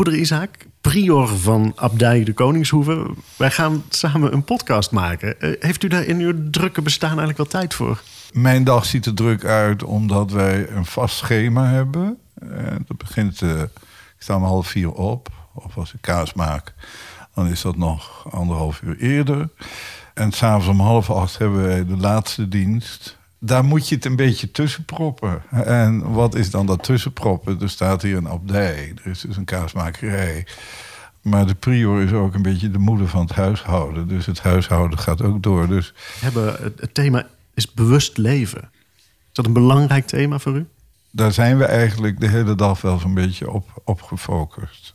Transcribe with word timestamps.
Broeder 0.00 0.20
Isaac, 0.20 0.50
prior 0.80 1.28
van 1.28 1.72
Abdij 1.76 2.24
de 2.24 2.32
Koningshoeve. 2.32 3.10
Wij 3.36 3.50
gaan 3.50 3.84
samen 3.88 4.32
een 4.32 4.44
podcast 4.44 4.90
maken. 4.90 5.40
Eh, 5.40 5.52
heeft 5.58 5.82
u 5.82 5.88
daar 5.88 6.02
in 6.02 6.18
uw 6.18 6.50
drukke 6.50 6.82
bestaan 6.82 7.08
eigenlijk 7.08 7.38
wel 7.38 7.46
tijd 7.46 7.74
voor? 7.74 8.02
Mijn 8.32 8.64
dag 8.64 8.84
ziet 8.84 9.06
er 9.06 9.14
druk 9.14 9.44
uit 9.44 9.82
omdat 9.82 10.30
wij 10.30 10.70
een 10.70 10.84
vast 10.84 11.16
schema 11.16 11.66
hebben. 11.66 12.18
En 12.40 12.84
dat 12.86 12.96
begint, 12.96 13.40
uh, 13.40 13.60
ik 13.60 13.68
sta 14.18 14.36
om 14.36 14.42
half 14.42 14.66
vier 14.66 14.92
op. 14.92 15.28
Of 15.54 15.76
als 15.76 15.94
ik 15.94 16.00
kaas 16.00 16.32
maak, 16.32 16.74
dan 17.34 17.46
is 17.46 17.60
dat 17.60 17.76
nog 17.76 18.32
anderhalf 18.32 18.80
uur 18.82 18.98
eerder. 18.98 19.48
En 20.14 20.32
s'avonds 20.32 20.66
om 20.66 20.80
half 20.80 21.10
acht 21.10 21.38
hebben 21.38 21.62
wij 21.62 21.86
de 21.86 21.96
laatste 21.96 22.48
dienst. 22.48 23.18
Daar 23.42 23.64
moet 23.64 23.88
je 23.88 23.94
het 23.94 24.04
een 24.04 24.16
beetje 24.16 24.50
tussen 24.50 24.84
proppen. 24.84 25.42
En 25.50 26.12
wat 26.12 26.34
is 26.34 26.50
dan 26.50 26.66
dat 26.66 26.82
tussenproppen? 26.82 27.60
Er 27.60 27.70
staat 27.70 28.02
hier 28.02 28.16
een 28.16 28.28
abdij, 28.28 28.92
er 29.04 29.10
is 29.10 29.20
dus 29.20 29.36
een 29.36 29.44
kaasmakerij. 29.44 30.46
Maar 31.22 31.46
de 31.46 31.54
prior 31.54 32.02
is 32.02 32.12
ook 32.12 32.34
een 32.34 32.42
beetje 32.42 32.70
de 32.70 32.78
moeder 32.78 33.08
van 33.08 33.20
het 33.20 33.32
huishouden. 33.32 34.08
Dus 34.08 34.26
het 34.26 34.40
huishouden 34.40 34.98
gaat 34.98 35.22
ook 35.22 35.42
door. 35.42 35.68
Dus... 35.68 35.94
Hebben, 36.20 36.72
het 36.76 36.94
thema 36.94 37.26
is 37.54 37.72
bewust 37.72 38.16
leven. 38.16 38.70
Is 38.96 39.32
dat 39.32 39.46
een 39.46 39.52
belangrijk 39.52 40.06
thema 40.06 40.38
voor 40.38 40.56
u? 40.56 40.66
Daar 41.10 41.32
zijn 41.32 41.58
we 41.58 41.64
eigenlijk 41.64 42.20
de 42.20 42.28
hele 42.28 42.54
dag 42.54 42.80
wel 42.80 42.98
zo'n 42.98 43.14
beetje 43.14 43.50
op, 43.50 43.82
op 43.84 44.02
gefocust. 44.02 44.94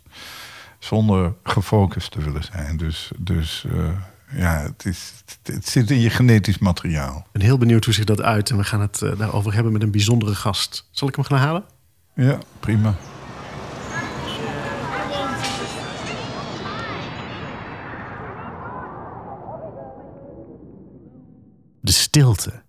Zonder 0.79 1.33
gefocust 1.43 2.11
te 2.11 2.21
willen 2.21 2.43
zijn. 2.43 2.77
Dus, 2.77 3.11
dus 3.17 3.65
uh, 3.67 3.89
ja, 4.31 4.61
het, 4.61 4.85
is, 4.85 5.13
het, 5.43 5.67
zit 5.67 5.91
in 5.91 5.99
je 5.99 6.09
genetisch 6.09 6.57
materiaal. 6.57 7.17
Ik 7.17 7.31
ben 7.31 7.41
heel 7.41 7.57
benieuwd 7.57 7.85
hoe 7.85 7.93
zich 7.93 8.05
dat 8.05 8.21
uit. 8.21 8.49
En 8.49 8.57
we 8.57 8.63
gaan 8.63 8.81
het 8.81 9.01
uh, 9.01 9.17
daarover 9.17 9.53
hebben 9.53 9.73
met 9.73 9.81
een 9.81 9.91
bijzondere 9.91 10.35
gast. 10.35 10.87
Zal 10.91 11.07
ik 11.07 11.15
hem 11.15 11.25
gaan 11.25 11.39
halen? 11.39 11.63
Ja, 12.13 12.37
prima. 12.59 12.95
De 21.81 21.91
stilte. 21.91 22.63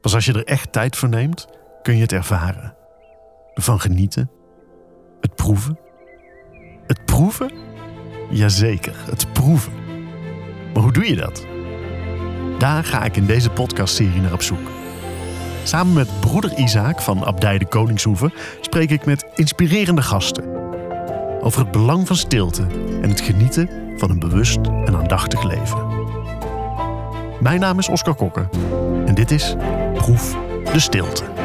Pas 0.00 0.14
als 0.14 0.24
je 0.24 0.32
er 0.32 0.44
echt 0.44 0.72
tijd 0.72 0.96
voor 0.96 1.08
neemt, 1.08 1.48
kun 1.82 1.94
je 1.94 2.02
het 2.02 2.12
ervaren. 2.12 2.76
Ervan 3.54 3.80
genieten. 3.80 4.30
Het 5.20 5.34
proeven. 5.34 5.78
Het 6.86 7.04
proeven? 7.04 7.52
Jazeker, 8.30 8.94
het 9.10 9.32
proeven. 9.32 9.77
Maar 10.78 10.86
hoe 10.86 10.96
doe 10.96 11.08
je 11.08 11.16
dat? 11.16 11.46
Daar 12.58 12.84
ga 12.84 13.04
ik 13.04 13.16
in 13.16 13.26
deze 13.26 13.50
podcastserie 13.50 14.20
naar 14.20 14.32
op 14.32 14.42
zoek. 14.42 14.70
Samen 15.62 15.92
met 15.92 16.20
broeder 16.20 16.56
Isaac 16.56 17.00
van 17.00 17.24
Abdij 17.24 17.58
de 17.58 17.66
Koningshoeve 17.66 18.32
spreek 18.60 18.90
ik 18.90 19.04
met 19.04 19.26
inspirerende 19.34 20.02
gasten 20.02 20.44
over 21.40 21.60
het 21.60 21.70
belang 21.70 22.06
van 22.06 22.16
stilte 22.16 22.66
en 23.02 23.08
het 23.08 23.20
genieten 23.20 23.68
van 23.96 24.10
een 24.10 24.18
bewust 24.18 24.58
en 24.84 24.96
aandachtig 24.96 25.42
leven. 25.42 25.86
Mijn 27.40 27.60
naam 27.60 27.78
is 27.78 27.88
Oscar 27.88 28.14
Kokker 28.14 28.48
en 29.06 29.14
dit 29.14 29.30
is 29.30 29.54
Proef 29.94 30.36
de 30.72 30.80
Stilte. 30.80 31.37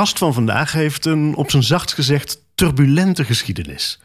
Gast 0.00 0.18
van 0.18 0.34
vandaag 0.34 0.72
heeft 0.72 1.04
een, 1.04 1.34
op 1.34 1.50
zijn 1.50 1.62
zachtst 1.62 1.94
gezegd, 1.94 2.44
turbulente 2.54 3.24
geschiedenis. 3.24 4.00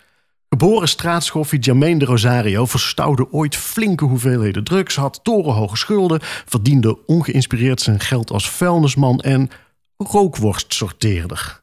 Geboren 0.50 0.88
straatschoffie 0.88 1.60
Jermaine 1.60 2.00
de 2.00 2.06
Rosario 2.06 2.66
verstouwde 2.66 3.32
ooit 3.32 3.56
flinke 3.56 4.06
hoeveelheden 4.06 4.64
drugs, 4.64 4.96
had 4.96 5.20
torenhoge 5.24 5.76
schulden, 5.78 6.20
verdiende 6.22 7.06
ongeïnspireerd 7.06 7.82
zijn 7.82 8.00
geld 8.00 8.32
als 8.32 8.50
vuilnisman 8.50 9.20
en 9.20 9.50
rookworstsorteerder. 9.98 11.62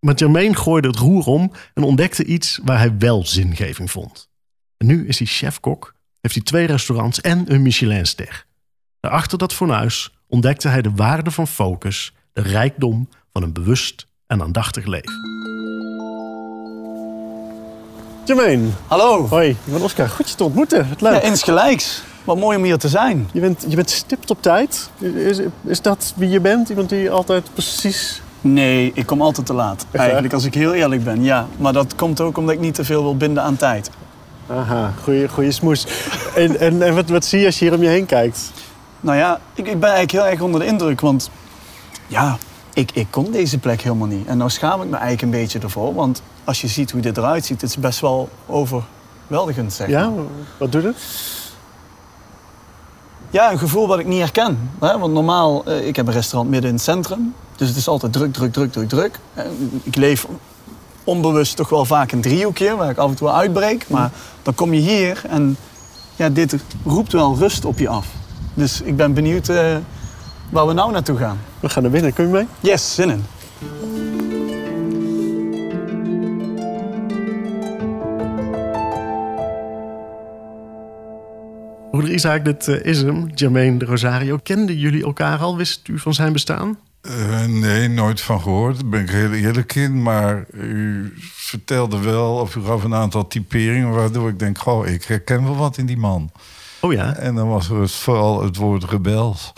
Maar 0.00 0.14
Jermaine 0.14 0.56
gooide 0.56 0.88
het 0.88 0.98
roer 0.98 1.24
om 1.24 1.52
en 1.74 1.82
ontdekte 1.82 2.24
iets 2.24 2.60
waar 2.64 2.78
hij 2.78 2.98
wel 2.98 3.26
zingeving 3.26 3.90
vond. 3.90 4.28
Nu 4.78 5.06
is 5.08 5.18
hij 5.18 5.26
chef-kok, 5.26 5.94
heeft 6.20 6.34
hij 6.34 6.44
twee 6.44 6.66
restaurants 6.66 7.20
en 7.20 7.52
een 7.52 7.62
Michelinster. 7.62 8.46
Daarachter 9.00 9.38
dat 9.38 9.54
fornuis 9.54 10.14
ontdekte 10.26 10.68
hij 10.68 10.82
de 10.82 10.92
waarde 10.94 11.30
van 11.30 11.46
focus, 11.46 12.12
de 12.32 12.42
rijkdom 12.42 13.08
van 13.34 13.42
een 13.42 13.52
bewust 13.52 14.06
en 14.26 14.42
aandachtig 14.42 14.86
leven. 14.86 15.12
Jermaine. 18.24 18.68
Hallo. 18.86 19.26
Hoi, 19.28 19.48
ik 19.48 19.56
ben 19.64 19.82
Oscar. 19.82 20.08
Goed 20.08 20.30
je 20.30 20.34
te 20.36 20.44
ontmoeten. 20.44 20.88
Het 20.88 21.00
leuk. 21.00 21.12
Ja, 21.12 21.20
insgelijks. 21.20 22.02
Wat 22.24 22.38
mooi 22.38 22.56
om 22.56 22.62
hier 22.62 22.78
te 22.78 22.88
zijn. 22.88 23.28
Je 23.32 23.40
bent, 23.40 23.64
je 23.68 23.76
bent 23.76 23.90
stipt 23.90 24.30
op 24.30 24.42
tijd. 24.42 24.90
Is, 24.98 25.40
is 25.64 25.80
dat 25.80 26.12
wie 26.16 26.28
je 26.28 26.40
bent? 26.40 26.68
Iemand 26.68 26.88
die 26.88 27.10
altijd 27.10 27.52
precies... 27.52 28.22
Nee, 28.40 28.90
ik 28.94 29.06
kom 29.06 29.22
altijd 29.22 29.46
te 29.46 29.54
laat. 29.54 29.86
Eigenlijk, 29.90 30.34
als 30.34 30.44
ik 30.44 30.54
heel 30.54 30.74
eerlijk 30.74 31.04
ben. 31.04 31.22
Ja, 31.22 31.46
maar 31.56 31.72
dat 31.72 31.94
komt 31.94 32.20
ook 32.20 32.36
omdat 32.36 32.54
ik 32.54 32.60
niet 32.60 32.74
te 32.74 32.84
veel 32.84 33.02
wil 33.02 33.16
binden 33.16 33.42
aan 33.42 33.56
tijd. 33.56 33.90
Aha, 34.50 34.92
goeie, 35.02 35.28
goeie 35.28 35.50
smoes. 35.50 35.86
en 36.34 36.60
en, 36.60 36.82
en 36.82 36.94
wat, 36.94 37.08
wat 37.08 37.24
zie 37.24 37.40
je 37.40 37.46
als 37.46 37.58
je 37.58 37.64
hier 37.64 37.74
om 37.74 37.82
je 37.82 37.88
heen 37.88 38.06
kijkt? 38.06 38.52
Nou 39.00 39.18
ja, 39.18 39.40
ik, 39.54 39.66
ik 39.66 39.80
ben 39.80 39.90
eigenlijk 39.90 40.12
heel 40.12 40.26
erg 40.26 40.40
onder 40.40 40.60
de 40.60 40.66
indruk. 40.66 41.00
Want 41.00 41.30
ja, 42.06 42.38
ik, 42.74 42.90
ik 42.92 43.06
kon 43.10 43.30
deze 43.30 43.58
plek 43.58 43.80
helemaal 43.80 44.06
niet. 44.06 44.26
En 44.26 44.36
nou 44.36 44.50
schaam 44.50 44.82
ik 44.82 44.88
me 44.88 44.96
eigenlijk 44.96 45.22
een 45.22 45.40
beetje 45.40 45.58
ervoor. 45.58 45.94
Want 45.94 46.22
als 46.44 46.60
je 46.60 46.68
ziet 46.68 46.90
hoe 46.90 47.00
dit 47.00 47.16
eruit 47.16 47.44
ziet, 47.44 47.60
het 47.60 47.70
is 47.70 47.78
best 47.78 48.00
wel 48.00 48.28
overweldigend, 48.46 49.72
zeg 49.72 49.88
Ja, 49.88 50.12
wat 50.58 50.72
doet 50.72 50.82
het? 50.82 50.96
Ja, 53.30 53.52
een 53.52 53.58
gevoel 53.58 53.86
wat 53.86 53.98
ik 53.98 54.06
niet 54.06 54.20
herken. 54.20 54.70
Hè? 54.80 54.98
Want 54.98 55.12
normaal, 55.12 55.68
uh, 55.68 55.86
ik 55.86 55.96
heb 55.96 56.06
een 56.06 56.12
restaurant 56.12 56.50
midden 56.50 56.70
in 56.70 56.76
het 56.76 56.84
centrum. 56.84 57.34
Dus 57.56 57.68
het 57.68 57.76
is 57.76 57.88
altijd 57.88 58.12
druk, 58.12 58.32
druk, 58.32 58.52
druk, 58.52 58.72
druk, 58.72 58.88
druk. 58.88 59.18
Ik 59.82 59.96
leef 59.96 60.26
onbewust 61.04 61.56
toch 61.56 61.68
wel 61.68 61.84
vaak 61.84 62.12
een 62.12 62.20
driehoekje, 62.20 62.76
waar 62.76 62.90
ik 62.90 62.98
af 62.98 63.10
en 63.10 63.16
toe 63.16 63.30
uitbreek. 63.30 63.88
Maar 63.88 64.10
dan 64.42 64.54
kom 64.54 64.74
je 64.74 64.80
hier 64.80 65.22
en 65.28 65.56
ja, 66.16 66.28
dit 66.28 66.56
roept 66.84 67.12
wel 67.12 67.36
rust 67.36 67.64
op 67.64 67.78
je 67.78 67.88
af. 67.88 68.06
Dus 68.54 68.80
ik 68.80 68.96
ben 68.96 69.14
benieuwd 69.14 69.48
uh, 69.48 69.76
waar 70.54 70.66
we 70.66 70.72
nou 70.72 70.92
naartoe 70.92 71.18
gaan. 71.18 71.38
We 71.60 71.68
gaan 71.68 71.82
naar 71.82 71.92
binnen. 71.92 72.12
Kun 72.12 72.26
je 72.26 72.32
mee? 72.32 72.46
Yes, 72.60 72.94
zin 72.94 73.10
in. 73.10 73.24
Broeder 81.90 82.12
Isaac, 82.12 82.44
dit 82.44 82.66
uh, 82.66 82.84
is 82.84 83.02
hem, 83.02 83.30
Jermaine 83.34 83.78
de 83.78 83.84
Rosario. 83.84 84.38
Kenden 84.42 84.78
jullie 84.78 85.04
elkaar 85.04 85.38
al? 85.38 85.56
Wist 85.56 85.88
u 85.88 85.98
van 85.98 86.14
zijn 86.14 86.32
bestaan? 86.32 86.78
Uh, 87.02 87.44
nee, 87.44 87.88
nooit 87.88 88.20
van 88.20 88.40
gehoord. 88.40 88.80
Daar 88.80 88.88
ben 88.88 89.00
ik 89.00 89.10
heel 89.10 89.32
eerlijk 89.32 89.74
in. 89.74 90.02
Maar 90.02 90.44
u 90.52 91.12
vertelde 91.32 91.98
wel, 91.98 92.34
of 92.34 92.54
u 92.56 92.62
gaf 92.64 92.84
een 92.84 92.94
aantal 92.94 93.26
typeringen... 93.26 93.90
waardoor 93.90 94.28
ik 94.28 94.38
denk, 94.38 94.58
goh, 94.58 94.86
ik 94.86 95.04
herken 95.04 95.44
wel 95.44 95.56
wat 95.56 95.76
in 95.76 95.86
die 95.86 95.98
man. 95.98 96.30
Oh 96.80 96.92
ja? 96.92 97.16
En 97.16 97.34
dan 97.34 97.48
was 97.48 97.70
er 97.70 97.88
vooral 97.88 98.42
het 98.42 98.56
woord 98.56 98.84
rebels. 98.84 99.52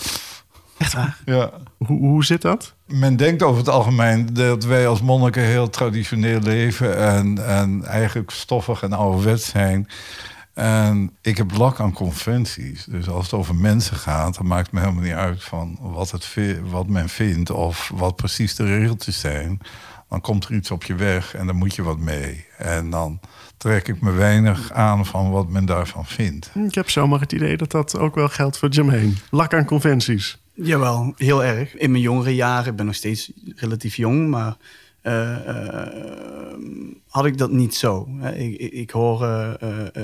Echt 0.79 0.93
waar? 0.93 1.19
Ja. 1.25 1.51
Hoe, 1.77 1.99
hoe 1.99 2.25
zit 2.25 2.43
dat? 2.43 2.75
Men 2.87 3.17
denkt 3.17 3.43
over 3.43 3.59
het 3.59 3.69
algemeen 3.69 4.29
dat 4.33 4.65
wij 4.65 4.89
als 4.89 5.03
monniken 5.03 5.43
heel 5.43 5.71
traditioneel 5.71 6.41
leven 6.41 6.97
en, 6.99 7.47
en 7.47 7.85
eigenlijk 7.85 8.31
stoffig 8.31 8.83
en 8.83 8.93
ouderwets 8.93 9.49
zijn. 9.49 9.89
En 10.55 11.17
ik 11.21 11.37
heb 11.37 11.57
lak 11.57 11.81
aan 11.81 11.93
conventies. 11.93 12.85
Dus 12.85 13.09
als 13.09 13.25
het 13.25 13.35
over 13.35 13.55
mensen 13.55 13.97
gaat, 13.97 14.35
dan 14.35 14.47
maakt 14.47 14.65
het 14.65 14.73
me 14.73 14.81
helemaal 14.81 15.03
niet 15.03 15.13
uit 15.13 15.45
van 15.45 15.79
wat, 15.81 16.11
het, 16.11 16.35
wat 16.65 16.89
men 16.89 17.09
vindt 17.09 17.51
of 17.51 17.91
wat 17.95 18.17
precies 18.17 18.55
de 18.55 18.65
regeltjes 18.65 19.21
zijn. 19.21 19.61
Dan 20.09 20.21
komt 20.21 20.45
er 20.45 20.55
iets 20.55 20.71
op 20.71 20.85
je 20.85 20.95
weg 20.95 21.35
en 21.35 21.47
dan 21.47 21.57
moet 21.57 21.75
je 21.75 21.83
wat 21.83 21.99
mee. 21.99 22.47
En 22.59 22.91
dan 22.91 23.21
trek 23.57 23.89
ik 23.89 24.01
me 24.01 24.11
weinig 24.11 24.73
aan 24.73 25.07
van 25.07 25.31
wat 25.31 25.49
men 25.49 25.65
daarvan 25.65 26.07
vindt. 26.07 26.51
Ik 26.55 26.75
heb 26.75 26.91
zomaar 26.91 27.21
het 27.21 27.33
idee 27.33 27.57
dat 27.57 27.71
dat 27.71 27.99
ook 27.99 28.15
wel 28.15 28.29
geldt 28.29 28.59
voor 28.59 28.69
Jermaine. 28.69 29.13
Lak 29.31 29.55
aan 29.55 29.65
conventies. 29.65 30.39
Jawel, 30.57 31.13
heel 31.17 31.45
erg. 31.45 31.75
In 31.75 31.91
mijn 31.91 32.03
jongere 32.03 32.35
jaren, 32.35 32.71
ik 32.71 32.77
ben 32.77 32.87
nog 32.87 32.95
steeds 32.95 33.33
relatief 33.57 33.97
jong, 33.97 34.29
maar 34.29 34.57
uh, 35.03 35.47
uh, 35.49 36.99
had 37.09 37.25
ik 37.25 37.39
dat 37.39 37.51
niet 37.51 37.75
zo. 37.75 38.09
Ik, 38.35 38.59
ik, 38.59 38.73
ik 38.73 38.91
hoor 38.91 39.23
uh, 39.23 39.53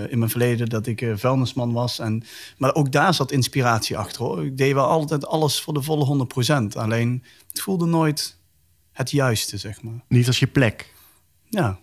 in 0.08 0.19
mijn 0.19 0.31
verleden 0.31 0.69
dat 0.69 0.87
ik 0.87 1.12
vuilnisman 1.14 1.72
was. 1.72 1.99
En, 1.99 2.22
maar 2.58 2.75
ook 2.75 2.93
daar 2.93 3.14
zat 3.14 3.31
inspiratie 3.32 3.99
achter. 3.99 4.22
Hoor. 4.22 4.44
Ik 4.44 4.56
deed 4.56 4.72
wel 4.72 4.87
altijd 4.87 5.26
alles 5.26 5.60
voor 5.60 5.75
de 5.75 5.82
volle 5.82 6.26
100%. 6.72 6.76
Alleen 6.76 7.25
het 7.48 7.60
voelde 7.60 7.87
nooit 7.87 8.37
het 8.93 9.10
juiste, 9.10 9.56
zeg 9.56 9.82
maar. 9.82 10.05
Niet 10.08 10.26
als 10.26 10.38
je 10.38 10.46
plek. 10.46 10.94
Ja, 11.48 11.78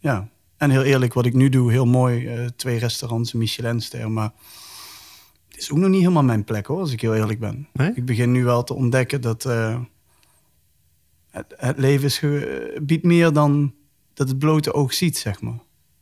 ja. 0.00 0.28
En 0.56 0.70
heel 0.70 0.82
eerlijk, 0.82 1.14
wat 1.14 1.26
ik 1.26 1.34
nu 1.34 1.48
doe, 1.48 1.70
heel 1.70 1.86
mooi. 1.86 2.48
twee 2.56 2.78
restaurants, 2.78 3.32
een 3.32 3.38
Michelinster, 3.38 4.10
maar 4.10 4.32
is 5.60 5.70
ook 5.70 5.78
nog 5.78 5.90
niet 5.90 6.00
helemaal 6.00 6.22
mijn 6.22 6.44
plek 6.44 6.66
hoor, 6.66 6.80
als 6.80 6.92
ik 6.92 7.00
heel 7.00 7.14
eerlijk 7.14 7.38
ben. 7.38 7.68
Ik 7.94 8.04
begin 8.04 8.32
nu 8.32 8.44
wel 8.44 8.64
te 8.64 8.74
ontdekken 8.74 9.20
dat 9.20 9.44
uh, 9.44 9.80
het, 11.30 11.54
het, 11.56 11.78
leven 11.78 12.04
is 12.04 12.24
biedt 12.82 13.04
meer 13.04 13.32
dan 13.32 13.74
dat 14.14 14.28
het 14.28 14.38
blote 14.38 14.74
oog 14.74 14.94
ziet, 14.94 15.18
zeg 15.18 15.40
maar. 15.40 15.58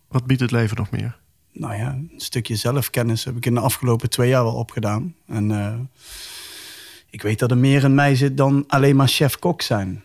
Wat 0.08 0.26
biedt 0.26 0.40
het 0.40 0.50
leven 0.50 0.76
nog 0.76 0.90
meer? 0.90 1.18
Nou 1.52 1.74
ja, 1.74 1.92
een 1.92 2.10
stukje 2.16 2.56
zelfkennis 2.56 3.24
heb 3.24 3.36
ik 3.36 3.46
in 3.46 3.54
de 3.54 3.60
afgelopen 3.60 4.10
twee 4.10 4.28
jaar 4.28 4.44
wel 4.44 4.54
opgedaan. 4.54 5.14
En 5.26 5.50
uh, 5.50 5.74
ik 7.10 7.22
weet 7.22 7.38
dat 7.38 7.50
er 7.50 7.58
meer 7.58 7.84
in 7.84 7.94
mij 7.94 8.14
zit 8.14 8.36
dan 8.36 8.64
alleen 8.66 8.96
maar 8.96 9.08
chef-kok 9.08 9.62
zijn. 9.62 10.02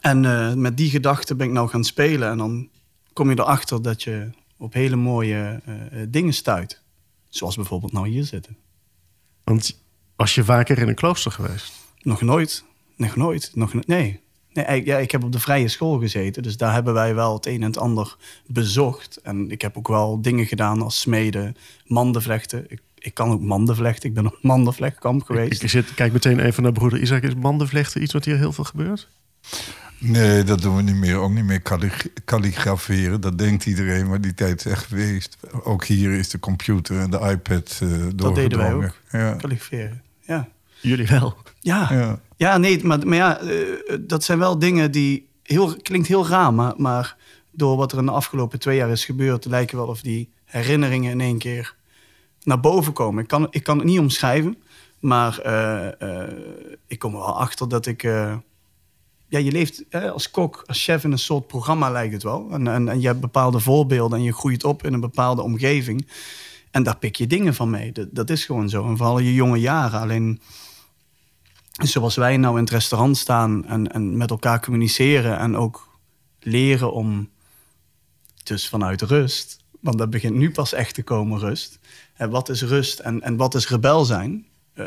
En 0.00 0.24
uh, 0.24 0.52
met 0.52 0.76
die 0.76 0.90
gedachte 0.90 1.34
ben 1.34 1.46
ik 1.46 1.52
nou 1.52 1.68
gaan 1.68 1.84
spelen. 1.84 2.30
En 2.30 2.38
dan 2.38 2.68
kom 3.12 3.30
je 3.30 3.38
erachter 3.38 3.82
dat 3.82 4.02
je 4.02 4.30
op 4.56 4.72
hele 4.72 4.96
mooie 4.96 5.60
uh, 5.68 6.02
dingen 6.08 6.34
stuit. 6.34 6.82
Zoals 7.34 7.56
bijvoorbeeld 7.56 7.92
nou 7.92 8.08
hier 8.08 8.24
zitten. 8.24 8.56
Want 9.44 9.78
was 10.16 10.34
je 10.34 10.44
vaker 10.44 10.78
in 10.78 10.88
een 10.88 10.94
klooster 10.94 11.30
geweest? 11.30 11.72
Nog 12.02 12.20
nooit. 12.20 12.64
Nog 12.96 13.16
nooit. 13.16 13.50
Nog, 13.54 13.86
nee. 13.86 14.20
Nee, 14.52 14.84
ja, 14.84 14.98
ik 14.98 15.10
heb 15.10 15.24
op 15.24 15.32
de 15.32 15.40
vrije 15.40 15.68
school 15.68 15.98
gezeten. 15.98 16.42
Dus 16.42 16.56
daar 16.56 16.72
hebben 16.72 16.94
wij 16.94 17.14
wel 17.14 17.34
het 17.34 17.46
een 17.46 17.60
en 17.62 17.66
het 17.66 17.78
ander 17.78 18.16
bezocht. 18.46 19.16
En 19.16 19.50
ik 19.50 19.62
heb 19.62 19.76
ook 19.76 19.88
wel 19.88 20.22
dingen 20.22 20.46
gedaan 20.46 20.82
als 20.82 21.00
smeden, 21.00 21.56
mandenvlechten. 21.86 22.64
Ik, 22.68 22.80
ik 22.98 23.14
kan 23.14 23.30
ook 23.30 23.40
mandenvlechten. 23.40 24.08
Ik 24.08 24.14
ben 24.14 24.26
op 24.26 24.38
mandenvlechtkamp 24.42 25.22
geweest. 25.22 25.62
Ik, 25.62 25.70
zit, 25.70 25.94
kijk 25.94 26.12
meteen 26.12 26.40
even 26.40 26.62
naar 26.62 26.72
broeder 26.72 27.00
Isaac. 27.00 27.22
Is 27.22 27.34
mandenvlechten 27.34 28.02
iets 28.02 28.12
wat 28.12 28.24
hier 28.24 28.36
heel 28.36 28.52
veel 28.52 28.64
gebeurt? 28.64 29.08
Nee, 30.06 30.42
dat 30.42 30.62
doen 30.62 30.76
we 30.76 30.82
niet 30.82 30.94
meer. 30.94 31.16
Ook 31.16 31.32
niet 31.32 31.44
meer 31.44 31.62
kalligraferen. 32.24 33.20
Dat 33.20 33.38
denkt 33.38 33.66
iedereen, 33.66 34.08
maar 34.08 34.20
die 34.20 34.34
tijd 34.34 34.64
is 34.64 34.72
echt 34.72 34.84
geweest. 34.84 35.36
Ook 35.62 35.84
hier 35.84 36.12
is 36.12 36.28
de 36.28 36.38
computer 36.38 36.98
en 36.98 37.10
de 37.10 37.18
iPad 37.18 37.80
uh, 37.82 38.06
Dat 38.14 38.34
deden 38.34 38.58
wij 38.58 38.72
ook, 38.72 38.96
ja. 39.10 39.34
kalligraferen. 39.34 40.02
Ja. 40.20 40.48
Jullie 40.80 41.06
wel? 41.06 41.36
Ja. 41.60 41.88
ja. 41.90 42.20
Ja, 42.36 42.58
nee, 42.58 42.84
maar, 42.84 43.06
maar 43.06 43.16
ja, 43.16 43.42
uh, 43.42 43.50
dat 44.00 44.24
zijn 44.24 44.38
wel 44.38 44.58
dingen 44.58 44.90
die... 44.90 45.28
Heel, 45.42 45.76
klinkt 45.76 46.08
heel 46.08 46.26
raar, 46.26 46.54
maar, 46.54 46.74
maar 46.76 47.16
door 47.50 47.76
wat 47.76 47.92
er 47.92 47.98
in 47.98 48.04
de 48.04 48.10
afgelopen 48.10 48.58
twee 48.58 48.76
jaar 48.76 48.90
is 48.90 49.04
gebeurd... 49.04 49.44
lijken 49.44 49.76
wel 49.76 49.86
of 49.86 50.00
die 50.00 50.32
herinneringen 50.44 51.10
in 51.10 51.20
één 51.20 51.38
keer 51.38 51.74
naar 52.42 52.60
boven 52.60 52.92
komen. 52.92 53.22
Ik 53.22 53.28
kan, 53.28 53.46
ik 53.50 53.62
kan 53.62 53.78
het 53.78 53.86
niet 53.86 53.98
omschrijven, 53.98 54.56
maar 55.00 55.40
uh, 55.46 56.28
ik 56.86 56.98
kom 56.98 57.12
er 57.12 57.20
wel 57.20 57.38
achter 57.38 57.68
dat 57.68 57.86
ik 57.86 58.02
ja, 59.34 59.40
je 59.40 59.52
leeft 59.52 59.84
als 60.12 60.30
kok, 60.30 60.62
als 60.66 60.84
chef 60.84 61.04
in 61.04 61.12
een 61.12 61.18
soort 61.18 61.46
programma 61.46 61.90
lijkt 61.90 62.12
het 62.12 62.22
wel. 62.22 62.48
En, 62.50 62.68
en, 62.68 62.88
en 62.88 63.00
je 63.00 63.06
hebt 63.06 63.20
bepaalde 63.20 63.60
voorbeelden 63.60 64.18
en 64.18 64.24
je 64.24 64.32
groeit 64.32 64.64
op 64.64 64.84
in 64.84 64.92
een 64.92 65.00
bepaalde 65.00 65.42
omgeving. 65.42 66.08
En 66.70 66.82
daar 66.82 66.96
pik 66.96 67.16
je 67.16 67.26
dingen 67.26 67.54
van 67.54 67.70
mee. 67.70 67.92
Dat, 67.92 68.08
dat 68.10 68.30
is 68.30 68.44
gewoon 68.44 68.68
zo. 68.68 68.86
En 68.86 68.96
vooral 68.96 69.18
je 69.18 69.34
jonge 69.34 69.60
jaren. 69.60 70.00
Alleen 70.00 70.40
zoals 71.82 72.14
wij 72.14 72.36
nou 72.36 72.54
in 72.54 72.62
het 72.62 72.72
restaurant 72.72 73.16
staan 73.16 73.66
en, 73.66 73.92
en 73.92 74.16
met 74.16 74.30
elkaar 74.30 74.60
communiceren 74.60 75.38
en 75.38 75.56
ook 75.56 75.88
leren 76.40 76.92
om 76.92 77.28
dus 78.42 78.68
vanuit 78.68 79.02
rust, 79.02 79.58
want 79.80 79.98
dat 79.98 80.10
begint 80.10 80.34
nu 80.34 80.50
pas 80.50 80.72
echt 80.72 80.94
te 80.94 81.02
komen 81.02 81.38
rust. 81.38 81.78
En 82.14 82.30
wat 82.30 82.48
is 82.48 82.62
rust 82.62 82.98
en, 82.98 83.22
en 83.22 83.36
wat 83.36 83.54
is 83.54 83.68
rebel 83.68 84.04
zijn? 84.04 84.46
Uh, 84.74 84.86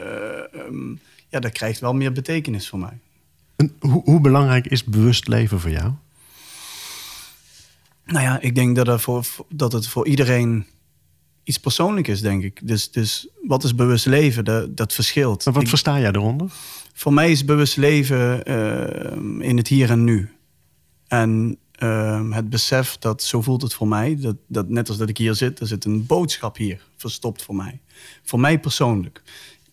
um, 0.53 0.99
ja, 1.29 1.39
dat 1.39 1.51
krijgt 1.51 1.79
wel 1.79 1.93
meer 1.93 2.11
betekenis 2.11 2.69
voor 2.69 2.79
mij. 2.79 2.99
Hoe, 3.79 4.01
hoe, 4.03 4.21
belangrijk 4.21 4.67
is 4.67 4.83
bewust 4.83 5.27
leven 5.27 5.59
voor 5.59 5.71
jou? 5.71 5.91
Nou 8.05 8.23
ja, 8.23 8.39
ik 8.39 8.55
denk 8.55 8.75
dat, 8.75 9.01
voor, 9.01 9.25
dat 9.49 9.71
het 9.71 9.87
voor 9.87 10.07
iedereen 10.07 10.65
iets 11.43 11.57
persoonlijks 11.57 12.09
is, 12.09 12.21
denk 12.21 12.43
ik. 12.43 12.59
Dus, 12.67 12.91
dus 12.91 13.27
wat 13.43 13.63
is 13.63 13.75
bewust 13.75 14.05
leven? 14.05 14.45
Dat, 14.45 14.77
dat 14.77 14.93
verschilt. 14.93 15.45
Maar 15.45 15.53
wat 15.53 15.69
versta 15.69 15.99
jij 15.99 16.11
eronder? 16.11 16.51
Voor 16.93 17.13
mij 17.13 17.31
is 17.31 17.45
bewust 17.45 17.77
leven 17.77 18.41
uh, 18.49 19.47
in 19.47 19.57
het 19.57 19.67
hier 19.67 19.89
en 19.89 20.03
nu. 20.03 20.29
En 21.07 21.57
uh, 21.83 22.31
het 22.31 22.49
besef 22.49 22.97
dat, 22.97 23.23
zo 23.23 23.41
voelt 23.41 23.61
het 23.61 23.73
voor 23.73 23.87
mij, 23.87 24.17
dat, 24.19 24.35
dat 24.47 24.69
net 24.69 24.89
als 24.89 24.97
dat 24.97 25.09
ik 25.09 25.17
hier 25.17 25.35
zit, 25.35 25.59
er 25.59 25.67
zit 25.67 25.85
een 25.85 26.05
boodschap 26.05 26.57
hier 26.57 26.81
verstopt 26.95 27.43
voor 27.43 27.55
mij. 27.55 27.79
Voor 28.23 28.39
mij 28.39 28.59
persoonlijk. 28.59 29.21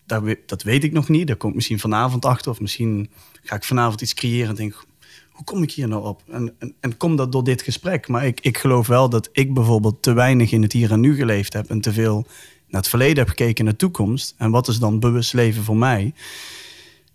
Dat, 0.05 0.23
dat 0.45 0.63
weet 0.63 0.83
ik 0.83 0.91
nog 0.91 1.09
niet. 1.09 1.27
Daar 1.27 1.35
komt 1.35 1.55
misschien 1.55 1.79
vanavond 1.79 2.25
achter. 2.25 2.51
Of 2.51 2.59
misschien 2.59 3.09
ga 3.43 3.55
ik 3.55 3.63
vanavond 3.63 4.01
iets 4.01 4.13
creëren 4.13 4.49
en 4.49 4.55
denk, 4.55 4.85
hoe 5.31 5.45
kom 5.45 5.63
ik 5.63 5.71
hier 5.71 5.87
nou 5.87 6.05
op? 6.05 6.23
En, 6.31 6.53
en, 6.59 6.75
en 6.79 6.97
kom 6.97 7.15
dat 7.15 7.31
door 7.31 7.43
dit 7.43 7.61
gesprek. 7.61 8.07
Maar 8.07 8.25
ik, 8.25 8.39
ik 8.39 8.57
geloof 8.57 8.87
wel 8.87 9.09
dat 9.09 9.29
ik 9.31 9.53
bijvoorbeeld 9.53 10.01
te 10.01 10.13
weinig 10.13 10.51
in 10.51 10.61
het 10.61 10.71
hier 10.71 10.91
en 10.91 10.99
nu 10.99 11.15
geleefd 11.15 11.53
heb. 11.53 11.69
En 11.69 11.81
te 11.81 11.93
veel 11.93 12.25
naar 12.67 12.81
het 12.81 12.89
verleden 12.89 13.17
heb 13.17 13.27
gekeken, 13.27 13.63
naar 13.63 13.73
de 13.73 13.79
toekomst. 13.79 14.33
En 14.37 14.51
wat 14.51 14.67
is 14.67 14.79
dan 14.79 14.99
bewust 14.99 15.33
leven 15.33 15.63
voor 15.63 15.77
mij? 15.77 16.13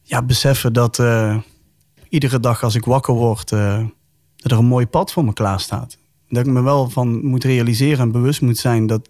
Ja, 0.03 0.23
beseffen 0.23 0.73
dat 0.73 0.99
uh, 0.99 1.37
iedere 2.09 2.41
dag 2.41 2.63
als 2.63 2.75
ik 2.75 2.85
wakker 2.85 3.15
word, 3.15 3.51
uh, 3.51 3.87
dat 4.37 4.53
er 4.53 4.59
een 4.59 4.65
mooi 4.65 4.87
pad 4.87 5.13
voor 5.13 5.25
me 5.25 5.33
klaar 5.33 5.61
staat. 5.61 5.99
Dat 6.29 6.47
ik 6.47 6.53
me 6.53 6.63
wel 6.63 6.91
van 6.91 7.27
moet 7.27 7.45
realiseren 7.45 7.99
en 7.99 8.13
bewust 8.13 8.41
moet 8.41 8.59
zijn 8.59 8.87
dat 8.87 9.09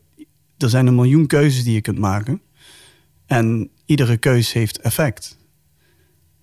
er 0.59 0.69
zijn 0.69 0.87
een 0.87 0.95
miljoen 0.95 1.27
keuzes 1.27 1.65
die 1.65 1.75
je 1.75 1.81
kunt 1.81 1.99
maken. 1.99 2.41
En 3.31 3.71
iedere 3.85 4.17
keuze 4.17 4.59
heeft 4.59 4.81
effect. 4.81 5.39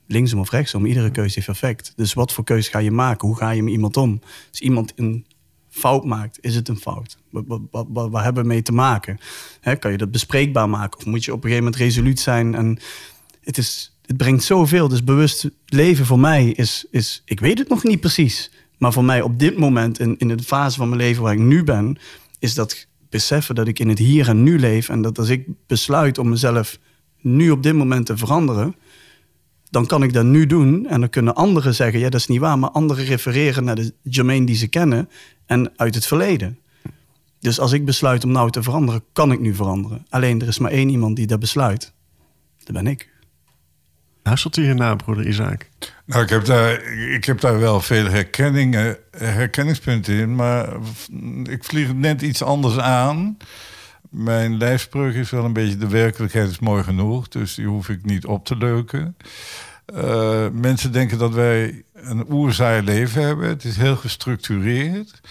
Linksom 0.06 0.39
of 0.39 0.50
rechtsom, 0.50 0.86
iedere 0.86 1.12
keuze 1.12 1.36
heeft 1.36 1.48
effect. 1.48 1.94
Dus 1.95 2.13
wat 2.13 2.34
voor 2.34 2.44
keuze 2.44 2.69
ga 2.69 2.80
je 2.80 2.92
maken? 2.92 3.28
Hoe 3.28 3.38
ga 3.38 3.50
je 3.50 3.63
met 3.63 3.74
iemand 3.74 3.98
om? 3.98 4.22
Als 4.50 4.60
iemand 4.60 4.94
een 4.95 5.25
fout 5.69 6.06
maakt, 6.06 6.38
is 6.42 6.56
het 6.56 6.68
een 6.68 6.80
fout? 6.80 7.18
Wat, 7.30 7.62
wat, 7.72 7.88
wat, 7.89 8.24
hebben 8.24 8.44
we 8.44 8.50
mee 8.50 8.62
te 8.62 8.72
maken? 8.72 9.19
kan 9.80 9.92
je 9.92 9.98
dat 9.98 10.12
bespreekbaar 10.12 10.69
maken? 10.69 11.00
Of 11.00 11.06
moet 11.06 11.25
je 11.25 11.31
op 11.31 11.44
een 11.44 11.50
gegeven 11.50 11.63
moment 11.63 11.81
resoluut 11.81 12.19
zijn? 12.19 12.56
En 12.56 12.80
het, 13.44 13.57
is, 13.57 13.98
het 14.06 14.18
brengt 14.18 14.44
zoveel. 14.44 14.88
Dus 14.88 15.04
bewust 15.04 15.50
leven 15.66 16.06
voor 16.06 16.19
mij 16.19 16.50
is, 16.50 16.86
is... 16.92 17.22
Ik 17.25 17.39
weet 17.39 17.57
het 17.57 17.69
nog 17.69 17.84
niet 17.84 18.00
precies. 18.00 18.51
Maar 18.78 18.94
voor 18.94 19.06
mij 19.06 19.22
op 19.22 19.39
dit 19.39 19.57
moment, 19.57 20.00
in, 20.00 20.18
in 20.18 20.28
de 20.28 20.44
fase 20.44 20.78
van 20.78 20.89
mijn 20.89 21.01
leven 21.01 21.24
waar 21.24 21.34
ik 21.34 21.39
nu 21.39 21.63
ben... 21.63 21.98
is 22.39 22.54
dat 22.54 22.87
beseffen 23.09 23.56
dat 23.56 23.68
ik 23.68 23.80
in 23.80 23.89
het 23.89 23.98
hier 23.98 24.30
en 24.30 24.44
nu 24.44 24.59
leef. 24.59 24.89
En 24.89 25.01
dat 25.01 25.18
als 25.18 25.30
ik 25.30 25.48
besluit 25.68 26.18
om 26.18 26.30
mezelf 26.30 26.80
nu 27.21 27.51
op 27.51 27.63
dit 27.63 27.74
moment 27.74 28.06
te 28.06 28.18
veranderen, 28.18 28.75
dan 29.69 29.86
kan 29.86 30.04
ik 30.04 30.13
dat 30.13 30.25
nu 30.25 30.45
doen. 30.45 30.88
En 30.88 31.00
dan 31.00 31.09
kunnen 31.09 31.36
anderen 31.36 31.75
zeggen, 31.75 32.00
ja, 32.00 32.09
dat 32.09 32.19
is 32.19 32.27
niet 32.27 32.39
waar. 32.39 32.59
Maar 32.59 32.69
anderen 32.69 33.06
refereren 33.06 33.63
naar 33.63 33.75
de 33.75 33.94
Jermaine 34.01 34.45
die 34.45 34.56
ze 34.56 34.68
kennen 34.68 35.09
en 35.45 35.71
uit 35.75 35.95
het 35.95 36.06
verleden. 36.06 36.59
Dus 37.39 37.59
als 37.59 37.71
ik 37.71 37.86
besluit 37.86 38.24
om 38.24 38.31
nou 38.31 38.51
te 38.51 38.63
veranderen, 38.63 39.04
kan 39.13 39.31
ik 39.31 39.39
nu 39.39 39.53
veranderen. 39.53 40.06
Alleen 40.10 40.42
er 40.42 40.48
is 40.48 40.60
maar 40.60 40.71
één 40.71 40.89
iemand 40.89 41.15
die 41.15 41.27
dat 41.27 41.39
besluit. 41.39 41.94
Dat 42.63 42.74
ben 42.74 42.88
ik. 42.88 43.15
Luistert 44.27 44.57
u 44.57 44.63
hierna, 44.63 44.95
broeder 44.95 45.27
Isaac? 45.27 45.69
Nou, 46.06 46.24
ik 46.24 46.29
heb 46.29 46.45
daar, 46.45 46.83
ik 47.13 47.25
heb 47.25 47.39
daar 47.41 47.59
wel 47.59 47.81
veel 47.81 48.06
herkenningen, 48.06 48.97
herkenningspunten 49.18 50.13
in. 50.13 50.35
Maar 50.35 50.69
ik 51.44 51.63
vlieg 51.63 51.94
net 51.94 52.21
iets 52.21 52.44
anders 52.44 52.77
aan. 52.77 53.38
Mijn 54.10 54.57
lijfspreuk 54.57 55.15
is 55.15 55.29
wel 55.29 55.46
een 55.46 55.53
beetje... 55.53 55.77
de 55.77 55.88
werkelijkheid 55.88 56.50
is 56.50 56.60
mooi 56.60 56.84
genoeg, 56.84 57.27
dus 57.27 57.55
die 57.55 57.65
hoef 57.65 57.89
ik 57.89 58.05
niet 58.05 58.25
op 58.25 58.46
te 58.46 58.57
leuken. 58.57 59.17
Uh, 59.96 60.48
mensen 60.51 60.91
denken 60.91 61.17
dat 61.17 61.34
wij 61.34 61.84
een 61.93 62.31
oerzaai 62.31 62.81
leven 62.81 63.22
hebben. 63.22 63.48
Het 63.48 63.63
is 63.63 63.77
heel 63.77 63.96
gestructureerd. 63.96 65.22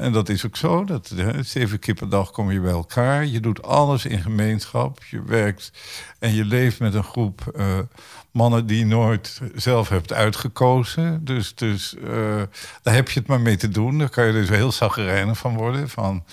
En 0.00 0.12
dat 0.12 0.28
is 0.28 0.46
ook 0.46 0.56
zo. 0.56 0.84
Dat, 0.84 1.14
zeven 1.40 1.78
keer 1.78 1.94
per 1.94 2.08
dag 2.08 2.30
kom 2.30 2.50
je 2.50 2.60
bij 2.60 2.70
elkaar. 2.70 3.26
Je 3.26 3.40
doet 3.40 3.62
alles 3.62 4.06
in 4.06 4.18
gemeenschap. 4.18 5.04
Je 5.04 5.22
werkt 5.22 5.72
en 6.18 6.34
je 6.34 6.44
leeft 6.44 6.78
met 6.78 6.94
een 6.94 7.04
groep 7.04 7.52
uh, 7.56 7.78
mannen 8.30 8.66
die 8.66 8.78
je 8.78 8.86
nooit 8.86 9.40
zelf 9.54 9.88
hebt 9.88 10.12
uitgekozen. 10.12 11.24
Dus, 11.24 11.54
dus 11.54 11.94
uh, 11.94 12.42
daar 12.82 12.94
heb 12.94 13.10
je 13.10 13.18
het 13.18 13.28
maar 13.28 13.40
mee 13.40 13.56
te 13.56 13.68
doen. 13.68 13.98
Daar 13.98 14.08
kan 14.08 14.26
je 14.26 14.32
dus 14.32 14.48
heel 14.48 14.72
zagrijnig 14.72 15.38
van 15.38 15.56
worden. 15.56 15.88
Van, 15.88 16.24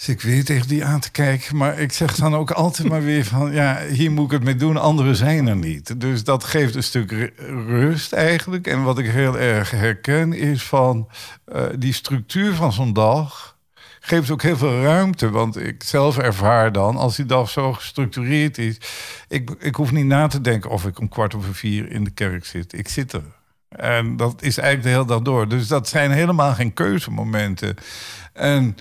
dus 0.00 0.08
ik 0.08 0.20
weet 0.20 0.46
tegen 0.46 0.68
die 0.68 0.84
aan 0.84 1.00
te 1.00 1.10
kijken. 1.10 1.56
Maar 1.56 1.78
ik 1.78 1.92
zeg 1.92 2.14
dan 2.14 2.34
ook 2.34 2.50
altijd 2.50 2.88
maar 2.88 3.02
weer 3.02 3.24
van... 3.24 3.52
ja, 3.52 3.86
hier 3.86 4.10
moet 4.10 4.24
ik 4.24 4.30
het 4.30 4.44
mee 4.44 4.56
doen, 4.56 4.76
anderen 4.76 5.16
zijn 5.16 5.46
er 5.46 5.56
niet. 5.56 6.00
Dus 6.00 6.24
dat 6.24 6.44
geeft 6.44 6.74
een 6.74 6.82
stuk 6.82 7.32
rust 7.66 8.12
eigenlijk. 8.12 8.66
En 8.66 8.82
wat 8.82 8.98
ik 8.98 9.06
heel 9.06 9.38
erg 9.38 9.70
herken 9.70 10.32
is 10.32 10.62
van... 10.62 11.08
Uh, 11.52 11.62
die 11.78 11.92
structuur 11.92 12.54
van 12.54 12.72
zo'n 12.72 12.92
dag 12.92 13.56
geeft 14.00 14.30
ook 14.30 14.42
heel 14.42 14.56
veel 14.56 14.82
ruimte. 14.82 15.30
Want 15.30 15.56
ik 15.56 15.82
zelf 15.82 16.18
ervaar 16.18 16.72
dan, 16.72 16.96
als 16.96 17.16
die 17.16 17.26
dag 17.26 17.50
zo 17.50 17.72
gestructureerd 17.72 18.58
is... 18.58 18.76
ik, 19.28 19.50
ik 19.58 19.74
hoef 19.74 19.92
niet 19.92 20.06
na 20.06 20.26
te 20.26 20.40
denken 20.40 20.70
of 20.70 20.86
ik 20.86 21.00
om 21.00 21.08
kwart 21.08 21.34
over 21.34 21.54
vier 21.54 21.90
in 21.90 22.04
de 22.04 22.10
kerk 22.10 22.44
zit. 22.44 22.72
Ik 22.78 22.88
zit 22.88 23.12
er. 23.12 23.24
En 23.68 24.16
dat 24.16 24.42
is 24.42 24.58
eigenlijk 24.58 24.82
de 24.82 24.88
hele 24.88 25.18
dag 25.18 25.22
door. 25.22 25.48
Dus 25.48 25.66
dat 25.66 25.88
zijn 25.88 26.10
helemaal 26.10 26.54
geen 26.54 26.72
keuzemomenten. 26.72 27.76
En 28.32 28.76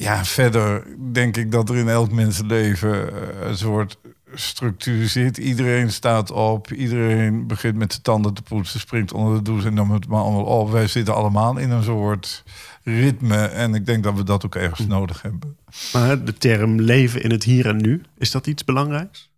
ja, 0.00 0.24
verder 0.24 0.82
denk 1.12 1.36
ik 1.36 1.52
dat 1.52 1.68
er 1.68 1.76
in 1.76 1.88
elk 1.88 2.12
mensenleven 2.12 3.12
eh, 3.12 3.48
een 3.48 3.56
soort 3.56 3.98
structuur 4.34 5.08
zit. 5.08 5.38
Iedereen 5.38 5.92
staat 5.92 6.30
op, 6.30 6.72
iedereen 6.72 7.46
begint 7.46 7.76
met 7.76 7.92
zijn 7.92 8.02
tanden 8.02 8.34
te 8.34 8.42
poetsen, 8.42 8.80
springt 8.80 9.12
onder 9.12 9.34
de 9.34 9.42
douche 9.42 9.66
en 9.66 9.74
noemt 9.74 9.92
het 9.92 10.08
maar 10.08 10.20
allemaal 10.20 10.44
op. 10.44 10.70
Wij 10.70 10.86
zitten 10.86 11.14
allemaal 11.14 11.56
in 11.56 11.70
een 11.70 11.82
soort 11.82 12.44
ritme 12.82 13.46
en 13.46 13.74
ik 13.74 13.86
denk 13.86 14.02
dat 14.02 14.14
we 14.14 14.22
dat 14.22 14.44
ook 14.44 14.54
ergens 14.54 14.80
hm. 14.80 14.88
nodig 14.88 15.22
hebben. 15.22 15.56
Maar 15.92 16.24
de 16.24 16.34
term 16.34 16.80
leven 16.80 17.22
in 17.22 17.30
het 17.30 17.44
hier 17.44 17.66
en 17.66 17.76
nu, 17.76 18.02
is 18.18 18.30
dat 18.30 18.46
iets 18.46 18.64
belangrijks? 18.64 19.30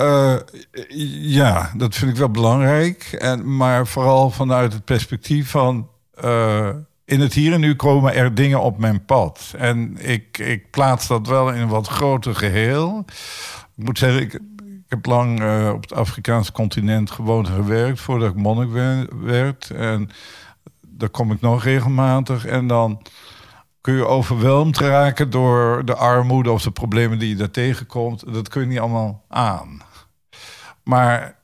Uh, 0.00 0.36
ja, 1.20 1.72
dat 1.76 1.94
vind 1.94 2.10
ik 2.10 2.16
wel 2.16 2.30
belangrijk. 2.30 3.02
En, 3.02 3.56
maar 3.56 3.86
vooral 3.86 4.30
vanuit 4.30 4.72
het 4.72 4.84
perspectief 4.84 5.50
van... 5.50 5.88
Uh, 6.24 6.68
in 7.08 7.20
het 7.20 7.32
hier 7.32 7.52
en 7.52 7.60
nu 7.60 7.74
komen 7.74 8.14
er 8.14 8.34
dingen 8.34 8.60
op 8.60 8.78
mijn 8.78 9.04
pad. 9.04 9.54
En 9.56 9.96
ik, 9.96 10.38
ik 10.38 10.70
plaats 10.70 11.06
dat 11.06 11.26
wel 11.26 11.50
in 11.50 11.60
een 11.60 11.68
wat 11.68 11.88
groter 11.88 12.34
geheel. 12.34 13.04
Ik 13.76 13.84
moet 13.84 13.98
zeggen, 13.98 14.20
ik, 14.20 14.32
ik 14.34 14.84
heb 14.88 15.06
lang 15.06 15.40
uh, 15.42 15.70
op 15.74 15.82
het 15.82 15.92
Afrikaanse 15.92 16.52
continent 16.52 17.10
gewoond 17.10 17.48
en 17.48 17.54
gewerkt 17.54 18.00
voordat 18.00 18.30
ik 18.30 18.36
monnik 18.36 18.70
werd. 19.22 19.70
En 19.70 20.10
daar 20.86 21.08
kom 21.08 21.32
ik 21.32 21.40
nog 21.40 21.64
regelmatig. 21.64 22.46
En 22.46 22.66
dan 22.66 23.02
kun 23.80 23.94
je 23.94 24.06
overweldigd 24.06 24.78
raken 24.78 25.30
door 25.30 25.84
de 25.84 25.94
armoede 25.94 26.50
of 26.50 26.62
de 26.62 26.70
problemen 26.70 27.18
die 27.18 27.28
je 27.28 27.36
daar 27.36 27.50
tegenkomt. 27.50 28.32
Dat 28.32 28.48
kun 28.48 28.60
je 28.60 28.66
niet 28.66 28.78
allemaal 28.78 29.24
aan. 29.28 29.82
Maar 30.82 31.37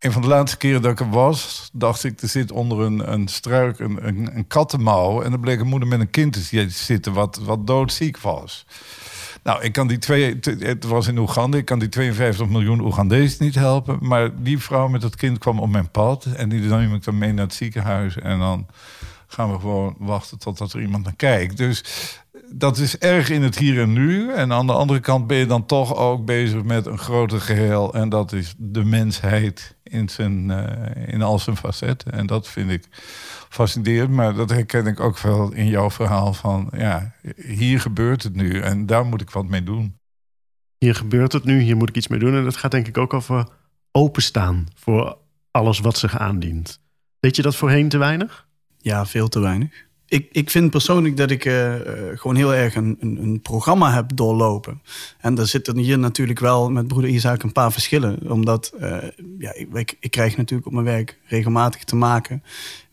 een 0.00 0.12
van 0.12 0.22
de 0.22 0.28
laatste 0.28 0.56
keren 0.56 0.82
dat 0.82 0.90
ik 0.92 1.00
er 1.00 1.10
was, 1.10 1.70
dacht 1.72 2.04
ik, 2.04 2.20
er 2.20 2.28
zit 2.28 2.52
onder 2.52 2.80
een, 2.80 3.12
een 3.12 3.28
struik 3.28 3.78
een, 3.78 4.06
een, 4.06 4.36
een 4.36 4.46
kattenmouw. 4.46 5.22
En 5.22 5.32
er 5.32 5.40
bleek 5.40 5.60
een 5.60 5.66
moeder 5.66 5.88
met 5.88 6.00
een 6.00 6.10
kind 6.10 6.32
te 6.32 6.68
zitten 6.70 7.12
wat, 7.12 7.36
wat 7.42 7.66
doodziek 7.66 8.18
was. 8.18 8.66
Nou, 9.42 9.62
ik 9.62 9.72
kan 9.72 9.86
die 9.86 9.98
twee, 9.98 10.38
het 10.58 10.84
was 10.84 11.06
in 11.06 11.18
Oeganda, 11.18 11.58
ik 11.58 11.64
kan 11.64 11.78
die 11.78 11.88
52 11.88 12.48
miljoen 12.48 12.80
Oegandezen 12.80 13.44
niet 13.44 13.54
helpen. 13.54 13.98
Maar 14.00 14.42
die 14.42 14.58
vrouw 14.58 14.88
met 14.88 15.00
dat 15.00 15.16
kind 15.16 15.38
kwam 15.38 15.58
op 15.58 15.70
mijn 15.70 15.90
pad 15.90 16.24
en 16.24 16.48
die 16.48 16.60
nam 16.60 16.94
ik 16.94 17.04
dan 17.04 17.18
mee 17.18 17.32
naar 17.32 17.44
het 17.44 17.54
ziekenhuis. 17.54 18.16
En 18.16 18.38
dan 18.38 18.66
gaan 19.26 19.52
we 19.52 19.58
gewoon 19.58 19.94
wachten 19.98 20.38
totdat 20.38 20.72
er 20.72 20.80
iemand 20.80 21.04
naar 21.04 21.16
kijkt. 21.16 21.56
Dus 21.56 21.84
dat 22.52 22.78
is 22.78 22.98
erg 22.98 23.30
in 23.30 23.42
het 23.42 23.58
hier 23.58 23.80
en 23.80 23.92
nu. 23.92 24.32
En 24.32 24.52
aan 24.52 24.66
de 24.66 24.72
andere 24.72 25.00
kant 25.00 25.26
ben 25.26 25.36
je 25.36 25.46
dan 25.46 25.66
toch 25.66 25.96
ook 25.96 26.24
bezig 26.24 26.62
met 26.62 26.86
een 26.86 26.98
groter 26.98 27.40
geheel. 27.40 27.94
En 27.94 28.08
dat 28.08 28.32
is 28.32 28.54
de 28.58 28.84
mensheid 28.84 29.76
in, 29.82 30.08
zijn, 30.08 30.48
uh, 30.48 30.66
in 31.06 31.22
al 31.22 31.38
zijn 31.38 31.56
facetten. 31.56 32.12
En 32.12 32.26
dat 32.26 32.48
vind 32.48 32.70
ik 32.70 32.86
fascinerend. 33.48 34.10
Maar 34.10 34.34
dat 34.34 34.50
herken 34.50 34.86
ik 34.86 35.00
ook 35.00 35.18
wel 35.18 35.52
in 35.52 35.66
jouw 35.66 35.90
verhaal 35.90 36.32
van... 36.32 36.70
ja, 36.76 37.14
hier 37.36 37.80
gebeurt 37.80 38.22
het 38.22 38.34
nu 38.34 38.60
en 38.60 38.86
daar 38.86 39.06
moet 39.06 39.20
ik 39.20 39.30
wat 39.30 39.48
mee 39.48 39.62
doen. 39.62 39.98
Hier 40.78 40.94
gebeurt 40.94 41.32
het 41.32 41.44
nu, 41.44 41.60
hier 41.60 41.76
moet 41.76 41.88
ik 41.88 41.96
iets 41.96 42.08
mee 42.08 42.18
doen. 42.18 42.34
En 42.34 42.44
dat 42.44 42.56
gaat 42.56 42.70
denk 42.70 42.86
ik 42.86 42.98
ook 42.98 43.14
over 43.14 43.48
openstaan 43.92 44.66
voor 44.74 45.18
alles 45.50 45.78
wat 45.78 45.98
zich 45.98 46.18
aandient. 46.18 46.80
Weet 47.20 47.36
je 47.36 47.42
dat 47.42 47.56
voorheen 47.56 47.88
te 47.88 47.98
weinig? 47.98 48.48
Ja, 48.78 49.06
veel 49.06 49.28
te 49.28 49.40
weinig 49.40 49.88
ik, 50.10 50.28
ik 50.32 50.50
vind 50.50 50.70
persoonlijk 50.70 51.16
dat 51.16 51.30
ik 51.30 51.44
uh, 51.44 51.74
gewoon 52.14 52.36
heel 52.36 52.54
erg 52.54 52.74
een, 52.74 52.96
een, 53.00 53.22
een, 53.22 53.40
programma 53.40 53.92
heb 53.92 54.16
doorlopen. 54.16 54.82
En 55.18 55.34
daar 55.34 55.46
zitten 55.46 55.76
hier 55.76 55.98
natuurlijk 55.98 56.38
wel 56.38 56.70
met 56.70 56.88
broeder 56.88 57.10
Isaac 57.10 57.42
een 57.42 57.52
paar 57.52 57.72
verschillen. 57.72 58.30
Omdat 58.30 58.72
uh, 58.80 58.96
ja, 59.38 59.54
ik, 59.54 59.96
ik, 60.00 60.10
krijg 60.10 60.36
natuurlijk 60.36 60.66
op 60.66 60.72
mijn 60.72 60.84
werk 60.84 61.18
regelmatig 61.24 61.84
te 61.84 61.96
maken 61.96 62.42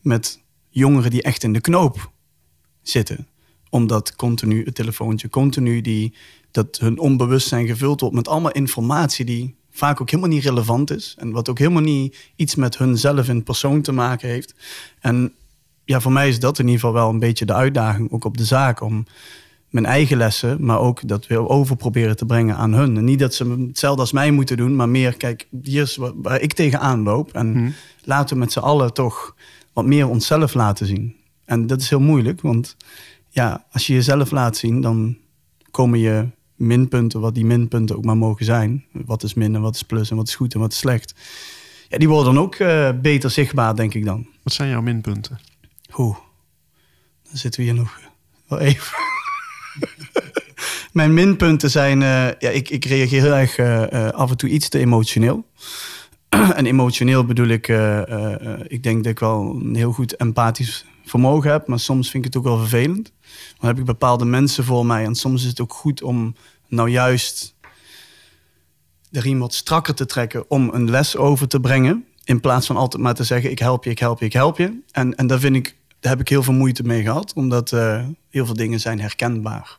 met 0.00 0.40
jongeren 0.68 1.10
die 1.10 1.22
echt 1.22 1.42
in 1.42 1.52
de 1.52 1.60
knoop 1.60 2.10
zitten. 2.82 3.28
Omdat 3.70 4.16
continu 4.16 4.64
het 4.64 4.74
telefoontje, 4.74 5.28
continu 5.28 5.80
die, 5.80 6.14
dat 6.50 6.78
hun 6.78 6.98
onbewustzijn 6.98 7.66
gevuld 7.66 8.00
wordt 8.00 8.14
met 8.14 8.28
allemaal 8.28 8.52
informatie 8.52 9.24
die 9.24 9.56
vaak 9.70 10.00
ook 10.00 10.10
helemaal 10.10 10.30
niet 10.30 10.44
relevant 10.44 10.90
is. 10.90 11.14
En 11.18 11.30
wat 11.30 11.48
ook 11.48 11.58
helemaal 11.58 11.82
niet 11.82 12.16
iets 12.36 12.54
met 12.54 12.78
hunzelf 12.78 13.28
in 13.28 13.42
persoon 13.42 13.82
te 13.82 13.92
maken 13.92 14.28
heeft. 14.28 14.54
En 15.00 15.32
ja, 15.88 16.00
voor 16.00 16.12
mij 16.12 16.28
is 16.28 16.40
dat 16.40 16.58
in 16.58 16.64
ieder 16.64 16.80
geval 16.80 16.94
wel 16.94 17.08
een 17.08 17.18
beetje 17.18 17.44
de 17.44 17.54
uitdaging, 17.54 18.12
ook 18.12 18.24
op 18.24 18.36
de 18.36 18.44
zaak, 18.44 18.80
om 18.80 19.06
mijn 19.68 19.86
eigen 19.86 20.16
lessen, 20.16 20.64
maar 20.64 20.78
ook 20.78 21.08
dat 21.08 21.26
weer 21.26 21.48
over 21.48 21.76
proberen 21.76 22.16
te 22.16 22.26
brengen 22.26 22.56
aan 22.56 22.72
hun. 22.72 22.96
En 22.96 23.04
niet 23.04 23.18
dat 23.18 23.34
ze 23.34 23.66
hetzelfde 23.68 24.00
als 24.00 24.12
mij 24.12 24.30
moeten 24.30 24.56
doen, 24.56 24.76
maar 24.76 24.88
meer, 24.88 25.16
kijk, 25.16 25.48
hier 25.62 25.82
is 25.82 25.96
waar, 25.96 26.40
ik 26.40 26.52
tegenaan 26.52 27.02
loop. 27.02 27.32
En 27.32 27.52
hmm. 27.52 27.74
laten 28.04 28.34
we 28.34 28.40
met 28.40 28.52
z'n 28.52 28.58
allen 28.58 28.92
toch 28.92 29.34
wat 29.72 29.84
meer 29.84 30.08
onszelf 30.08 30.54
laten 30.54 30.86
zien. 30.86 31.16
En 31.44 31.66
dat 31.66 31.80
is 31.80 31.90
heel 31.90 32.00
moeilijk, 32.00 32.40
want 32.40 32.76
ja, 33.28 33.64
als 33.72 33.86
je 33.86 33.92
jezelf 33.92 34.30
laat 34.30 34.56
zien, 34.56 34.80
dan 34.80 35.16
komen 35.70 35.98
je 35.98 36.26
minpunten, 36.54 37.20
wat 37.20 37.34
die 37.34 37.44
minpunten 37.44 37.96
ook 37.96 38.04
maar 38.04 38.16
mogen 38.16 38.44
zijn. 38.44 38.84
Wat 38.92 39.22
is 39.22 39.34
min 39.34 39.54
en 39.54 39.60
wat 39.60 39.74
is 39.74 39.82
plus 39.82 40.10
en 40.10 40.16
wat 40.16 40.28
is 40.28 40.34
goed 40.34 40.54
en 40.54 40.60
wat 40.60 40.72
is 40.72 40.78
slecht. 40.78 41.14
Ja, 41.88 41.98
die 41.98 42.08
worden 42.08 42.34
dan 42.34 42.42
ook 42.42 42.58
uh, 42.58 42.90
beter 43.02 43.30
zichtbaar, 43.30 43.76
denk 43.76 43.94
ik 43.94 44.04
dan. 44.04 44.26
Wat 44.42 44.52
zijn 44.52 44.68
jouw 44.68 44.82
minpunten? 44.82 45.38
Oeh, 45.96 46.16
dan 47.22 47.36
zitten 47.36 47.60
we 47.60 47.66
hier 47.66 47.76
nog 47.76 48.00
wel 48.46 48.58
even. 48.58 48.96
Mijn 50.92 51.14
minpunten 51.14 51.70
zijn, 51.70 52.00
uh, 52.00 52.26
ja, 52.38 52.50
ik, 52.50 52.70
ik 52.70 52.84
reageer 52.84 53.22
heel 53.22 53.34
erg 53.34 53.58
uh, 53.58 54.08
af 54.08 54.30
en 54.30 54.36
toe 54.36 54.48
iets 54.48 54.68
te 54.68 54.78
emotioneel. 54.78 55.46
en 56.28 56.66
emotioneel 56.66 57.24
bedoel 57.24 57.46
ik, 57.46 57.68
ik 58.66 58.82
denk 58.82 59.02
dat 59.02 59.12
ik 59.12 59.18
wel 59.18 59.60
een 59.60 59.74
heel 59.74 59.92
goed 59.92 60.16
empathisch 60.16 60.86
vermogen 61.04 61.50
heb, 61.50 61.66
maar 61.66 61.78
soms 61.78 62.10
vind 62.10 62.24
ik 62.24 62.32
het 62.32 62.42
ook 62.42 62.48
wel 62.48 62.58
vervelend. 62.58 63.12
Dan 63.58 63.68
heb 63.68 63.78
ik 63.78 63.84
bepaalde 63.84 64.24
mensen 64.24 64.64
voor 64.64 64.86
mij 64.86 65.04
en 65.04 65.14
soms 65.14 65.42
is 65.42 65.48
het 65.48 65.60
ook 65.60 65.72
goed 65.72 66.02
om 66.02 66.34
nou 66.68 66.88
juist 66.88 67.54
de 69.10 69.20
riem 69.20 69.38
wat 69.38 69.54
strakker 69.54 69.94
te 69.94 70.06
trekken 70.06 70.50
om 70.50 70.70
een 70.72 70.90
les 70.90 71.16
over 71.16 71.48
te 71.48 71.60
brengen. 71.60 72.04
In 72.24 72.40
plaats 72.40 72.66
van 72.66 72.76
altijd 72.76 73.02
maar 73.02 73.14
te 73.14 73.24
zeggen: 73.24 73.50
ik 73.50 73.58
help 73.58 73.84
je, 73.84 73.90
ik 73.90 73.98
help 73.98 74.18
je, 74.18 74.24
ik 74.24 74.32
help 74.32 74.58
je. 74.58 74.80
En, 74.90 75.14
en 75.14 75.26
daar 75.26 75.38
vind 75.38 75.56
ik 75.56 75.76
daar 76.00 76.12
heb 76.12 76.20
ik 76.20 76.28
heel 76.28 76.42
veel 76.42 76.52
moeite 76.52 76.82
mee 76.82 77.02
gehad, 77.02 77.32
omdat 77.32 77.72
uh, 77.72 78.04
heel 78.30 78.46
veel 78.46 78.54
dingen 78.54 78.80
zijn 78.80 79.00
herkenbaar. 79.00 79.78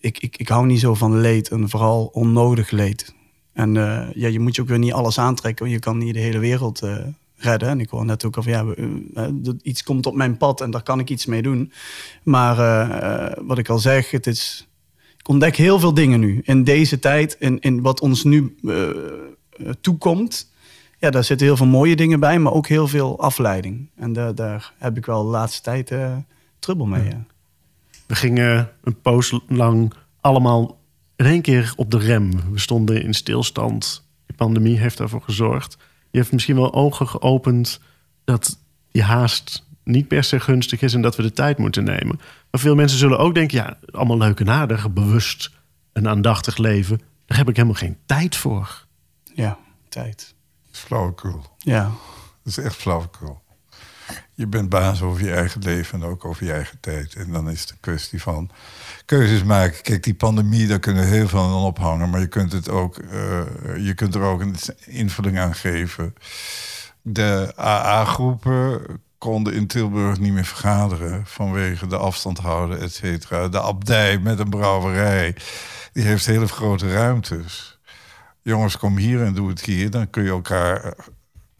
Ik, 0.00 0.18
ik, 0.18 0.36
ik 0.36 0.48
hou 0.48 0.66
niet 0.66 0.80
zo 0.80 0.94
van 0.94 1.20
leed 1.20 1.48
en 1.48 1.68
vooral 1.68 2.10
onnodig 2.12 2.70
leed. 2.70 3.14
En 3.52 3.74
uh, 3.74 4.06
ja, 4.14 4.28
je 4.28 4.40
moet 4.40 4.56
je 4.56 4.62
ook 4.62 4.68
weer 4.68 4.78
niet 4.78 4.92
alles 4.92 5.18
aantrekken, 5.18 5.64
want 5.64 5.76
je 5.76 5.82
kan 5.84 5.98
niet 5.98 6.14
de 6.14 6.20
hele 6.20 6.38
wereld 6.38 6.82
uh, 6.82 6.96
redden. 7.36 7.68
En 7.68 7.80
ik 7.80 7.88
hoor 7.88 8.04
net 8.04 8.24
ook 8.24 8.36
al 8.36 8.42
van 8.42 8.52
ja, 8.52 8.64
iets 9.62 9.82
komt 9.82 10.06
op 10.06 10.14
mijn 10.14 10.36
pad 10.36 10.60
en 10.60 10.70
daar 10.70 10.82
kan 10.82 10.98
ik 10.98 11.10
iets 11.10 11.26
mee 11.26 11.42
doen. 11.42 11.72
Maar 12.22 12.56
wat 13.46 13.58
ik 13.58 13.68
al 13.68 13.78
zeg, 13.78 14.10
het 14.10 14.26
is, 14.26 14.68
ik 15.16 15.28
ontdek 15.28 15.56
heel 15.56 15.78
veel 15.78 15.94
dingen 15.94 16.20
nu 16.20 16.40
in 16.44 16.64
deze 16.64 16.98
tijd, 16.98 17.36
in, 17.38 17.60
in 17.60 17.82
wat 17.82 18.00
ons 18.00 18.24
nu 18.24 18.56
toekomt 19.80 20.50
ja, 20.98 21.10
daar 21.10 21.24
zitten 21.24 21.46
heel 21.46 21.56
veel 21.56 21.66
mooie 21.66 21.96
dingen 21.96 22.20
bij, 22.20 22.38
maar 22.38 22.52
ook 22.52 22.66
heel 22.66 22.88
veel 22.88 23.20
afleiding. 23.20 23.90
En 23.96 24.12
daar, 24.12 24.34
daar 24.34 24.72
heb 24.78 24.96
ik 24.96 25.06
wel 25.06 25.22
de 25.22 25.30
laatste 25.30 25.62
tijd 25.62 25.90
uh, 25.90 26.16
trubbel 26.58 26.86
mee. 26.86 27.04
Ja. 27.04 27.24
We 28.06 28.14
gingen 28.14 28.70
een 28.82 29.00
poos 29.00 29.40
lang 29.48 29.92
allemaal 30.20 30.78
in 31.16 31.24
één 31.24 31.42
keer 31.42 31.72
op 31.76 31.90
de 31.90 31.98
rem. 31.98 32.52
We 32.52 32.58
stonden 32.58 33.02
in 33.02 33.14
stilstand. 33.14 34.06
De 34.26 34.32
pandemie 34.32 34.78
heeft 34.78 34.98
daarvoor 34.98 35.22
gezorgd. 35.22 35.76
Je 36.10 36.18
heeft 36.18 36.32
misschien 36.32 36.56
wel 36.56 36.74
ogen 36.74 37.08
geopend 37.08 37.80
dat 38.24 38.58
die 38.90 39.02
haast 39.02 39.66
niet 39.84 40.08
per 40.08 40.24
se 40.24 40.40
gunstig 40.40 40.82
is 40.82 40.94
en 40.94 41.02
dat 41.02 41.16
we 41.16 41.22
de 41.22 41.32
tijd 41.32 41.58
moeten 41.58 41.84
nemen. 41.84 42.20
Maar 42.50 42.60
veel 42.60 42.74
mensen 42.74 42.98
zullen 42.98 43.18
ook 43.18 43.34
denken: 43.34 43.58
ja, 43.58 43.78
allemaal 43.90 44.18
leuke 44.18 44.44
nadig, 44.44 44.92
bewust 44.92 45.50
en 45.92 46.08
aandachtig 46.08 46.56
leven. 46.56 47.00
Daar 47.26 47.38
heb 47.38 47.48
ik 47.48 47.56
helemaal 47.56 47.78
geen 47.78 47.96
tijd 48.06 48.36
voor. 48.36 48.86
Ja, 49.34 49.58
tijd 49.88 50.36
flauwekul. 50.78 51.42
Ja. 51.58 51.82
Dat 52.42 52.58
is 52.58 52.58
echt 52.58 52.76
flauwekul. 52.76 53.40
Je 54.32 54.46
bent 54.46 54.68
baas 54.68 55.02
over 55.02 55.24
je 55.24 55.32
eigen 55.32 55.62
leven 55.62 56.02
en 56.02 56.08
ook 56.08 56.24
over 56.24 56.44
je 56.44 56.52
eigen 56.52 56.80
tijd. 56.80 57.14
En 57.14 57.32
dan 57.32 57.50
is 57.50 57.60
het 57.60 57.70
een 57.70 57.80
kwestie 57.80 58.22
van 58.22 58.50
keuzes 59.04 59.42
maken. 59.42 59.82
Kijk, 59.82 60.02
die 60.02 60.14
pandemie, 60.14 60.66
daar 60.66 60.78
kunnen 60.78 61.06
heel 61.06 61.28
veel 61.28 61.40
aan 61.40 61.52
ophangen. 61.52 62.10
Maar 62.10 62.20
je 62.20 62.26
kunt, 62.26 62.52
het 62.52 62.68
ook, 62.68 62.98
uh, 62.98 63.40
je 63.76 63.94
kunt 63.94 64.14
er 64.14 64.22
ook 64.22 64.40
een 64.40 64.56
invulling 64.86 65.38
aan 65.38 65.54
geven. 65.54 66.14
De 67.02 67.52
AA-groepen 67.58 68.80
konden 69.18 69.54
in 69.54 69.66
Tilburg 69.66 70.18
niet 70.18 70.32
meer 70.32 70.44
vergaderen... 70.44 71.26
vanwege 71.26 71.86
de 71.86 71.96
afstand 71.96 72.38
houden, 72.38 72.80
et 72.80 72.92
cetera. 72.92 73.48
De 73.48 73.60
abdij 73.60 74.18
met 74.18 74.38
een 74.38 74.50
brouwerij, 74.50 75.36
die 75.92 76.04
heeft 76.04 76.26
hele 76.26 76.48
grote 76.48 76.92
ruimtes 76.92 77.77
jongens, 78.42 78.76
kom 78.76 78.96
hier 78.96 79.24
en 79.24 79.34
doe 79.34 79.48
het 79.48 79.64
hier. 79.64 79.90
Dan 79.90 80.10
kun 80.10 80.22
je 80.22 80.30
elkaar 80.30 80.84
eh, 80.84 80.90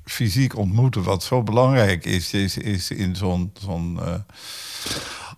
fysiek 0.05 0.57
ontmoeten. 0.57 1.03
Wat 1.03 1.23
zo 1.23 1.43
belangrijk 1.43 2.05
is, 2.05 2.33
is, 2.33 2.57
is 2.59 2.91
in 2.91 3.17
zo'n 3.17 3.53
zo'n 3.61 3.99
uh, 4.01 4.15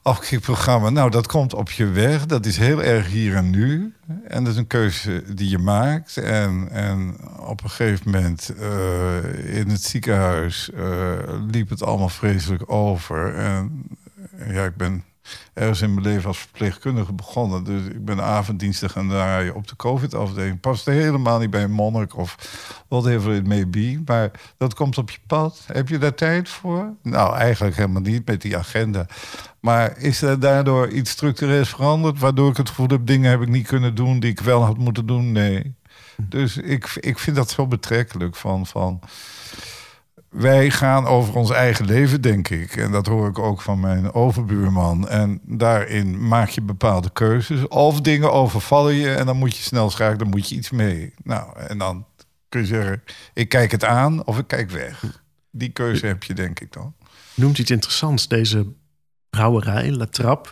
afkikprogramma. 0.02 0.90
Nou, 0.90 1.10
dat 1.10 1.26
komt 1.26 1.54
op 1.54 1.70
je 1.70 1.86
weg. 1.86 2.26
Dat 2.26 2.46
is 2.46 2.56
heel 2.56 2.82
erg 2.82 3.06
hier 3.06 3.36
en 3.36 3.50
nu. 3.50 3.94
En 4.28 4.44
dat 4.44 4.52
is 4.52 4.58
een 4.58 4.66
keuze 4.66 5.34
die 5.34 5.48
je 5.48 5.58
maakt. 5.58 6.16
En, 6.16 6.68
en 6.70 7.16
op 7.38 7.62
een 7.62 7.70
gegeven 7.70 8.10
moment 8.10 8.52
uh, 8.60 9.56
in 9.58 9.68
het 9.68 9.82
ziekenhuis 9.82 10.70
liep 11.50 11.68
het 11.68 11.82
allemaal 11.82 12.08
vreselijk 12.08 12.72
over. 12.72 13.34
En 13.34 13.82
ja, 14.48 14.64
ik 14.64 14.76
ben 14.76 15.04
ergens 15.54 15.80
in 15.80 15.94
mijn 15.94 16.06
leven 16.06 16.28
als 16.28 16.38
verpleegkundige 16.38 17.12
begonnen. 17.12 17.64
Dus 17.64 17.82
ik 17.86 18.04
ben 18.04 18.22
avonddiensten 18.22 18.90
gaan 18.90 19.08
draaien 19.08 19.54
op 19.54 19.68
de 19.68 19.76
COVID-afdeling. 19.76 20.60
Paste 20.60 20.90
helemaal 20.90 21.38
niet 21.38 21.50
bij 21.50 21.62
een 21.62 21.72
monnik 21.72 22.16
of 22.16 22.36
whatever 22.88 23.34
it 23.34 23.46
may 23.46 23.68
be. 23.68 24.02
Maar 24.04 24.30
dat 24.56 24.74
komt 24.74 24.98
op 24.98 25.10
je 25.10 25.18
pad. 25.26 25.64
Heb 25.72 25.88
je 25.88 25.98
daar 25.98 26.14
tijd 26.14 26.48
voor? 26.48 26.94
Nou, 27.02 27.36
eigenlijk 27.36 27.76
helemaal 27.76 28.02
niet 28.02 28.26
met 28.26 28.42
die 28.42 28.56
agenda. 28.56 29.06
Maar 29.60 29.98
is 29.98 30.22
er 30.22 30.40
daardoor 30.40 30.88
iets 30.88 31.10
structureels 31.10 31.68
veranderd... 31.68 32.18
waardoor 32.18 32.50
ik 32.50 32.56
het 32.56 32.68
gevoel 32.68 32.88
heb... 32.88 33.06
dingen 33.06 33.30
heb 33.30 33.40
ik 33.40 33.48
niet 33.48 33.66
kunnen 33.66 33.94
doen 33.94 34.20
die 34.20 34.30
ik 34.30 34.40
wel 34.40 34.64
had 34.64 34.78
moeten 34.78 35.06
doen? 35.06 35.32
Nee. 35.32 35.74
Dus 36.16 36.56
ik, 36.56 36.96
ik 37.00 37.18
vind 37.18 37.36
dat 37.36 37.50
zo 37.50 37.66
betrekkelijk 37.66 38.36
van... 38.36 38.66
van 38.66 39.00
wij 40.30 40.70
gaan 40.70 41.06
over 41.06 41.34
ons 41.34 41.50
eigen 41.50 41.84
leven, 41.84 42.20
denk 42.20 42.48
ik. 42.48 42.76
En 42.76 42.92
dat 42.92 43.06
hoor 43.06 43.28
ik 43.28 43.38
ook 43.38 43.60
van 43.60 43.80
mijn 43.80 44.12
overbuurman. 44.12 45.08
En 45.08 45.40
daarin 45.44 46.28
maak 46.28 46.48
je 46.48 46.60
bepaalde 46.60 47.10
keuzes. 47.12 47.68
Of 47.68 48.00
dingen 48.00 48.32
overvallen 48.32 48.94
je 48.94 49.14
en 49.14 49.26
dan 49.26 49.36
moet 49.36 49.56
je 49.56 49.62
snel 49.62 49.90
schakelen, 49.90 50.18
dan 50.18 50.28
moet 50.28 50.48
je 50.48 50.54
iets 50.54 50.70
mee. 50.70 51.14
Nou, 51.22 51.58
en 51.58 51.78
dan 51.78 52.06
kun 52.48 52.60
je 52.60 52.66
zeggen, 52.66 53.02
ik 53.34 53.48
kijk 53.48 53.70
het 53.70 53.84
aan 53.84 54.26
of 54.26 54.38
ik 54.38 54.46
kijk 54.46 54.70
weg. 54.70 55.20
Die 55.50 55.68
keuze 55.68 56.06
heb 56.06 56.22
je, 56.22 56.34
denk 56.34 56.60
ik 56.60 56.72
dan. 56.72 56.94
Noemt 57.34 57.58
iets 57.58 57.70
interessants. 57.70 58.28
Deze 58.28 58.66
brouwerij, 59.30 59.90
La 59.90 60.06
Trappe, 60.06 60.48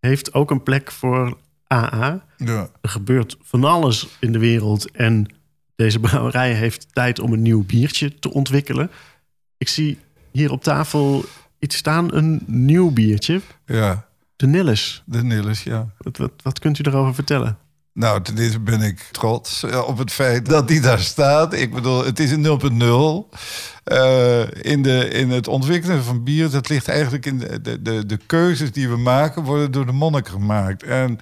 heeft 0.00 0.34
ook 0.34 0.50
een 0.50 0.62
plek 0.62 0.90
voor 0.90 1.36
AA. 1.72 2.24
Ja. 2.36 2.68
Er 2.80 2.88
gebeurt 2.88 3.36
van 3.42 3.64
alles 3.64 4.08
in 4.20 4.32
de 4.32 4.38
wereld 4.38 4.90
en 4.90 5.26
deze 5.76 6.00
brouwerij 6.00 6.52
heeft 6.52 6.94
tijd 6.94 7.20
om 7.20 7.32
een 7.32 7.42
nieuw 7.42 7.64
biertje 7.64 8.18
te 8.18 8.32
ontwikkelen. 8.32 8.90
Ik 9.58 9.68
zie 9.68 9.98
hier 10.30 10.50
op 10.50 10.62
tafel 10.62 11.24
iets 11.58 11.76
staan, 11.76 12.14
een 12.14 12.42
nieuw 12.46 12.90
biertje. 12.90 13.40
ja, 13.66 14.06
De 14.36 14.46
Nilles. 14.46 15.02
de 15.06 15.22
Nilles, 15.22 15.62
ja. 15.62 15.88
Wat, 15.98 16.16
wat, 16.16 16.32
wat 16.42 16.58
kunt 16.58 16.78
u 16.78 16.82
daarover 16.82 17.14
vertellen? 17.14 17.58
Nou, 17.92 18.22
ten 18.22 18.38
eerste 18.38 18.60
ben 18.60 18.80
ik 18.80 19.08
trots 19.12 19.62
eh, 19.62 19.84
op 19.86 19.98
het 19.98 20.12
feit 20.12 20.46
dat 20.46 20.68
die 20.68 20.80
daar 20.80 20.98
staat. 20.98 21.52
Ik 21.54 21.74
bedoel, 21.74 22.04
het 22.04 22.18
is 22.18 22.30
een 22.30 22.44
0.0. 23.32 23.38
Eh, 23.84 24.40
in, 24.50 24.82
de, 24.82 25.08
in 25.08 25.30
het 25.30 25.48
ontwikkelen 25.48 26.04
van 26.04 26.24
bier, 26.24 26.50
dat 26.50 26.68
ligt 26.68 26.88
eigenlijk 26.88 27.26
in 27.26 27.38
de, 27.38 27.60
de, 27.60 27.82
de, 27.82 28.06
de 28.06 28.18
keuzes 28.26 28.72
die 28.72 28.88
we 28.88 28.96
maken, 28.96 29.42
worden 29.42 29.70
door 29.70 29.86
de 29.86 29.92
monniken 29.92 30.32
gemaakt. 30.32 30.82
En 30.82 31.18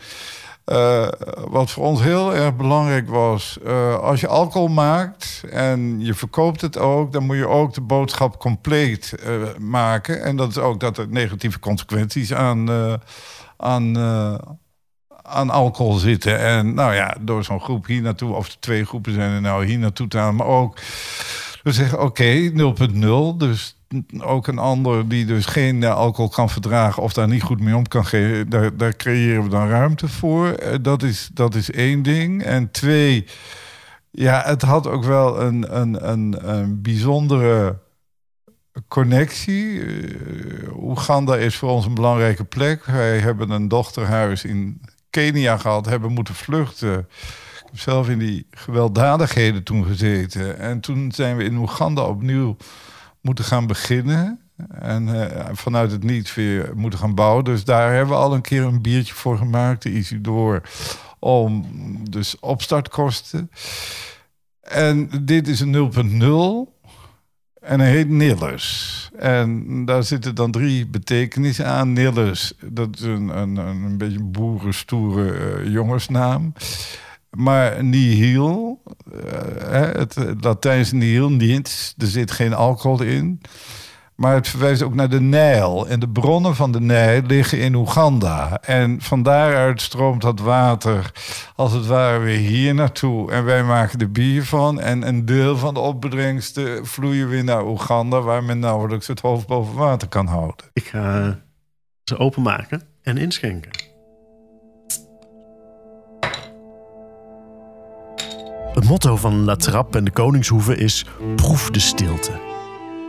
eh, 0.66 1.08
wat 1.48 1.70
voor 1.70 1.84
ons 1.84 2.02
heel 2.02 2.34
erg 2.34 2.56
belangrijk 2.56 3.08
was, 3.08 3.58
eh, 3.64 3.98
als 3.98 4.20
je 4.20 4.26
alcohol 4.26 4.68
maakt 4.68 5.44
en 5.50 6.00
je 6.00 6.14
verkoopt 6.14 6.60
het 6.60 6.78
ook, 6.78 7.12
dan 7.12 7.24
moet 7.24 7.36
je 7.36 7.48
ook 7.48 7.74
de 7.74 7.80
boodschap 7.80 8.38
compleet 8.38 9.12
eh, 9.12 9.32
maken. 9.58 10.22
En 10.22 10.36
dat 10.36 10.48
is 10.48 10.58
ook 10.58 10.80
dat 10.80 10.98
er 10.98 11.08
negatieve 11.08 11.58
consequenties 11.58 12.34
aan, 12.34 12.70
aan, 13.56 13.98
aan 15.22 15.50
alcohol 15.50 15.92
zitten. 15.92 16.38
En 16.38 16.74
nou 16.74 16.94
ja, 16.94 17.16
door 17.20 17.44
zo'n 17.44 17.60
groep 17.60 17.86
hier 17.86 18.02
naartoe, 18.02 18.34
of 18.34 18.56
twee 18.56 18.84
groepen 18.84 19.12
zijn 19.12 19.32
er 19.32 19.40
nou 19.40 19.66
hier 19.66 19.78
naartoe 19.78 20.08
te 20.08 20.18
halen, 20.18 20.36
maar 20.36 20.46
ook 20.46 20.78
we 21.62 21.72
zeggen 21.72 22.02
oké, 22.02 22.50
0.0. 22.50 23.36
Dus 23.36 23.76
ook 24.18 24.46
een 24.46 24.58
ander 24.58 25.08
die 25.08 25.24
dus 25.24 25.46
geen 25.46 25.82
eh, 25.82 25.94
alcohol 25.94 26.30
kan 26.30 26.50
verdragen 26.50 27.02
of 27.02 27.12
daar 27.12 27.28
niet 27.28 27.42
goed 27.42 27.60
mee 27.60 27.76
om 27.76 27.88
kan 27.88 28.06
geven, 28.06 28.48
daar, 28.48 28.76
daar 28.76 28.96
creëren 28.96 29.42
we 29.42 29.48
dan 29.48 29.68
ruimte 29.68 30.08
voor. 30.08 30.48
Eh, 30.48 30.74
dat, 30.82 31.02
is, 31.02 31.30
dat 31.32 31.54
is 31.54 31.70
één 31.70 32.02
ding. 32.02 32.42
En 32.42 32.70
twee, 32.70 33.26
ja, 34.10 34.42
het 34.44 34.62
had 34.62 34.86
ook 34.86 35.04
wel 35.04 35.40
een, 35.40 35.80
een, 35.80 36.10
een, 36.10 36.50
een 36.50 36.82
bijzondere 36.82 37.78
connectie. 38.88 39.82
Eh, 39.82 40.82
Oeganda 40.82 41.36
is 41.36 41.56
voor 41.56 41.70
ons 41.70 41.86
een 41.86 41.94
belangrijke 41.94 42.44
plek. 42.44 42.84
Wij 42.84 43.18
hebben 43.18 43.50
een 43.50 43.68
dochterhuis 43.68 44.44
in 44.44 44.80
Kenia 45.10 45.56
gehad, 45.56 45.86
hebben 45.86 46.12
moeten 46.12 46.34
vluchten. 46.34 46.98
Ik 46.98 47.72
heb 47.72 47.80
zelf 47.80 48.08
in 48.08 48.18
die 48.18 48.46
gewelddadigheden 48.50 49.62
toen 49.62 49.84
gezeten. 49.84 50.58
En 50.58 50.80
toen 50.80 51.12
zijn 51.12 51.36
we 51.36 51.44
in 51.44 51.56
Oeganda 51.56 52.02
opnieuw 52.02 52.56
moeten 53.26 53.44
gaan 53.44 53.66
beginnen. 53.66 54.40
En 54.68 55.30
eh, 55.30 55.46
vanuit 55.52 55.90
het 55.90 56.02
niets 56.02 56.34
weer 56.34 56.72
moeten 56.74 56.98
gaan 56.98 57.14
bouwen. 57.14 57.44
Dus 57.44 57.64
daar 57.64 57.92
hebben 57.92 58.14
we 58.14 58.20
al 58.20 58.34
een 58.34 58.40
keer 58.40 58.62
een 58.62 58.82
biertje 58.82 59.14
voor 59.14 59.38
gemaakt, 59.38 59.82
de 59.82 59.92
Isidore. 59.92 60.62
Om 61.18 61.66
dus 62.10 62.38
opstartkosten. 62.40 63.50
En 64.60 65.10
dit 65.22 65.48
is 65.48 65.60
een 65.60 65.90
0.0. 66.68 66.74
En 67.60 67.80
hij 67.80 67.90
heet 67.90 68.08
Nillers. 68.08 69.10
En 69.18 69.84
daar 69.84 70.02
zitten 70.02 70.34
dan 70.34 70.50
drie 70.50 70.86
betekenissen 70.86 71.66
aan. 71.66 71.92
Nillers, 71.92 72.52
dat 72.64 72.88
is 72.94 73.02
een, 73.02 73.28
een, 73.28 73.56
een, 73.56 73.82
een 73.82 73.98
beetje 73.98 74.22
boerenstoere 74.22 75.32
eh, 75.32 75.72
jongensnaam. 75.72 76.52
Maar 77.36 77.84
nihil, 77.84 78.82
eh, 79.70 79.80
het 79.80 80.16
Latijnse 80.40 80.94
nihil, 80.94 81.30
niet, 81.30 81.94
er 81.98 82.06
zit 82.06 82.30
geen 82.30 82.54
alcohol 82.54 83.02
in. 83.02 83.40
Maar 84.16 84.34
het 84.34 84.48
verwijst 84.48 84.82
ook 84.82 84.94
naar 84.94 85.08
de 85.08 85.20
Nijl. 85.20 85.88
En 85.88 86.00
de 86.00 86.08
bronnen 86.08 86.54
van 86.54 86.72
de 86.72 86.80
Nijl 86.80 87.22
liggen 87.22 87.58
in 87.58 87.74
Oeganda. 87.74 88.60
En 88.62 89.00
van 89.00 89.22
daaruit 89.22 89.80
stroomt 89.80 90.22
dat 90.22 90.40
water 90.40 91.12
als 91.56 91.72
het 91.72 91.86
ware 91.86 92.18
weer 92.18 92.38
hier 92.38 92.74
naartoe. 92.74 93.32
En 93.32 93.44
wij 93.44 93.64
maken 93.64 93.98
er 93.98 94.12
bier 94.12 94.44
van. 94.44 94.80
En 94.80 95.08
een 95.08 95.24
deel 95.24 95.56
van 95.56 95.74
de 95.74 95.80
opbrengsten 95.80 96.86
vloeien 96.86 97.28
weer 97.28 97.44
naar 97.44 97.66
Oeganda... 97.66 98.20
waar 98.20 98.44
men 98.44 98.58
nauwelijks 98.58 99.06
het 99.06 99.20
hoofd 99.20 99.46
boven 99.46 99.74
water 99.74 100.08
kan 100.08 100.26
houden. 100.26 100.66
Ik 100.72 100.86
ga 100.86 101.38
ze 102.04 102.18
openmaken 102.18 102.82
en 103.02 103.18
inschenken. 103.18 103.85
Het 108.76 108.84
motto 108.84 109.16
van 109.16 109.44
La 109.44 109.56
Trappe 109.56 109.98
en 109.98 110.04
de 110.04 110.10
Koningshoeve 110.10 110.76
is 110.76 111.04
proef 111.36 111.70
de 111.70 111.78
stilte. 111.78 112.32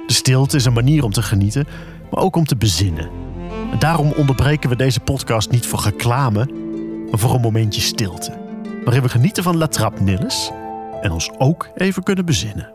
De 0.08 0.14
stilte 0.14 0.56
is 0.56 0.66
een 0.66 0.74
manier 0.74 1.04
om 1.04 1.12
te 1.12 1.22
genieten, 1.22 1.68
maar 2.12 2.24
ook 2.24 2.36
om 2.36 2.46
te 2.46 2.56
bezinnen. 2.56 3.10
En 3.72 3.80
daarom 3.80 4.12
onderbreken 4.12 4.70
we 4.70 4.76
deze 4.76 5.00
podcast 5.00 5.50
niet 5.50 5.68
voor 5.68 5.82
reclame, 5.82 6.46
maar 7.10 7.20
voor 7.20 7.34
een 7.34 7.42
momentje 7.42 7.82
stilte. 7.82 8.38
Waarin 8.84 9.02
we 9.02 9.10
genieten 9.10 9.44
van 9.44 9.58
La 9.58 9.68
Trappe 9.68 10.02
Nilles 10.02 10.52
en 11.02 11.12
ons 11.12 11.32
ook 11.38 11.70
even 11.76 12.04
kunnen 12.04 12.26
bezinnen. 12.26 12.74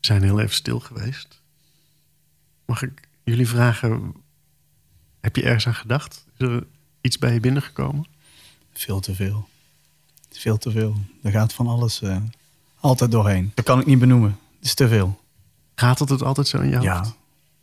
We 0.00 0.10
zijn 0.10 0.22
heel 0.22 0.40
even 0.40 0.54
stil 0.54 0.80
geweest. 0.80 1.42
Mag 2.66 2.82
ik 2.82 3.08
jullie 3.24 3.48
vragen, 3.48 4.23
heb 5.24 5.36
je 5.36 5.42
ergens 5.42 5.66
aan 5.66 5.74
gedacht? 5.74 6.24
Is 6.36 6.46
er 6.46 6.66
iets 7.00 7.18
bij 7.18 7.32
je 7.32 7.40
binnengekomen? 7.40 8.06
Veel 8.72 9.00
te 9.00 9.14
veel. 9.14 9.48
Veel 10.30 10.58
te 10.58 10.70
veel. 10.70 10.96
Er 11.22 11.30
gaat 11.30 11.52
van 11.52 11.66
alles 11.66 12.02
eh, 12.02 12.16
altijd 12.80 13.10
doorheen. 13.10 13.52
Dat 13.54 13.64
kan 13.64 13.80
ik 13.80 13.86
niet 13.86 13.98
benoemen. 13.98 14.38
Het 14.56 14.64
is 14.64 14.74
te 14.74 14.88
veel. 14.88 15.20
Gaat 15.74 15.98
het 15.98 16.08
het 16.08 16.22
altijd 16.22 16.48
zo 16.48 16.58
in 16.60 16.70
je 16.70 16.80
Ja. 16.80 16.96
hoofd? 16.98 17.14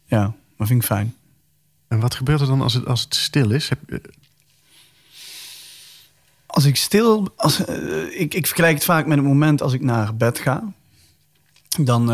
Ja, 0.06 0.34
dat 0.58 0.67
vind 0.67 0.80
ik 0.82 0.86
fijn. 0.88 1.15
En 1.88 2.00
wat 2.00 2.15
gebeurt 2.15 2.41
er 2.41 2.47
dan 2.47 2.62
als 2.62 2.74
het, 2.74 2.86
als 2.86 3.02
het 3.02 3.15
stil 3.15 3.52
is? 3.52 3.69
Heb, 3.69 3.80
eh, 3.89 3.97
Als 6.45 6.65
ik 6.65 6.76
stil... 6.76 7.34
Als, 7.36 7.65
eh, 7.65 8.19
ik, 8.19 8.34
ik 8.34 8.45
vergelijk 8.47 8.74
het 8.74 8.84
vaak 8.84 9.06
met 9.06 9.17
het 9.17 9.26
moment 9.28 9.62
als 9.62 9.74
ik 9.74 9.82
naar 9.82 10.15
bed 10.15 10.39
ga. 10.39 10.74
Dan, 11.80 12.06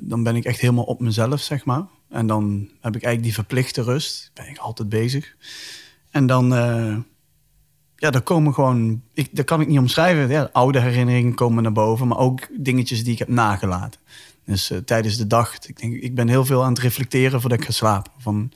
dan 0.00 0.22
ben 0.22 0.36
ik 0.36 0.44
echt 0.44 0.60
helemaal 0.60 0.84
op 0.84 1.00
mezelf, 1.00 1.40
zeg 1.40 1.64
maar. 1.64 1.82
En 2.08 2.26
dan 2.26 2.68
heb 2.80 2.96
ik 2.96 3.02
eigenlijk 3.02 3.22
die 3.22 3.34
verplichte 3.34 3.82
rust. 3.82 4.30
Ben 4.34 4.48
ik 4.48 4.58
altijd 4.58 4.88
bezig. 4.88 5.34
En 6.10 6.26
dan... 6.26 6.54
eh, 6.54 6.96
ja, 7.96 8.10
er 8.10 8.20
komen 8.20 8.54
gewoon... 8.54 9.02
Ik, 9.14 9.28
dat 9.36 9.44
kan 9.44 9.60
ik 9.60 9.68
niet 9.68 9.78
omschrijven. 9.78 10.28
Ja, 10.28 10.48
oude 10.52 10.80
herinneringen 10.80 11.34
komen 11.34 11.62
naar 11.62 11.72
boven. 11.72 12.08
Maar 12.08 12.18
ook 12.18 12.48
dingetjes 12.56 13.04
die 13.04 13.12
ik 13.12 13.18
heb 13.18 13.28
nagelaten. 13.28 14.00
Dus 14.44 14.70
eh, 14.70 14.78
tijdens 14.78 15.16
de 15.16 15.26
dag... 15.26 15.58
Ik, 15.66 15.80
denk, 15.80 15.94
ik 15.94 16.14
ben 16.14 16.28
heel 16.28 16.44
veel 16.44 16.64
aan 16.64 16.72
het 16.72 16.78
reflecteren 16.78 17.40
voordat 17.40 17.58
ik 17.58 17.64
ga 17.64 17.72
slapen. 17.72 18.12
Van, 18.18 18.52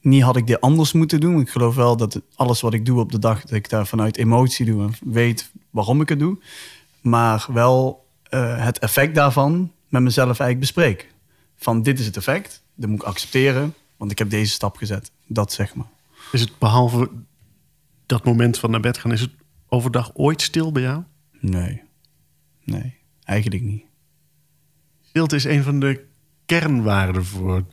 niet 0.00 0.22
had 0.22 0.36
ik 0.36 0.46
dit 0.46 0.60
anders 0.60 0.92
moeten 0.92 1.20
doen. 1.20 1.40
Ik 1.40 1.50
geloof 1.50 1.74
wel 1.74 1.96
dat 1.96 2.20
alles 2.34 2.60
wat 2.60 2.74
ik 2.74 2.86
doe 2.86 3.00
op 3.00 3.12
de 3.12 3.18
dag, 3.18 3.40
dat 3.40 3.52
ik 3.52 3.68
daar 3.68 3.86
vanuit 3.86 4.16
emotie 4.16 4.66
doe 4.66 4.82
en 4.82 4.94
weet 5.04 5.50
waarom 5.70 6.00
ik 6.00 6.08
het 6.08 6.18
doe. 6.18 6.38
Maar 7.00 7.46
wel 7.52 8.06
eh, 8.22 8.64
het 8.64 8.78
effect 8.78 9.14
daarvan 9.14 9.72
met 9.88 10.02
mezelf 10.02 10.40
eigenlijk 10.40 10.60
bespreek. 10.60 11.11
Van 11.62 11.82
dit 11.82 11.98
is 11.98 12.06
het 12.06 12.16
effect, 12.16 12.62
dat 12.74 12.88
moet 12.88 13.00
ik 13.00 13.06
accepteren, 13.06 13.74
want 13.96 14.10
ik 14.10 14.18
heb 14.18 14.30
deze 14.30 14.52
stap 14.52 14.76
gezet. 14.76 15.10
Dat 15.26 15.52
zeg 15.52 15.74
maar. 15.74 15.86
is 16.32 16.40
het 16.40 16.58
behalve 16.58 17.10
dat 18.06 18.24
moment 18.24 18.58
van 18.58 18.70
naar 18.70 18.80
bed 18.80 18.98
gaan, 18.98 19.12
is 19.12 19.20
het 19.20 19.30
overdag 19.68 20.10
ooit 20.14 20.42
stil 20.42 20.72
bij 20.72 20.82
jou? 20.82 21.02
Nee, 21.40 21.82
nee, 22.64 22.94
eigenlijk 23.24 23.62
niet. 23.62 23.84
Stilte 25.02 25.36
is 25.36 25.44
een 25.44 25.62
van 25.62 25.80
de 25.80 26.04
kernwaarden 26.46 27.24
voor 27.24 27.64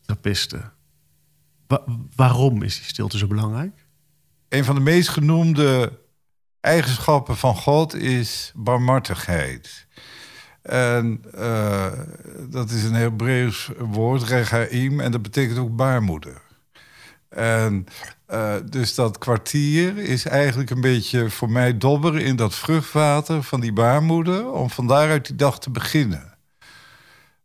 trappisten. 0.00 0.72
Wa- 1.66 1.84
waarom 2.16 2.62
is 2.62 2.74
die 2.76 2.84
stilte 2.84 3.18
zo 3.18 3.26
belangrijk? 3.26 3.86
Een 4.48 4.64
van 4.64 4.74
de 4.74 4.80
meest 4.80 5.08
genoemde 5.08 5.98
eigenschappen 6.60 7.36
van 7.36 7.56
God 7.56 7.94
is 7.94 8.52
barmhartigheid. 8.54 9.86
En 10.66 11.22
eh, 11.34 11.92
dat 12.48 12.70
is 12.70 12.84
een 12.84 12.94
Hebreeuws 12.94 13.70
woord, 13.78 14.22
regaim, 14.22 15.00
en 15.00 15.12
dat 15.12 15.22
betekent 15.22 15.58
ook 15.58 15.76
baarmoeder. 15.76 16.42
En 17.28 17.86
eh, 18.26 18.54
dus 18.64 18.94
dat 18.94 19.18
kwartier 19.18 19.98
is 19.98 20.24
eigenlijk 20.24 20.70
een 20.70 20.80
beetje 20.80 21.30
voor 21.30 21.50
mij 21.50 21.78
dobberen 21.78 22.22
in 22.22 22.36
dat 22.36 22.54
vruchtwater 22.54 23.42
van 23.42 23.60
die 23.60 23.72
baarmoeder, 23.72 24.50
om 24.50 24.70
van 24.70 24.86
daaruit 24.86 25.26
die 25.26 25.36
dag 25.36 25.58
te 25.58 25.70
beginnen. 25.70 26.34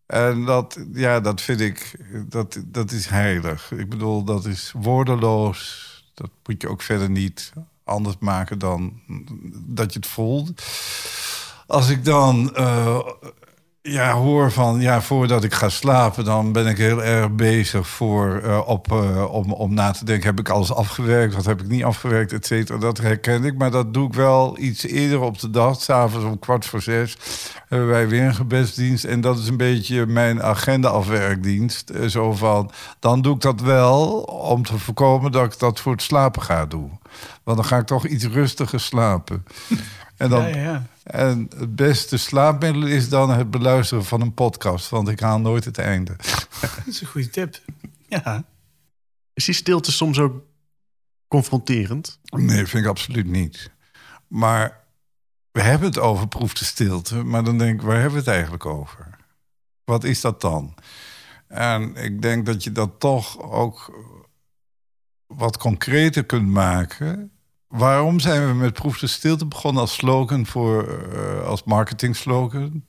En 0.05 0.45
dat, 0.45 0.85
ja, 0.93 1.19
dat 1.19 1.41
vind 1.41 1.61
ik, 1.61 1.95
dat, 2.27 2.61
dat 2.65 2.91
is 2.91 3.05
heilig. 3.05 3.71
Ik 3.71 3.89
bedoel, 3.89 4.23
dat 4.23 4.45
is 4.45 4.73
woordeloos. 4.75 5.89
Dat 6.13 6.29
moet 6.45 6.61
je 6.61 6.69
ook 6.69 6.81
verder 6.81 7.09
niet 7.09 7.53
anders 7.83 8.17
maken 8.19 8.59
dan 8.59 9.01
dat 9.65 9.93
je 9.93 9.99
het 9.99 10.07
voelt. 10.07 10.61
Als 11.71 11.89
ik 11.89 12.05
dan 12.05 12.55
eh, 12.55 12.99
ja, 13.81 14.13
hoor 14.13 14.51
van, 14.51 14.81
ja, 14.81 15.01
voordat 15.01 15.43
ik 15.43 15.53
ga 15.53 15.69
slapen, 15.69 16.25
dan 16.25 16.51
ben 16.51 16.67
ik 16.67 16.77
heel 16.77 17.03
erg 17.03 17.31
bezig 17.31 17.87
voor, 17.87 18.41
uh, 18.43 18.61
op, 18.65 18.91
uh, 18.91 19.33
om, 19.33 19.53
om 19.53 19.73
na 19.73 19.91
te 19.91 20.05
denken, 20.05 20.29
heb 20.29 20.39
ik 20.39 20.49
alles 20.49 20.73
afgewerkt, 20.73 21.35
wat 21.35 21.45
heb 21.45 21.61
ik 21.61 21.67
niet 21.67 21.83
afgewerkt, 21.83 22.33
et 22.33 22.45
cetera. 22.45 22.77
Dat 22.77 22.97
herken 22.97 23.43
ik, 23.43 23.57
maar 23.57 23.71
dat 23.71 23.93
doe 23.93 24.07
ik 24.07 24.13
wel 24.13 24.57
iets 24.59 24.85
eerder 24.85 25.19
op 25.19 25.39
de 25.39 25.49
dag. 25.49 25.81
S'avonds 25.81 26.25
om 26.25 26.39
kwart 26.39 26.65
voor 26.65 26.81
zes 26.81 27.17
hebben 27.67 27.87
wij 27.87 28.07
weer 28.07 28.23
een 28.23 28.35
gebedsdienst. 28.35 29.03
En 29.03 29.21
dat 29.21 29.37
is 29.37 29.47
een 29.47 29.57
beetje 29.57 30.05
mijn 30.05 30.43
agenda-afwerkdienst. 30.43 31.91
Zo 32.07 32.33
van, 32.33 32.71
dan 32.99 33.21
doe 33.21 33.35
ik 33.35 33.41
dat 33.41 33.61
wel 33.61 34.19
om 34.21 34.65
te 34.65 34.77
voorkomen 34.77 35.31
dat 35.31 35.53
ik 35.53 35.59
dat 35.59 35.79
voor 35.79 35.91
het 35.91 36.01
slapen 36.01 36.41
ga 36.41 36.65
doen. 36.65 36.99
Want 37.43 37.57
dan 37.57 37.65
ga 37.65 37.77
ik 37.77 37.85
toch 37.85 38.05
iets 38.05 38.25
rustiger 38.25 38.79
slapen. 38.79 39.45
En, 40.17 40.29
dan, 40.29 40.41
ja, 40.41 40.57
ja. 40.57 40.83
En 41.11 41.49
het 41.57 41.75
beste 41.75 42.17
slaapmiddel 42.17 42.87
is 42.87 43.09
dan 43.09 43.29
het 43.29 43.51
beluisteren 43.51 44.05
van 44.05 44.21
een 44.21 44.33
podcast. 44.33 44.89
Want 44.89 45.07
ik 45.07 45.19
haal 45.19 45.39
nooit 45.39 45.65
het 45.65 45.77
einde. 45.77 46.15
Dat 46.61 46.85
is 46.85 47.01
een 47.01 47.07
goede 47.07 47.29
tip. 47.29 47.61
Ja. 48.07 48.43
Is 49.33 49.45
die 49.45 49.55
stilte 49.55 49.91
soms 49.91 50.19
ook 50.19 50.43
confronterend? 51.27 52.19
Nee, 52.23 52.65
vind 52.65 52.83
ik 52.83 52.89
absoluut 52.89 53.25
niet. 53.25 53.71
Maar 54.27 54.83
we 55.51 55.61
hebben 55.61 55.87
het 55.87 55.99
over 55.99 56.27
proefde 56.27 56.65
stilte. 56.65 57.23
Maar 57.23 57.43
dan 57.43 57.57
denk 57.57 57.79
ik, 57.79 57.85
waar 57.85 57.95
hebben 57.95 58.13
we 58.13 58.19
het 58.19 58.27
eigenlijk 58.27 58.65
over? 58.65 59.17
Wat 59.83 60.03
is 60.03 60.21
dat 60.21 60.41
dan? 60.41 60.75
En 61.47 61.95
ik 61.95 62.21
denk 62.21 62.45
dat 62.45 62.63
je 62.63 62.71
dat 62.71 62.99
toch 62.99 63.41
ook 63.41 64.01
wat 65.27 65.57
concreter 65.57 66.23
kunt 66.23 66.47
maken 66.47 67.31
Waarom 67.71 68.19
zijn 68.19 68.47
we 68.47 68.53
met 68.53 68.73
Proef 68.73 68.99
de 68.99 69.07
Stilte 69.07 69.45
begonnen 69.45 69.81
als 69.81 69.93
slogan 69.93 70.45
voor, 70.45 70.99
uh, 71.13 71.47
als 71.47 71.63
marketing 71.63 72.15
slogan? 72.15 72.83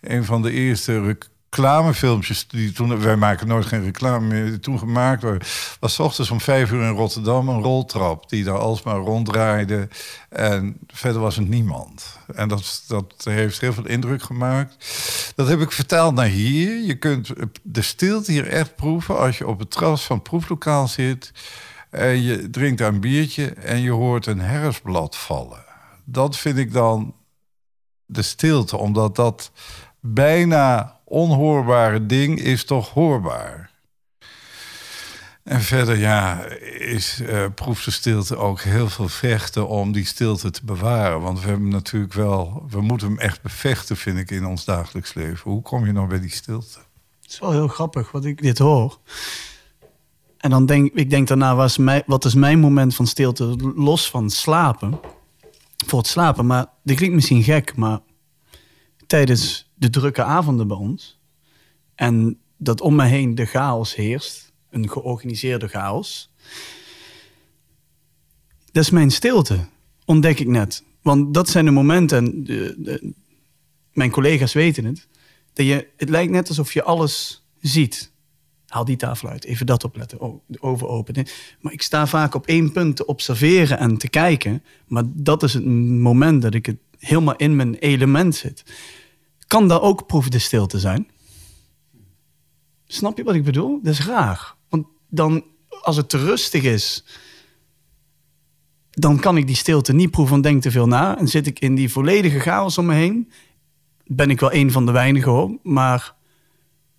Een 0.00 0.24
van 0.24 0.42
de 0.42 0.50
eerste 0.50 1.16
reclamefilmpjes 1.50 2.48
die 2.48 2.72
toen, 2.72 3.00
wij 3.00 3.16
maken 3.16 3.46
nooit 3.46 3.66
geen 3.66 3.84
reclame 3.84 4.26
meer, 4.26 4.60
toen 4.60 4.78
gemaakt 4.78 5.22
werden, 5.22 5.48
was 5.80 6.00
ochtends 6.00 6.30
om 6.30 6.40
vijf 6.40 6.72
uur 6.72 6.82
in 6.82 6.94
Rotterdam 6.94 7.48
een 7.48 7.62
roltrap 7.62 8.28
die 8.28 8.44
daar 8.44 8.58
alsmaar 8.58 8.96
ronddraaide. 8.96 9.88
En 10.28 10.76
verder 10.86 11.20
was 11.20 11.36
het 11.36 11.48
niemand. 11.48 12.18
En 12.34 12.48
dat, 12.48 12.84
dat 12.88 13.14
heeft 13.24 13.60
heel 13.60 13.72
veel 13.72 13.86
indruk 13.86 14.22
gemaakt. 14.22 14.76
Dat 15.34 15.48
heb 15.48 15.60
ik 15.60 15.72
vertaald 15.72 16.14
naar 16.14 16.26
hier. 16.26 16.84
Je 16.84 16.98
kunt 16.98 17.32
de 17.62 17.82
stilte 17.82 18.32
hier 18.32 18.48
echt 18.48 18.76
proeven 18.76 19.18
als 19.18 19.38
je 19.38 19.46
op 19.46 19.58
het 19.58 19.70
terras 19.70 20.04
van 20.04 20.22
proeflokaal 20.22 20.88
zit. 20.88 21.32
En 21.96 22.22
je 22.22 22.50
drinkt 22.50 22.80
een 22.80 23.00
biertje 23.00 23.46
en 23.46 23.80
je 23.80 23.90
hoort 23.90 24.26
een 24.26 24.40
herfstblad 24.40 25.16
vallen. 25.16 25.64
Dat 26.04 26.36
vind 26.36 26.58
ik 26.58 26.72
dan 26.72 27.14
de 28.06 28.22
stilte, 28.22 28.76
omdat 28.76 29.16
dat 29.16 29.50
bijna 30.00 31.00
onhoorbare 31.04 32.06
ding 32.06 32.40
is 32.40 32.64
toch 32.64 32.90
hoorbaar. 32.90 33.70
En 35.42 35.60
verder, 35.60 35.96
ja, 35.96 36.44
is 36.78 37.20
uh, 37.20 37.44
proef 37.54 37.84
de 37.84 37.90
stilte 37.90 38.36
ook 38.36 38.60
heel 38.60 38.88
veel 38.88 39.08
vechten 39.08 39.68
om 39.68 39.92
die 39.92 40.06
stilte 40.06 40.50
te 40.50 40.64
bewaren. 40.64 41.20
Want 41.20 41.40
we 41.40 41.48
hebben 41.48 41.68
natuurlijk 41.68 42.12
wel, 42.12 42.66
we 42.68 42.80
moeten 42.80 43.08
hem 43.08 43.18
echt 43.18 43.42
bevechten, 43.42 43.96
vind 43.96 44.18
ik, 44.18 44.30
in 44.30 44.46
ons 44.46 44.64
dagelijks 44.64 45.14
leven. 45.14 45.50
Hoe 45.50 45.62
kom 45.62 45.86
je 45.86 45.92
nou 45.92 46.08
bij 46.08 46.20
die 46.20 46.30
stilte? 46.30 46.78
Het 47.22 47.30
is 47.30 47.38
wel 47.38 47.52
heel 47.52 47.68
grappig 47.68 48.10
wat 48.10 48.24
ik 48.24 48.42
dit 48.42 48.58
hoor. 48.58 48.98
En 50.46 50.52
dan 50.52 50.66
denk 50.66 50.94
ik 50.94 51.10
denk 51.10 51.28
daarna, 51.28 51.54
was 51.54 51.78
mijn, 51.78 52.02
wat 52.06 52.24
is 52.24 52.34
mijn 52.34 52.58
moment 52.58 52.94
van 52.94 53.06
stilte 53.06 53.72
los 53.74 54.10
van 54.10 54.30
slapen? 54.30 55.00
Voor 55.86 55.98
het 55.98 56.08
slapen. 56.08 56.46
Maar 56.46 56.66
dit 56.82 56.96
klinkt 56.96 57.14
misschien 57.14 57.42
gek, 57.42 57.76
maar 57.76 58.00
tijdens 59.06 59.70
de 59.74 59.90
drukke 59.90 60.22
avonden 60.22 60.68
bij 60.68 60.76
ons. 60.76 61.18
En 61.94 62.38
dat 62.56 62.80
om 62.80 62.94
me 62.94 63.04
heen 63.04 63.34
de 63.34 63.44
chaos 63.44 63.94
heerst. 63.94 64.52
Een 64.70 64.90
georganiseerde 64.90 65.68
chaos. 65.68 66.30
Dat 68.72 68.84
is 68.84 68.90
mijn 68.90 69.10
stilte, 69.10 69.66
ontdek 70.04 70.38
ik 70.38 70.48
net. 70.48 70.84
Want 71.02 71.34
dat 71.34 71.48
zijn 71.48 71.64
de 71.64 71.70
momenten, 71.70 72.44
de, 72.44 72.74
de, 72.78 73.12
mijn 73.92 74.10
collega's 74.10 74.52
weten 74.52 74.84
het, 74.84 75.08
dat 75.52 75.66
je, 75.66 75.88
het 75.96 76.08
lijkt 76.08 76.32
net 76.32 76.48
alsof 76.48 76.72
je 76.72 76.82
alles 76.82 77.44
ziet 77.60 78.14
haal 78.76 78.84
die 78.84 78.96
tafel 78.96 79.28
uit, 79.28 79.44
even 79.44 79.66
dat 79.66 79.84
opletten, 79.84 80.20
oh, 80.20 80.40
de 80.46 80.62
oven 80.62 80.88
openen. 80.88 81.26
Maar 81.60 81.72
ik 81.72 81.82
sta 81.82 82.06
vaak 82.06 82.34
op 82.34 82.46
één 82.46 82.72
punt 82.72 82.96
te 82.96 83.06
observeren 83.06 83.78
en 83.78 83.96
te 83.96 84.08
kijken. 84.08 84.62
Maar 84.86 85.02
dat 85.06 85.42
is 85.42 85.54
het 85.54 85.64
moment 85.98 86.42
dat 86.42 86.54
ik 86.54 86.66
het 86.66 86.76
helemaal 86.98 87.36
in 87.36 87.56
mijn 87.56 87.74
element 87.74 88.34
zit. 88.34 88.64
Kan 89.46 89.68
dat 89.68 89.82
ook 89.82 90.06
proef 90.06 90.28
de 90.28 90.38
stilte 90.38 90.78
zijn? 90.78 91.10
Snap 92.86 93.16
je 93.16 93.24
wat 93.24 93.34
ik 93.34 93.44
bedoel? 93.44 93.80
Dat 93.82 93.92
is 93.92 94.06
raar. 94.06 94.54
Want 94.68 94.86
dan, 95.08 95.44
als 95.82 95.96
het 95.96 96.08
te 96.08 96.18
rustig 96.18 96.62
is, 96.62 97.04
dan 98.90 99.18
kan 99.18 99.36
ik 99.36 99.46
die 99.46 99.56
stilte 99.56 99.92
niet 99.92 100.10
proeven 100.10 100.36
en 100.36 100.42
denk 100.42 100.62
te 100.62 100.70
veel 100.70 100.86
na. 100.86 101.18
En 101.18 101.28
zit 101.28 101.46
ik 101.46 101.58
in 101.58 101.74
die 101.74 101.92
volledige 101.92 102.38
chaos 102.38 102.78
om 102.78 102.86
me 102.86 102.94
heen, 102.94 103.30
ben 104.06 104.30
ik 104.30 104.40
wel 104.40 104.52
een 104.52 104.72
van 104.72 104.86
de 104.86 104.92
weinigen 104.92 105.32
hoor, 105.32 105.58
maar 105.62 106.14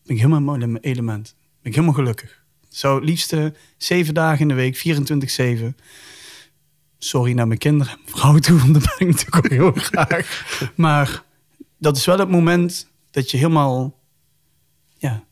ben 0.03 0.15
ik 0.15 0.21
helemaal 0.21 0.41
mooi 0.41 0.61
in 0.61 0.71
mijn 0.71 0.83
element 0.83 1.36
ik 1.67 1.75
helemaal 1.75 1.95
gelukkig. 1.95 2.43
Zo 2.69 2.95
het 2.95 3.03
liefst 3.03 3.35
zeven 3.77 4.13
dagen 4.13 4.39
in 4.39 4.47
de 4.47 4.53
week, 4.53 4.77
24-7. 5.71 5.75
Sorry 6.97 7.33
naar 7.33 7.47
mijn 7.47 7.59
kinderen 7.59 7.93
en 7.93 7.99
vrouw 8.05 8.37
toe, 8.37 8.59
want 8.59 8.73
dat 8.73 8.83
ben 8.83 9.07
ik 9.07 9.15
natuurlijk 9.15 9.35
ook 9.35 9.49
heel 9.49 9.71
graag. 9.91 10.45
Maar 10.75 11.23
dat 11.77 11.97
is 11.97 12.05
wel 12.05 12.19
het 12.19 12.29
moment 12.29 12.87
dat 13.11 13.31
je 13.31 13.37
helemaal, 13.37 13.99
ja, 14.97 15.23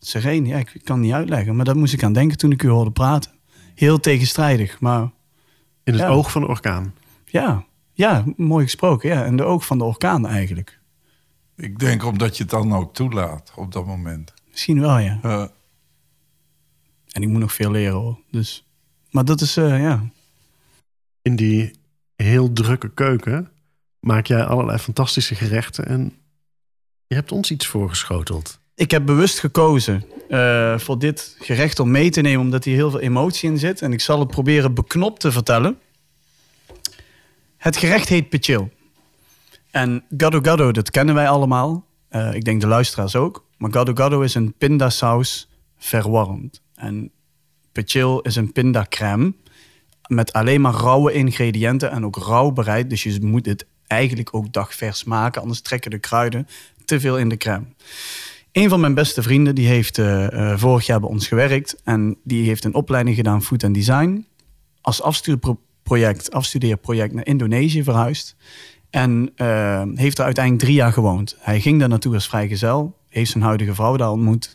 sereen. 0.00 0.46
Ja, 0.46 0.58
ik 0.58 0.80
kan 0.84 0.96
het 0.96 1.04
niet 1.04 1.14
uitleggen, 1.14 1.56
maar 1.56 1.64
dat 1.64 1.76
moest 1.76 1.92
ik 1.92 2.02
aan 2.02 2.12
denken 2.12 2.38
toen 2.38 2.52
ik 2.52 2.62
u 2.62 2.68
hoorde 2.68 2.90
praten. 2.90 3.30
Heel 3.74 4.00
tegenstrijdig, 4.00 4.80
maar... 4.80 5.10
In 5.84 5.94
het 5.94 6.08
oog 6.08 6.30
van 6.30 6.40
de 6.40 6.48
orkaan. 6.48 6.94
Ja, 7.24 7.64
ja, 7.92 8.24
mooi 8.36 8.64
gesproken. 8.64 9.08
Ja, 9.08 9.24
in 9.24 9.36
de 9.36 9.42
oog 9.42 9.66
van 9.66 9.78
de 9.78 9.84
orkaan 9.84 10.26
eigenlijk. 10.26 10.78
Ik 11.56 11.78
denk 11.78 12.04
omdat 12.04 12.36
je 12.36 12.42
het 12.42 12.52
dan 12.52 12.74
ook 12.74 12.94
toelaat 12.94 13.52
op 13.56 13.72
dat 13.72 13.86
moment. 13.86 14.34
Misschien 14.50 14.80
wel, 14.80 14.98
ja. 14.98 15.18
Uh, 15.24 15.44
en 17.12 17.22
ik 17.22 17.28
moet 17.28 17.40
nog 17.40 17.52
veel 17.52 17.70
leren 17.70 17.94
hoor. 17.94 18.18
Dus, 18.30 18.64
maar 19.10 19.24
dat 19.24 19.40
is, 19.40 19.56
uh, 19.56 19.80
ja. 19.80 20.04
In 21.22 21.36
die 21.36 21.70
heel 22.16 22.52
drukke 22.52 22.90
keuken 22.90 23.50
maak 24.00 24.26
jij 24.26 24.44
allerlei 24.44 24.78
fantastische 24.78 25.34
gerechten. 25.34 25.86
En 25.86 26.12
je 27.06 27.14
hebt 27.14 27.32
ons 27.32 27.50
iets 27.50 27.66
voorgeschoteld. 27.66 28.60
Ik 28.74 28.90
heb 28.90 29.06
bewust 29.06 29.38
gekozen 29.38 30.04
uh, 30.28 30.78
voor 30.78 30.98
dit 30.98 31.36
gerecht 31.38 31.80
om 31.80 31.90
mee 31.90 32.10
te 32.10 32.20
nemen, 32.20 32.40
omdat 32.40 32.64
hier 32.64 32.74
heel 32.74 32.90
veel 32.90 33.00
emotie 33.00 33.50
in 33.50 33.58
zit. 33.58 33.82
En 33.82 33.92
ik 33.92 34.00
zal 34.00 34.18
het 34.18 34.28
proberen 34.28 34.74
beknopt 34.74 35.20
te 35.20 35.32
vertellen. 35.32 35.78
Het 37.56 37.76
gerecht 37.76 38.08
heet 38.08 38.28
pechil. 38.28 38.70
En 39.70 40.04
gado 40.16 40.40
gado, 40.42 40.72
dat 40.72 40.90
kennen 40.90 41.14
wij 41.14 41.28
allemaal. 41.28 41.84
Uh, 42.10 42.34
ik 42.34 42.44
denk 42.44 42.60
de 42.60 42.66
luisteraars 42.66 43.16
ook. 43.16 43.46
Maar 43.56 43.72
gado 43.72 43.94
gado 43.94 44.20
is 44.20 44.34
een 44.34 44.52
pindasaus 44.52 45.48
verwarmd. 45.76 46.62
En 46.78 47.10
pechil 47.72 48.20
is 48.20 48.36
een 48.36 48.52
pindacrème 48.52 49.34
met 50.06 50.32
alleen 50.32 50.60
maar 50.60 50.74
rauwe 50.74 51.12
ingrediënten 51.12 51.90
en 51.90 52.04
ook 52.04 52.16
rauw 52.16 52.50
bereid. 52.50 52.90
Dus 52.90 53.02
je 53.02 53.18
moet 53.20 53.46
het 53.46 53.66
eigenlijk 53.86 54.34
ook 54.34 54.52
dagvers 54.52 55.04
maken, 55.04 55.40
anders 55.40 55.60
trekken 55.60 55.90
de 55.90 55.98
kruiden 55.98 56.46
te 56.84 57.00
veel 57.00 57.18
in 57.18 57.28
de 57.28 57.36
crème. 57.36 57.64
Een 58.52 58.68
van 58.68 58.80
mijn 58.80 58.94
beste 58.94 59.22
vrienden 59.22 59.54
die 59.54 59.66
heeft 59.66 59.98
uh, 59.98 60.56
vorig 60.56 60.86
jaar 60.86 61.00
bij 61.00 61.08
ons 61.08 61.28
gewerkt 61.28 61.80
en 61.84 62.16
die 62.24 62.46
heeft 62.46 62.64
een 62.64 62.74
opleiding 62.74 63.16
gedaan 63.16 63.42
Food 63.42 63.64
and 63.64 63.74
Design. 63.74 64.26
Als 64.80 65.02
afstudeerproject, 65.02 66.32
afstudeerproject 66.32 67.14
naar 67.14 67.26
Indonesië 67.26 67.82
verhuisd. 67.82 68.36
En 68.90 69.32
uh, 69.36 69.82
heeft 69.94 70.18
er 70.18 70.24
uiteindelijk 70.24 70.64
drie 70.64 70.76
jaar 70.76 70.92
gewoond. 70.92 71.36
Hij 71.38 71.60
ging 71.60 71.78
daar 71.78 71.88
naartoe 71.88 72.14
als 72.14 72.28
vrijgezel, 72.28 72.96
heeft 73.08 73.30
zijn 73.30 73.44
huidige 73.44 73.74
vrouw 73.74 73.96
daar 73.96 74.10
ontmoet. 74.10 74.54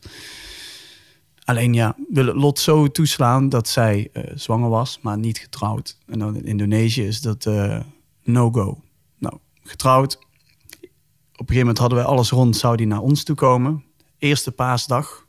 Alleen 1.45 1.73
ja, 1.73 1.95
wil 2.09 2.25
het 2.25 2.35
lot 2.35 2.59
zo 2.59 2.87
toeslaan 2.87 3.49
dat 3.49 3.67
zij 3.67 4.09
uh, 4.13 4.23
zwanger 4.35 4.69
was, 4.69 4.99
maar 5.01 5.17
niet 5.17 5.37
getrouwd. 5.37 5.97
En 6.05 6.19
dan 6.19 6.35
in 6.35 6.45
Indonesië 6.45 7.05
is 7.05 7.21
dat 7.21 7.45
uh, 7.45 7.79
no-go. 8.23 8.81
Nou, 9.17 9.37
getrouwd. 9.63 10.15
Op 10.15 11.49
een 11.49 11.55
gegeven 11.55 11.59
moment 11.59 11.77
hadden 11.77 11.97
wij 11.97 12.07
alles 12.07 12.29
rond, 12.29 12.57
zou 12.57 12.77
die 12.77 12.87
naar 12.87 12.99
ons 12.99 13.23
toe 13.23 13.35
komen. 13.35 13.83
Eerste 14.17 14.51
paasdag 14.51 15.25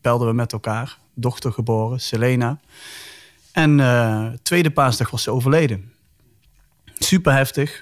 belden 0.00 0.28
we 0.28 0.34
met 0.34 0.52
elkaar. 0.52 0.98
Dochter 1.14 1.52
geboren, 1.52 2.00
Selena. 2.00 2.60
En 3.52 3.78
uh, 3.78 4.26
tweede 4.42 4.70
paasdag 4.70 5.10
was 5.10 5.22
ze 5.22 5.30
overleden. 5.30 5.92
Super 6.98 7.32
heftig, 7.32 7.78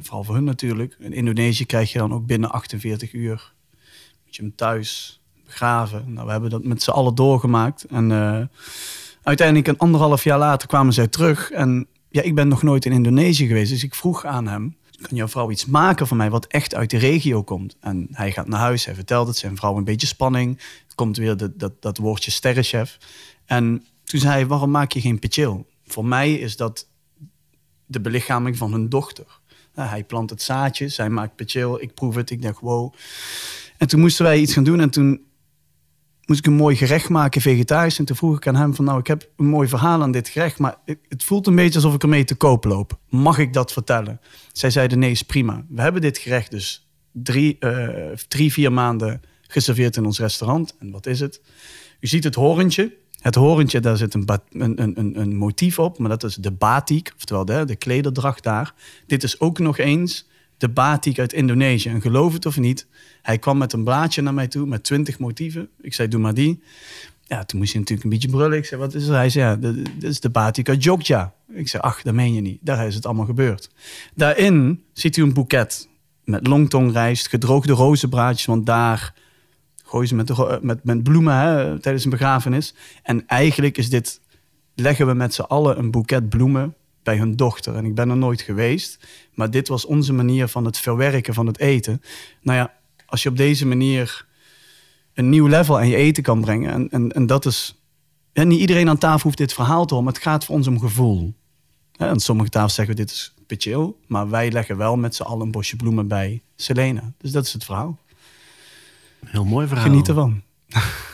vooral 0.00 0.24
voor 0.24 0.34
hun 0.34 0.44
natuurlijk. 0.44 0.96
In 0.98 1.12
Indonesië 1.12 1.66
krijg 1.66 1.92
je 1.92 1.98
dan 1.98 2.12
ook 2.12 2.26
binnen 2.26 2.50
48 2.50 3.12
uur. 3.12 3.52
Moet 4.24 4.36
je 4.36 4.42
hem 4.42 4.54
thuis 4.54 5.19
begraven. 5.50 6.12
Nou, 6.12 6.26
we 6.26 6.32
hebben 6.32 6.50
dat 6.50 6.64
met 6.64 6.82
z'n 6.82 6.90
allen 6.90 7.14
doorgemaakt. 7.14 7.84
En 7.84 8.10
uh, 8.10 8.40
uiteindelijk 9.22 9.68
een 9.68 9.78
anderhalf 9.78 10.24
jaar 10.24 10.38
later 10.38 10.68
kwamen 10.68 10.92
zij 10.92 11.08
terug. 11.08 11.50
En 11.50 11.86
ja, 12.08 12.22
ik 12.22 12.34
ben 12.34 12.48
nog 12.48 12.62
nooit 12.62 12.84
in 12.84 12.92
Indonesië 12.92 13.46
geweest. 13.46 13.70
Dus 13.70 13.84
ik 13.84 13.94
vroeg 13.94 14.24
aan 14.24 14.46
hem, 14.46 14.76
kan 15.00 15.16
jouw 15.16 15.28
vrouw 15.28 15.50
iets 15.50 15.66
maken 15.66 16.06
van 16.06 16.16
mij 16.16 16.30
wat 16.30 16.46
echt 16.46 16.74
uit 16.74 16.90
de 16.90 16.98
regio 16.98 17.42
komt? 17.42 17.76
En 17.80 18.08
hij 18.12 18.32
gaat 18.32 18.48
naar 18.48 18.60
huis, 18.60 18.84
hij 18.84 18.94
vertelt 18.94 19.26
het, 19.26 19.36
zijn 19.36 19.56
vrouw 19.56 19.76
een 19.76 19.84
beetje 19.84 20.06
spanning. 20.06 20.60
komt 20.94 21.16
weer 21.16 21.36
dat, 21.36 21.58
dat, 21.58 21.82
dat 21.82 21.98
woordje 21.98 22.30
sterrenchef. 22.30 22.98
En 23.44 23.84
toen 24.04 24.20
zei 24.20 24.32
hij, 24.32 24.46
waarom 24.46 24.70
maak 24.70 24.92
je 24.92 25.00
geen 25.00 25.18
pechil? 25.18 25.66
Voor 25.86 26.04
mij 26.04 26.34
is 26.34 26.56
dat 26.56 26.88
de 27.86 28.00
belichaming 28.00 28.56
van 28.56 28.72
hun 28.72 28.88
dochter. 28.88 29.26
hij 29.74 30.04
plant 30.04 30.30
het 30.30 30.42
zaadje, 30.42 30.88
zij 30.88 31.08
maakt 31.08 31.36
pechil, 31.36 31.82
ik 31.82 31.94
proef 31.94 32.14
het, 32.14 32.30
ik 32.30 32.42
dacht 32.42 32.60
wow. 32.60 32.94
En 33.78 33.88
toen 33.88 34.00
moesten 34.00 34.24
wij 34.24 34.38
iets 34.38 34.52
gaan 34.52 34.64
doen 34.64 34.80
en 34.80 34.90
toen 34.90 35.20
moest 36.30 36.42
ik 36.42 36.46
een 36.46 36.58
mooi 36.58 36.76
gerecht 36.76 37.08
maken, 37.08 37.40
vegetarisch. 37.40 37.98
En 37.98 38.04
toen 38.04 38.16
vroeg 38.16 38.36
ik 38.36 38.46
aan 38.46 38.54
hem 38.54 38.74
van, 38.74 38.84
nou, 38.84 38.98
ik 38.98 39.06
heb 39.06 39.28
een 39.36 39.46
mooi 39.46 39.68
verhaal 39.68 40.02
aan 40.02 40.12
dit 40.12 40.28
gerecht, 40.28 40.58
maar 40.58 40.76
het 41.08 41.24
voelt 41.24 41.46
een 41.46 41.54
beetje 41.54 41.74
alsof 41.74 41.94
ik 41.94 42.02
ermee 42.02 42.24
te 42.24 42.34
koop 42.34 42.64
loop. 42.64 42.98
Mag 43.08 43.38
ik 43.38 43.52
dat 43.52 43.72
vertellen? 43.72 44.20
Zij 44.52 44.70
zeiden, 44.70 44.98
nee, 44.98 45.10
is 45.10 45.22
prima. 45.22 45.64
We 45.68 45.82
hebben 45.82 46.00
dit 46.00 46.18
gerecht 46.18 46.50
dus 46.50 46.88
drie, 47.12 47.56
uh, 47.60 47.88
drie 48.28 48.52
vier 48.52 48.72
maanden 48.72 49.20
geserveerd 49.42 49.96
in 49.96 50.04
ons 50.04 50.18
restaurant. 50.18 50.76
En 50.78 50.90
wat 50.90 51.06
is 51.06 51.20
het? 51.20 51.40
U 52.00 52.06
ziet 52.06 52.24
het 52.24 52.34
horentje. 52.34 52.92
Het 53.20 53.34
horentje, 53.34 53.80
daar 53.80 53.96
zit 53.96 54.14
een, 54.14 54.28
een, 54.50 54.98
een, 54.98 55.20
een 55.20 55.36
motief 55.36 55.78
op, 55.78 55.98
maar 55.98 56.08
dat 56.08 56.24
is 56.24 56.34
de 56.34 56.52
batik, 56.52 57.12
oftewel 57.16 57.44
de, 57.44 57.64
de 57.64 57.76
klederdracht 57.76 58.42
daar. 58.42 58.74
Dit 59.06 59.22
is 59.22 59.40
ook 59.40 59.58
nog 59.58 59.78
eens 59.78 60.28
de 60.60 60.68
batik 60.68 61.18
uit 61.18 61.32
Indonesië. 61.32 61.88
En 61.88 62.00
geloof 62.00 62.32
het 62.32 62.46
of 62.46 62.58
niet, 62.58 62.86
hij 63.22 63.38
kwam 63.38 63.58
met 63.58 63.72
een 63.72 63.84
blaadje 63.84 64.22
naar 64.22 64.34
mij 64.34 64.48
toe 64.48 64.66
met 64.66 64.84
twintig 64.84 65.18
motieven. 65.18 65.68
Ik 65.80 65.94
zei, 65.94 66.08
doe 66.08 66.20
maar 66.20 66.34
die. 66.34 66.62
Ja, 67.22 67.44
toen 67.44 67.58
moest 67.58 67.72
hij 67.72 67.80
natuurlijk 67.80 68.04
een 68.04 68.14
beetje 68.14 68.36
brullen. 68.36 68.58
Ik 68.58 68.64
zei, 68.64 68.80
wat 68.80 68.94
is 68.94 69.06
er? 69.06 69.14
Hij 69.14 69.30
zei, 69.30 69.44
ja, 69.44 69.72
dit 69.72 69.88
is 70.00 70.20
de 70.20 70.30
batik 70.30 70.68
uit 70.68 70.84
Jogja. 70.84 71.34
Ik 71.52 71.68
zei, 71.68 71.82
ach, 71.82 72.02
dat 72.02 72.14
meen 72.14 72.34
je 72.34 72.40
niet. 72.40 72.58
Daar 72.62 72.86
is 72.86 72.94
het 72.94 73.06
allemaal 73.06 73.24
gebeurd. 73.24 73.70
Daarin 74.14 74.82
ziet 74.92 75.16
u 75.16 75.22
een 75.22 75.32
boeket 75.32 75.88
met 76.24 76.46
longtongrijst, 76.46 77.28
gedroogde 77.28 77.72
rozenbraadjes, 77.72 78.46
want 78.46 78.66
daar 78.66 79.14
gooien 79.84 80.08
ze 80.08 80.14
met, 80.14 80.62
met, 80.62 80.84
met 80.84 81.02
bloemen 81.02 81.34
hè, 81.34 81.80
tijdens 81.80 82.04
een 82.04 82.10
begrafenis. 82.10 82.74
En 83.02 83.26
eigenlijk 83.26 83.78
is 83.78 83.90
dit, 83.90 84.20
leggen 84.74 85.06
we 85.06 85.14
met 85.14 85.34
z'n 85.34 85.42
allen 85.42 85.78
een 85.78 85.90
boeket 85.90 86.28
bloemen 86.28 86.74
bij 87.02 87.16
hun 87.16 87.36
dochter. 87.36 87.74
En 87.74 87.84
ik 87.84 87.94
ben 87.94 88.10
er 88.10 88.16
nooit 88.16 88.40
geweest, 88.40 89.06
maar 89.34 89.50
dit 89.50 89.68
was 89.68 89.84
onze 89.84 90.12
manier 90.12 90.48
van 90.48 90.64
het 90.64 90.78
verwerken 90.78 91.34
van 91.34 91.46
het 91.46 91.58
eten. 91.58 92.02
Nou 92.42 92.58
ja, 92.58 92.74
als 93.06 93.22
je 93.22 93.28
op 93.28 93.36
deze 93.36 93.66
manier 93.66 94.26
een 95.14 95.28
nieuw 95.28 95.46
level 95.46 95.78
aan 95.78 95.88
je 95.88 95.96
eten 95.96 96.22
kan 96.22 96.40
brengen. 96.40 96.72
En, 96.72 96.88
en, 96.90 97.12
en 97.12 97.26
dat 97.26 97.46
is. 97.46 97.74
En 98.32 98.48
niet 98.48 98.60
iedereen 98.60 98.88
aan 98.88 98.98
tafel 98.98 99.22
hoeft 99.22 99.38
dit 99.38 99.52
verhaal 99.52 99.84
te 99.84 99.94
horen, 99.94 100.04
maar 100.04 100.14
het 100.14 100.22
gaat 100.22 100.44
voor 100.44 100.54
ons 100.54 100.66
om 100.66 100.80
gevoel. 100.80 101.34
En 101.96 102.20
sommige 102.20 102.48
tafels 102.48 102.74
zeggen 102.74 102.96
dit 102.96 103.10
is 103.10 103.34
chill, 103.46 103.92
maar 104.06 104.30
wij 104.30 104.50
leggen 104.50 104.76
wel 104.76 104.96
met 104.96 105.14
z'n 105.14 105.22
allen 105.22 105.46
een 105.46 105.50
bosje 105.50 105.76
bloemen 105.76 106.08
bij 106.08 106.42
Selena. 106.56 107.12
Dus 107.18 107.30
dat 107.30 107.44
is 107.46 107.52
het 107.52 107.64
verhaal. 107.64 107.98
Heel 109.26 109.44
mooi 109.44 109.66
verhaal. 109.66 109.86
Geniet 109.86 110.08
ervan. 110.08 110.42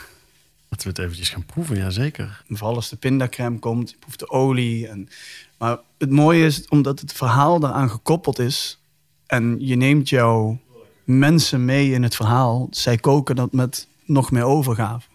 Dat 0.77 0.85
we 0.85 0.91
het 0.91 0.99
eventjes 0.99 1.29
gaan 1.29 1.47
proeven, 1.47 1.77
ja 1.77 1.91
zeker. 1.91 2.43
Vooral 2.49 2.75
als 2.75 2.89
de 2.89 2.97
pindacrème 2.97 3.59
komt, 3.59 3.91
je 3.91 3.97
proeft 3.99 4.19
de 4.19 4.31
olie. 4.31 4.89
En, 4.89 5.09
maar 5.59 5.79
het 5.99 6.11
mooie 6.11 6.45
is, 6.45 6.69
omdat 6.69 7.01
het 7.01 7.13
verhaal 7.13 7.61
daaraan 7.61 7.91
gekoppeld 7.91 8.39
is... 8.39 8.81
en 9.27 9.57
je 9.59 9.77
neemt 9.77 10.09
jouw 10.09 10.61
mensen 11.05 11.65
mee 11.65 11.93
in 11.93 12.03
het 12.03 12.15
verhaal. 12.15 12.67
Zij 12.71 12.97
koken 12.97 13.37
dat 13.37 13.53
met 13.53 13.89
nog 14.05 14.31
meer 14.31 14.45
overgave. 14.45 15.09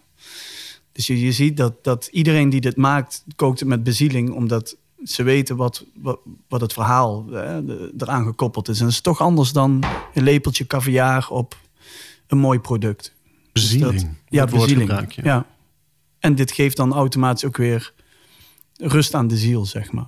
Dus 0.92 1.08
je, 1.08 1.20
je 1.20 1.32
ziet 1.32 1.58
dat, 1.58 1.84
dat 1.84 2.10
iedereen 2.12 2.50
die 2.50 2.62
dit 2.62 2.76
maakt, 2.76 3.24
kookt 3.36 3.60
het 3.60 3.70
met 3.70 3.84
bezieling... 3.84 4.32
omdat 4.32 4.76
ze 5.04 5.24
weten 5.24 5.56
wat, 5.56 5.86
wat, 5.96 6.20
wat 6.48 6.62
het 6.62 6.74
verhaal 6.74 7.26
hè, 7.32 7.62
eraan 7.98 8.26
gekoppeld 8.26 8.68
is. 8.68 8.78
En 8.78 8.86
dat 8.86 8.94
is 8.94 9.02
toch 9.02 9.22
anders 9.22 9.52
dan 9.52 9.84
een 10.14 10.24
lepeltje 10.24 10.68
caviar 10.68 11.28
op 11.30 11.58
een 12.28 12.38
mooi 12.38 12.60
product. 12.60 13.14
Bezieling. 13.52 13.92
Dus 13.92 14.02
dat, 14.02 14.12
ja, 14.30 14.46
bezieling. 14.46 15.14
Ja. 15.16 15.46
En 16.20 16.36
dit 16.36 16.52
geeft 16.52 16.78
dan 16.78 16.94
automatisch 16.94 17.46
ook 17.46 17.58
weer 17.58 17.94
rust 18.78 19.14
aan 19.14 19.28
de 19.28 19.38
ziel, 19.38 19.66
zeg 19.66 19.92
maar. 19.92 20.08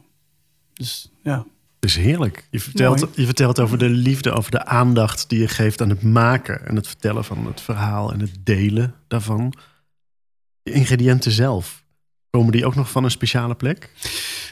Dus 0.73 1.11
ja. 1.23 1.45
Het 1.79 1.89
is 1.89 1.97
heerlijk. 1.97 2.47
Je 2.51 2.59
vertelt, 2.59 3.07
je 3.15 3.25
vertelt 3.25 3.59
over 3.59 3.77
de 3.77 3.89
liefde, 3.89 4.31
over 4.31 4.51
de 4.51 4.65
aandacht 4.65 5.29
die 5.29 5.39
je 5.39 5.47
geeft 5.47 5.81
aan 5.81 5.89
het 5.89 6.03
maken 6.03 6.67
en 6.67 6.75
het 6.75 6.87
vertellen 6.87 7.25
van 7.25 7.45
het 7.45 7.61
verhaal 7.61 8.11
en 8.11 8.19
het 8.19 8.35
delen 8.39 8.95
daarvan. 9.07 9.53
De 10.63 10.71
ingrediënten 10.71 11.31
zelf, 11.31 11.83
komen 12.29 12.51
die 12.51 12.65
ook 12.65 12.75
nog 12.75 12.91
van 12.91 13.03
een 13.03 13.11
speciale 13.11 13.55
plek? 13.55 13.91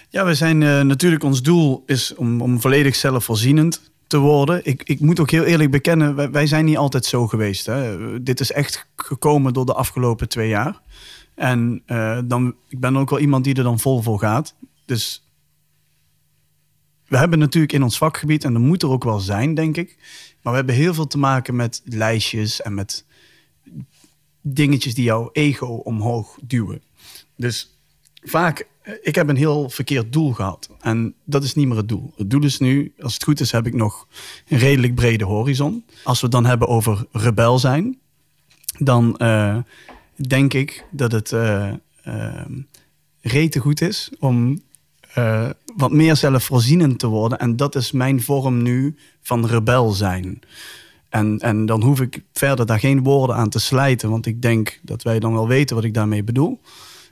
Ja, 0.10 0.26
we 0.26 0.36
zijn 0.36 0.62
uh, 0.62 0.82
natuurlijk, 0.82 1.24
ons 1.24 1.42
doel 1.42 1.84
is 1.86 2.16
om, 2.16 2.42
om 2.42 2.62
volledig 2.62 2.96
zelfvoorzienend 2.96 3.91
te 4.12 4.18
worden. 4.18 4.66
Ik, 4.66 4.84
ik 4.84 5.00
moet 5.00 5.20
ook 5.20 5.32
heel 5.32 5.44
eerlijk 5.44 5.72
bekennen, 5.72 6.32
wij, 6.32 6.48
zijn 6.48 6.66
niet 6.66 6.78
altijd 6.78 7.06
zo 7.06 7.28
geweest. 7.28 7.66
Hè. 7.66 8.24
Dit 8.24 8.40
is 8.40 8.52
echt 8.52 8.88
gekomen 8.96 9.54
door 9.54 9.66
de 9.66 9.74
afgelopen 9.74 10.30
twee 10.30 10.50
jaar. 10.50 10.82
En 11.36 11.84
uh, 11.88 12.20
dan, 12.26 12.56
ik 12.68 12.80
ben 12.80 12.98
ook 12.98 13.10
wel 13.10 13.20
iemand 13.20 13.44
die 13.44 13.56
er 13.56 13.64
dan 13.64 13.80
vol 13.80 14.02
voor 14.02 14.20
gaat. 14.20 14.56
Dus 14.86 15.24
we 17.08 17.18
hebben 17.18 17.40
natuurlijk 17.40 17.74
in 17.74 17.84
ons 17.84 17.98
vakgebied, 17.98 18.44
en 18.44 18.54
dat 18.54 18.62
moet 18.62 18.84
er 18.84 18.90
ook 18.90 19.04
wel 19.04 19.20
zijn, 19.20 19.54
denk 19.54 19.78
ik. 19.78 19.98
Maar 20.42 20.52
we 20.54 20.58
hebben 20.58 20.76
heel 20.76 20.94
veel 20.94 21.08
te 21.08 21.18
maken 21.18 21.56
met 21.56 21.82
lijstjes 21.86 22.62
en 22.62 22.74
met 22.74 23.06
dingetjes 24.42 24.94
die 24.94 25.04
jouw 25.04 25.30
ego 25.32 25.68
omhoog 25.68 26.38
duwen. 26.42 26.82
Dus 27.36 27.78
vaak, 28.24 28.68
ik 29.02 29.16
heb 29.16 29.30
een 29.30 29.36
heel 29.36 29.70
verkeerd 29.70 30.14
doel 30.14 30.32
gehad. 30.32 30.70
En 30.80 31.14
dat 31.24 31.44
is 31.44 31.56
niet 31.56 31.68
meer 31.68 31.78
het 31.78 31.90
doel. 31.90 32.14
Het 32.18 32.30
doel 32.30 32.44
is 32.44 32.60
nu, 32.60 32.94
als 33.00 33.14
het 33.14 33.24
goed 33.24 33.40
is, 33.40 33.52
heb 33.52 33.68
ik 33.68 33.74
nog 33.74 34.08
een 34.48 34.58
redelijk 34.58 34.96
brede 34.96 35.26
horizon. 35.26 35.86
Als 36.04 36.20
we 36.20 36.26
het 36.26 36.36
dan 36.36 36.46
hebben 36.46 36.68
over 36.68 37.06
rebel 37.12 37.60
zijn, 37.60 38.00
dan 38.78 39.16
uh, 39.18 39.58
denk 40.16 40.54
ik 40.54 40.86
dat 40.92 41.12
het 41.12 41.32
uh, 41.32 41.72
rete 43.22 43.60
goed 43.60 43.82
is 43.82 44.12
om 44.20 44.62
wat 45.76 45.92
meer 45.92 46.16
zelfvoorzienend 46.16 47.00
te 47.00 47.08
worden. 47.08 47.40
En 47.40 47.56
dat 47.56 47.76
is 47.76 47.92
mijn 47.92 48.22
vorm 48.22 48.62
nu 48.62 48.96
van 49.22 49.46
rebel 49.46 49.92
zijn. 49.92 50.40
En, 51.10 51.40
en 51.40 51.66
dan 51.66 51.84
hoef 51.84 52.02
ik 52.02 52.24
verder 52.34 52.66
daar 52.66 52.80
geen 52.80 53.04
woorden 53.04 53.36
aan 53.36 53.50
te 53.50 53.60
slijten, 53.60 54.10
want 54.10 54.26
ik 54.26 54.42
denk 54.42 54.80
dat 54.82 55.04
wij 55.04 55.20
dan 55.20 55.34
wel 55.34 55.48
weten 55.48 55.76
wat 55.76 55.86
ik 55.86 55.94
daarmee 55.94 56.24
bedoel. 56.24 56.60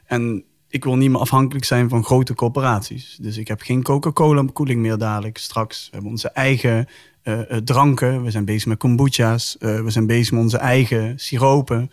En 0.05 0.43
ik 0.69 0.83
wil 0.83 0.95
niet 0.95 1.09
meer 1.09 1.19
afhankelijk 1.19 1.65
zijn 1.65 1.89
van 1.89 2.03
grote 2.03 2.33
corporaties. 2.33 3.17
Dus 3.21 3.37
ik 3.37 3.47
heb 3.47 3.61
geen 3.61 3.83
Coca-Cola-koeling 3.83 4.81
meer 4.81 4.97
dadelijk 4.97 5.37
straks. 5.37 5.85
We 5.85 5.91
hebben 5.91 6.11
onze 6.11 6.29
eigen 6.29 6.87
uh, 7.23 7.39
dranken. 7.41 8.23
We 8.23 8.31
zijn 8.31 8.45
bezig 8.45 8.65
met 8.65 8.77
kombucha's. 8.77 9.55
Uh, 9.59 9.81
we 9.81 9.89
zijn 9.89 10.07
bezig 10.07 10.31
met 10.31 10.41
onze 10.41 10.57
eigen 10.57 11.19
siropen. 11.19 11.91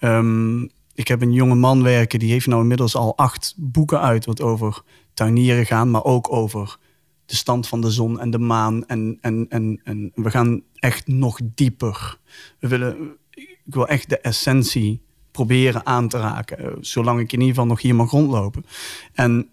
Um, 0.00 0.70
ik 0.94 1.08
heb 1.08 1.22
een 1.22 1.32
jonge 1.32 1.54
man 1.54 1.82
werken, 1.82 2.18
die 2.18 2.30
heeft 2.30 2.46
nou 2.46 2.62
inmiddels 2.62 2.96
al 2.96 3.16
acht 3.16 3.54
boeken 3.56 4.00
uit... 4.00 4.24
wat 4.24 4.40
over 4.40 4.82
tuinieren 5.14 5.66
gaan, 5.66 5.90
maar 5.90 6.04
ook 6.04 6.32
over 6.32 6.78
de 7.26 7.36
stand 7.36 7.68
van 7.68 7.80
de 7.80 7.90
zon 7.90 8.20
en 8.20 8.30
de 8.30 8.38
maan. 8.38 8.86
En, 8.86 9.18
en, 9.20 9.46
en, 9.48 9.80
en 9.84 10.12
we 10.14 10.30
gaan 10.30 10.62
echt 10.74 11.06
nog 11.06 11.38
dieper. 11.44 12.18
We 12.58 12.68
willen, 12.68 13.16
ik 13.30 13.74
wil 13.74 13.88
echt 13.88 14.08
de 14.08 14.18
essentie 14.18 15.02
proberen 15.36 15.86
aan 15.86 16.08
te 16.08 16.18
raken. 16.18 16.58
Eh, 16.58 16.66
zolang 16.80 17.20
ik 17.20 17.32
in 17.32 17.38
ieder 17.38 17.54
geval 17.54 17.66
nog 17.66 17.82
hier 17.82 17.94
mag 17.94 18.10
rondlopen. 18.10 18.66
En 19.12 19.48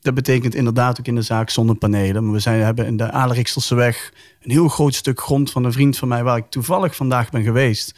dat 0.00 0.14
betekent 0.14 0.54
inderdaad 0.54 1.00
ook 1.00 1.06
in 1.06 1.14
de 1.14 1.22
zaak 1.22 1.50
zonnepanelen. 1.50 2.24
Maar 2.24 2.32
we 2.32 2.38
zijn, 2.38 2.60
hebben 2.60 2.86
in 2.86 2.96
de 2.96 3.10
Alerikselseweg 3.10 4.12
een 4.42 4.50
heel 4.50 4.68
groot 4.68 4.94
stuk 4.94 5.20
grond 5.20 5.50
van 5.50 5.64
een 5.64 5.72
vriend 5.72 5.98
van 5.98 6.08
mij... 6.08 6.22
waar 6.22 6.36
ik 6.36 6.50
toevallig 6.50 6.96
vandaag 6.96 7.30
ben 7.30 7.42
geweest. 7.42 7.94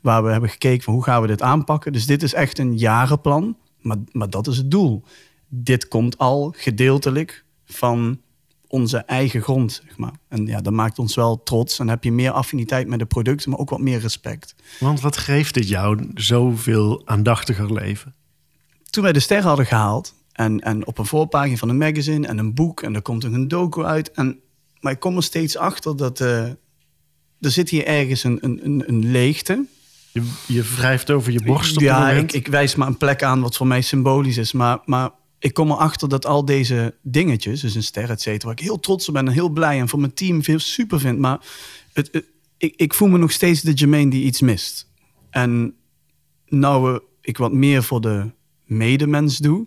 Waar 0.00 0.24
we 0.24 0.30
hebben 0.30 0.50
gekeken 0.50 0.82
van 0.82 0.94
hoe 0.94 1.04
gaan 1.04 1.20
we 1.20 1.26
dit 1.26 1.42
aanpakken. 1.42 1.92
Dus 1.92 2.06
dit 2.06 2.22
is 2.22 2.34
echt 2.34 2.58
een 2.58 2.78
jarenplan. 2.78 3.56
Maar, 3.80 3.96
maar 4.12 4.30
dat 4.30 4.46
is 4.46 4.56
het 4.56 4.70
doel 4.70 5.04
dit 5.62 5.88
komt 5.88 6.18
al 6.18 6.54
gedeeltelijk 6.56 7.44
van 7.64 8.20
onze 8.74 8.98
eigen 8.98 9.42
grond, 9.42 9.82
zeg 9.86 9.96
maar. 9.96 10.12
En 10.28 10.46
ja, 10.46 10.60
dat 10.60 10.72
maakt 10.72 10.98
ons 10.98 11.14
wel 11.14 11.42
trots. 11.42 11.78
En 11.78 11.88
heb 11.88 12.04
je 12.04 12.12
meer 12.12 12.30
affiniteit 12.30 12.88
met 12.88 12.98
de 12.98 13.04
producten, 13.04 13.50
maar 13.50 13.58
ook 13.58 13.70
wat 13.70 13.80
meer 13.80 13.98
respect. 13.98 14.54
Want 14.80 15.00
wat 15.00 15.16
geeft 15.16 15.54
dit 15.54 15.68
jou 15.68 16.10
zoveel 16.14 17.02
aandachtiger 17.04 17.72
leven? 17.72 18.14
Toen 18.90 19.02
wij 19.02 19.12
de 19.12 19.20
ster 19.20 19.42
hadden 19.42 19.66
gehaald 19.66 20.14
en, 20.32 20.60
en 20.60 20.86
op 20.86 20.98
een 20.98 21.06
voorpagina 21.06 21.56
van 21.56 21.68
een 21.68 21.78
magazine 21.78 22.26
en 22.26 22.38
een 22.38 22.54
boek 22.54 22.82
en 22.82 22.94
er 22.94 23.02
komt 23.02 23.24
een 23.24 23.48
docu 23.48 23.84
uit. 23.84 24.10
En, 24.10 24.38
maar 24.80 24.92
ik 24.92 25.00
kom 25.00 25.16
er 25.16 25.22
steeds 25.22 25.56
achter 25.56 25.96
dat 25.96 26.20
uh, 26.20 26.42
er 27.40 27.50
zit 27.50 27.68
hier 27.68 27.86
ergens 27.86 28.24
een, 28.24 28.38
een, 28.40 28.84
een 28.86 29.10
leegte. 29.10 29.64
Je, 30.12 30.22
je 30.46 30.62
wrijft 30.62 31.10
over 31.10 31.32
je 31.32 31.42
borst 31.42 31.76
op 31.76 31.82
Ja, 31.82 32.10
ik, 32.10 32.32
ik 32.32 32.46
wijs 32.46 32.74
maar 32.74 32.88
een 32.88 32.96
plek 32.96 33.22
aan 33.22 33.40
wat 33.40 33.56
voor 33.56 33.66
mij 33.66 33.80
symbolisch 33.80 34.36
is. 34.36 34.52
Maar, 34.52 34.78
maar 34.84 35.10
ik 35.44 35.54
kom 35.54 35.70
erachter 35.70 36.08
dat 36.08 36.26
al 36.26 36.44
deze 36.44 36.94
dingetjes, 37.02 37.60
dus 37.60 37.74
een 37.74 37.82
ster, 37.82 38.10
et 38.10 38.20
cetera, 38.20 38.46
waar 38.46 38.58
ik 38.58 38.64
heel 38.64 38.80
trots 38.80 39.08
op 39.08 39.14
ben 39.14 39.26
en 39.26 39.32
heel 39.32 39.48
blij 39.48 39.80
en 39.80 39.88
voor 39.88 40.00
mijn 40.00 40.14
team 40.14 40.42
veel 40.42 40.58
super 40.58 41.00
vind. 41.00 41.18
Maar 41.18 41.40
het, 41.92 42.24
ik, 42.56 42.74
ik 42.76 42.94
voel 42.94 43.08
me 43.08 43.18
nog 43.18 43.32
steeds 43.32 43.60
de 43.60 43.72
Jermaine 43.72 44.10
die 44.10 44.24
iets 44.24 44.40
mist. 44.40 44.90
En 45.30 45.74
nou 46.48 47.00
ik 47.20 47.36
wat 47.36 47.52
meer 47.52 47.82
voor 47.82 48.00
de 48.00 48.30
medemens 48.64 49.38
doe, 49.38 49.66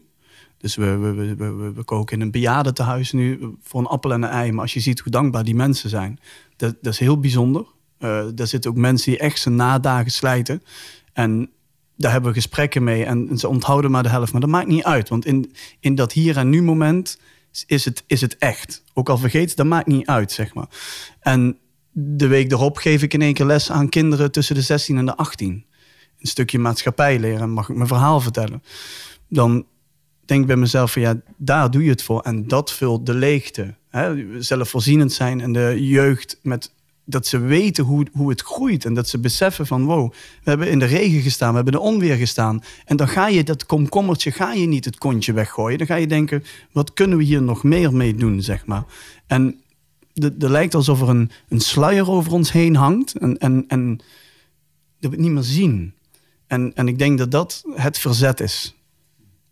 Dus 0.58 0.76
we, 0.76 0.98
we, 0.98 1.14
we, 1.14 1.36
we, 1.36 1.74
we 1.74 1.84
koken 1.84 2.16
in 2.16 2.22
een 2.22 2.32
bejaardentehuis 2.32 3.12
nu 3.12 3.56
voor 3.62 3.80
een 3.80 3.86
appel 3.86 4.14
en 4.14 4.22
een 4.22 4.30
ei. 4.30 4.52
Maar 4.52 4.62
als 4.62 4.74
je 4.74 4.80
ziet 4.80 5.00
hoe 5.00 5.12
dankbaar 5.12 5.44
die 5.44 5.56
mensen 5.56 5.90
zijn, 5.90 6.20
dat, 6.56 6.76
dat 6.82 6.94
is 6.94 7.00
heel 7.00 7.20
bijzonder. 7.20 7.66
Uh, 8.00 8.26
daar 8.36 8.48
zitten 8.48 8.72
ook 8.72 8.78
mensen 8.78 9.12
die 9.12 9.20
echt 9.20 9.40
zijn 9.40 9.56
nadagen 9.56 10.12
slijten. 10.12 10.64
En 11.14 11.50
daar 11.98 12.12
hebben 12.12 12.30
we 12.30 12.36
gesprekken 12.36 12.84
mee. 12.84 13.06
En 13.06 13.38
ze 13.38 13.48
onthouden 13.48 13.92
maar 13.92 14.04
de 14.04 14.10
helft. 14.10 14.32
Maar 14.32 14.42
dat 14.42 14.50
maakt 14.50 14.68
niet 14.68 14.84
uit. 14.84 15.10
Want 15.10 15.26
in, 15.26 15.54
in 15.80 15.96
dat 15.96 16.12
hier 16.12 16.38
en 16.38 16.50
nu 16.50 16.62
moment 16.62 17.20
is 17.66 17.86
het, 17.86 18.04
is 18.08 18.22
het 18.22 18.38
echt. 18.38 18.84
Ook 18.94 19.10
al 19.10 19.18
vergeet, 19.18 19.56
dat 19.56 19.66
maakt 19.66 19.88
niet 19.88 20.08
uit, 20.08 20.32
zeg 20.32 20.54
maar. 20.54 20.68
En 21.20 21.58
de 21.92 22.28
week 22.28 22.52
erop 22.52 22.78
geef 22.78 23.04
ik 23.04 23.14
in 23.14 23.22
één 23.22 23.34
keer 23.34 23.46
les 23.46 23.72
aan 23.72 23.90
kinderen 23.90 24.32
tussen 24.32 24.56
de 24.56 24.62
16 24.62 24.98
en 24.98 25.06
de 25.06 25.16
18. 25.16 25.66
Een 26.20 26.28
stukje 26.28 26.60
maatschappij 26.60 27.20
leren 27.20 27.42
en 27.42 27.50
mag 27.50 27.70
ik 27.70 27.76
mijn 27.76 27.88
verhaal 27.88 28.20
vertellen. 28.20 28.64
Dan 29.30 29.66
denk 30.26 30.42
ik 30.42 30.48
bij 30.48 30.56
mezelf 30.56 30.92
van 30.92 31.02
ja, 31.02 31.22
daar 31.38 31.72
doe 31.72 31.84
je 31.84 31.90
het 31.90 32.04
voor. 32.04 32.22
En 32.22 32.48
dat 32.48 32.72
vult 32.72 33.06
de 33.06 33.14
leegte. 33.14 33.76
Hè? 33.90 34.42
Zelfvoorzienend 34.42 35.14
zijn 35.14 35.42
en 35.42 35.54
de 35.54 35.88
jeugd 35.88 36.40
met 36.42 36.74
dat 37.10 37.28
ze 37.28 37.40
weten 37.40 37.84
hoe, 37.84 38.06
hoe 38.12 38.30
het 38.30 38.42
groeit. 38.42 38.86
En 38.86 38.94
dat 38.94 39.08
ze 39.08 39.20
beseffen 39.20 39.68
van 39.68 39.86
wow, 39.86 40.12
we 40.12 40.50
hebben 40.50 40.70
in 40.70 40.80
de 40.80 40.86
regen 40.86 41.22
gestaan, 41.22 41.50
we 41.50 41.56
hebben 41.56 41.74
de 41.74 41.80
onweer 41.80 42.16
gestaan. 42.16 42.64
En 42.86 42.98
dan 42.98 43.08
ga 43.08 43.28
je 43.28 43.44
dat 43.44 43.66
komkommertje, 43.66 44.32
ga 44.32 44.54
je 44.54 44.68
niet 44.68 44.86
het 44.86 44.98
kontje 44.98 45.34
weggooien. 45.34 45.78
Dan 45.78 45.88
ga 45.88 45.96
je 45.96 46.08
denken, 46.08 46.44
wat 46.72 46.94
kunnen 46.94 47.18
we 47.18 47.24
hier 47.24 47.42
nog 47.42 47.64
meer 47.64 47.94
mee 47.94 48.16
doen, 48.16 48.42
zeg 48.42 48.66
maar. 48.66 48.86
En 49.28 49.62
er 50.14 50.52
lijkt 50.52 50.76
alsof 50.76 51.02
er 51.02 51.10
een, 51.10 51.32
een 51.50 51.60
sluier 51.60 52.10
over 52.10 52.32
ons 52.32 52.52
heen 52.52 52.76
hangt. 52.76 53.16
En, 53.16 53.38
en, 53.38 53.66
en 53.68 53.98
dat 55.00 55.10
we 55.10 55.16
het 55.16 55.20
niet 55.20 55.32
meer 55.32 55.44
zien. 55.44 55.94
En, 56.48 56.72
en 56.76 56.88
ik 56.88 57.00
denk 57.00 57.18
dat 57.18 57.32
dat 57.32 57.64
het 57.72 57.98
verzet 57.98 58.40
is. 58.40 58.76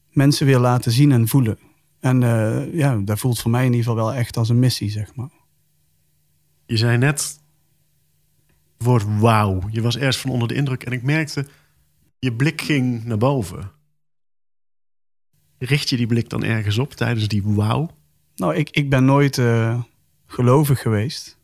Mensen 0.10 0.46
weer 0.46 0.60
laten 0.60 0.92
zien 0.92 1.12
en 1.12 1.28
voelen. 1.28 1.60
En 2.00 2.22
uh, 2.22 2.74
ja, 2.74 2.96
dat 2.96 3.20
voelt 3.20 3.40
voor 3.40 3.52
mij 3.52 3.66
in 3.66 3.74
ieder 3.74 3.86
geval 3.86 4.06
wel 4.06 4.14
echt 4.14 4.38
als 4.38 4.50
een 4.50 4.60
missie, 4.60 4.90
zeg 4.90 5.16
maar. 5.16 5.30
Je 6.66 6.78
zei 6.78 6.98
net 6.98 7.44
woord 8.78 9.20
wauw. 9.20 9.62
Je 9.70 9.82
was 9.82 9.96
eerst 9.96 10.20
van 10.20 10.32
onder 10.32 10.48
de 10.48 10.54
indruk 10.54 10.84
en 10.84 10.92
ik 10.92 11.04
merkte, 11.04 11.46
je 12.20 12.34
blik 12.34 12.62
ging 12.62 13.04
naar 13.04 13.18
boven. 13.18 13.72
Richt 15.58 15.90
je 15.90 15.98
die 15.98 16.08
blik 16.08 16.30
dan 16.30 16.44
ergens 16.44 16.78
op 16.78 16.94
tijdens 16.94 17.28
die 17.28 17.44
wauw? 17.46 17.90
Nou, 18.36 18.56
ik, 18.56 18.70
ik 18.70 18.90
ben 18.90 19.06
nooit 19.06 19.38
uh, 19.38 19.84
gelovig 20.26 20.82
geweest. 20.82 21.38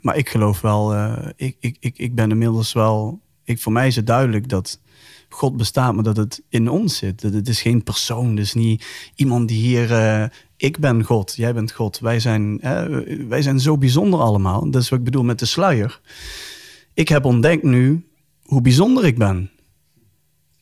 Maar 0.00 0.16
ik 0.16 0.28
geloof 0.28 0.60
wel, 0.60 0.94
uh, 0.94 1.28
ik, 1.36 1.56
ik, 1.60 1.76
ik, 1.80 1.98
ik 1.98 2.14
ben 2.14 2.30
inmiddels 2.30 2.72
wel... 2.72 3.20
Ik, 3.44 3.60
voor 3.60 3.72
mij 3.72 3.86
is 3.86 3.96
het 3.96 4.06
duidelijk 4.06 4.48
dat 4.48 4.80
God 5.28 5.56
bestaat, 5.56 5.94
maar 5.94 6.04
dat 6.04 6.16
het 6.16 6.42
in 6.48 6.68
ons 6.68 6.96
zit. 6.96 7.22
Het 7.22 7.48
is 7.48 7.62
geen 7.62 7.82
persoon, 7.82 8.34
dus 8.34 8.54
niet 8.54 9.12
iemand 9.14 9.48
die 9.48 9.60
hier... 9.60 9.90
Uh, 9.90 10.24
ik 10.58 10.78
ben 10.78 11.04
God, 11.04 11.34
jij 11.36 11.54
bent 11.54 11.72
God. 11.72 11.98
Wij 11.98 12.20
zijn, 12.20 12.58
wij 13.28 13.42
zijn 13.42 13.60
zo 13.60 13.78
bijzonder 13.78 14.20
allemaal. 14.20 14.70
Dat 14.70 14.82
is 14.82 14.88
wat 14.88 14.98
ik 14.98 15.04
bedoel 15.04 15.24
met 15.24 15.38
de 15.38 15.46
sluier. 15.46 16.00
Ik 16.94 17.08
heb 17.08 17.24
ontdekt 17.24 17.62
nu 17.62 18.06
hoe 18.42 18.60
bijzonder 18.60 19.04
ik 19.04 19.18
ben. 19.18 19.50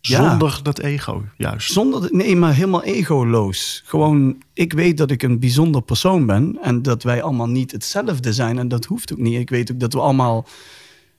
Zonder 0.00 0.60
dat 0.62 0.78
ego, 0.78 1.24
juist. 1.36 1.72
Zonder, 1.72 2.08
nee, 2.12 2.36
maar 2.36 2.54
helemaal 2.54 2.82
egoloos. 2.82 3.82
Gewoon, 3.84 4.42
ik 4.52 4.72
weet 4.72 4.96
dat 4.96 5.10
ik 5.10 5.22
een 5.22 5.38
bijzonder 5.38 5.82
persoon 5.82 6.26
ben. 6.26 6.58
En 6.62 6.82
dat 6.82 7.02
wij 7.02 7.22
allemaal 7.22 7.48
niet 7.48 7.72
hetzelfde 7.72 8.32
zijn. 8.32 8.58
En 8.58 8.68
dat 8.68 8.84
hoeft 8.84 9.12
ook 9.12 9.18
niet. 9.18 9.38
Ik 9.38 9.50
weet 9.50 9.72
ook 9.72 9.80
dat 9.80 9.92
we 9.92 10.00
allemaal, 10.00 10.46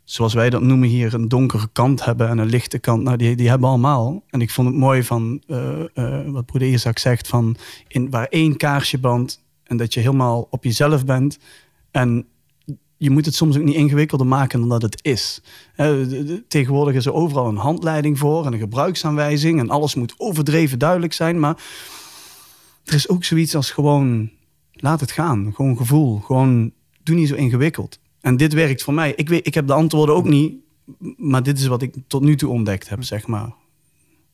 zoals 0.09 0.33
wij 0.33 0.49
dat 0.49 0.61
noemen 0.61 0.87
hier, 0.87 1.13
een 1.13 1.27
donkere 1.27 1.67
kant 1.71 2.05
hebben 2.05 2.27
en 2.29 2.37
een 2.37 2.49
lichte 2.49 2.79
kant. 2.79 3.03
Nou, 3.03 3.17
die, 3.17 3.35
die 3.35 3.49
hebben 3.49 3.69
allemaal. 3.69 4.23
En 4.29 4.41
ik 4.41 4.51
vond 4.51 4.67
het 4.67 4.77
mooi 4.77 5.03
van 5.03 5.41
uh, 5.47 5.79
uh, 5.95 6.29
wat 6.29 6.45
broeder 6.45 6.69
Isaac 6.69 6.99
zegt: 6.99 7.27
van 7.27 7.55
in, 7.87 8.09
waar 8.09 8.25
één 8.25 8.57
kaarsje 8.57 8.99
brandt. 8.99 9.43
En 9.63 9.77
dat 9.77 9.93
je 9.93 9.99
helemaal 9.99 10.47
op 10.49 10.63
jezelf 10.63 11.05
bent. 11.05 11.39
En 11.91 12.25
je 12.97 13.09
moet 13.09 13.25
het 13.25 13.35
soms 13.35 13.57
ook 13.57 13.63
niet 13.63 13.75
ingewikkelder 13.75 14.27
maken 14.27 14.59
dan 14.59 14.69
dat 14.69 14.81
het 14.81 14.99
is. 15.03 15.41
tegenwoordig 16.47 16.95
is 16.95 17.05
er 17.05 17.13
overal 17.13 17.47
een 17.47 17.57
handleiding 17.57 18.17
voor 18.17 18.45
en 18.45 18.53
een 18.53 18.59
gebruiksaanwijzing 18.59 19.59
en 19.59 19.69
alles 19.69 19.95
moet 19.95 20.13
overdreven 20.17 20.79
duidelijk 20.79 21.13
zijn. 21.13 21.39
Maar 21.39 21.63
er 22.85 22.93
is 22.93 23.09
ook 23.09 23.23
zoiets 23.23 23.55
als 23.55 23.71
gewoon 23.71 24.29
laat 24.71 24.99
het 24.99 25.11
gaan. 25.11 25.53
Gewoon 25.55 25.77
gevoel. 25.77 26.19
Gewoon 26.19 26.71
doe 27.03 27.15
niet 27.15 27.27
zo 27.27 27.35
ingewikkeld. 27.35 27.99
En 28.27 28.37
dit 28.37 28.53
werkt 28.53 28.83
voor 28.83 28.93
mij. 28.93 29.13
Ik, 29.15 29.29
weet, 29.29 29.47
ik 29.47 29.53
heb 29.53 29.67
de 29.67 29.73
antwoorden 29.73 30.15
ook 30.15 30.25
niet, 30.25 30.55
maar 31.17 31.43
dit 31.43 31.59
is 31.59 31.67
wat 31.67 31.81
ik 31.81 31.95
tot 32.07 32.21
nu 32.21 32.35
toe 32.35 32.49
ontdekt 32.49 32.89
heb, 32.89 33.03
zeg 33.03 33.27
maar. 33.27 33.53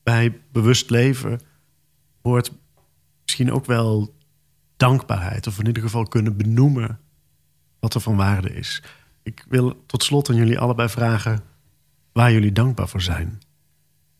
Bij 0.02 0.40
bewust 0.52 0.90
leven 0.90 1.40
hoort 2.22 2.52
misschien 3.22 3.52
ook 3.52 3.64
wel 3.64 4.14
dankbaarheid, 4.76 5.46
of 5.46 5.58
in 5.58 5.66
ieder 5.66 5.82
geval 5.82 6.04
kunnen 6.04 6.36
benoemen 6.36 7.00
wat 7.80 7.94
er 7.94 8.00
van 8.00 8.16
waarde 8.16 8.54
is. 8.54 8.82
Ik 9.22 9.44
wil 9.48 9.84
tot 9.86 10.02
slot 10.02 10.28
aan 10.28 10.36
jullie 10.36 10.58
allebei 10.58 10.88
vragen 10.88 11.40
waar 12.12 12.32
jullie 12.32 12.52
dankbaar 12.52 12.88
voor 12.88 13.02
zijn. 13.02 13.42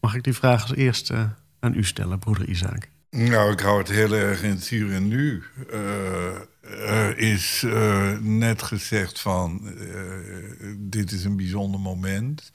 Mag 0.01 0.15
ik 0.15 0.23
die 0.23 0.35
vraag 0.35 0.63
als 0.63 0.75
eerste 0.75 1.35
aan 1.61 1.75
u 1.75 1.85
stellen, 1.85 2.19
broeder 2.19 2.49
Isaac? 2.49 2.89
Nou, 3.11 3.53
ik 3.53 3.61
hou 3.61 3.79
het 3.79 3.89
heel 3.89 4.13
erg 4.13 4.43
in 4.43 4.51
het 4.51 4.69
hier 4.69 4.93
en 4.93 5.09
nu. 5.09 5.43
Uh, 5.73 6.41
er 6.65 7.19
is 7.19 7.63
uh, 7.63 8.19
net 8.19 8.63
gezegd 8.63 9.21
van, 9.21 9.61
uh, 9.65 10.75
dit 10.79 11.13
is 11.13 11.25
een 11.25 11.37
bijzonder 11.37 11.81
moment. 11.81 12.53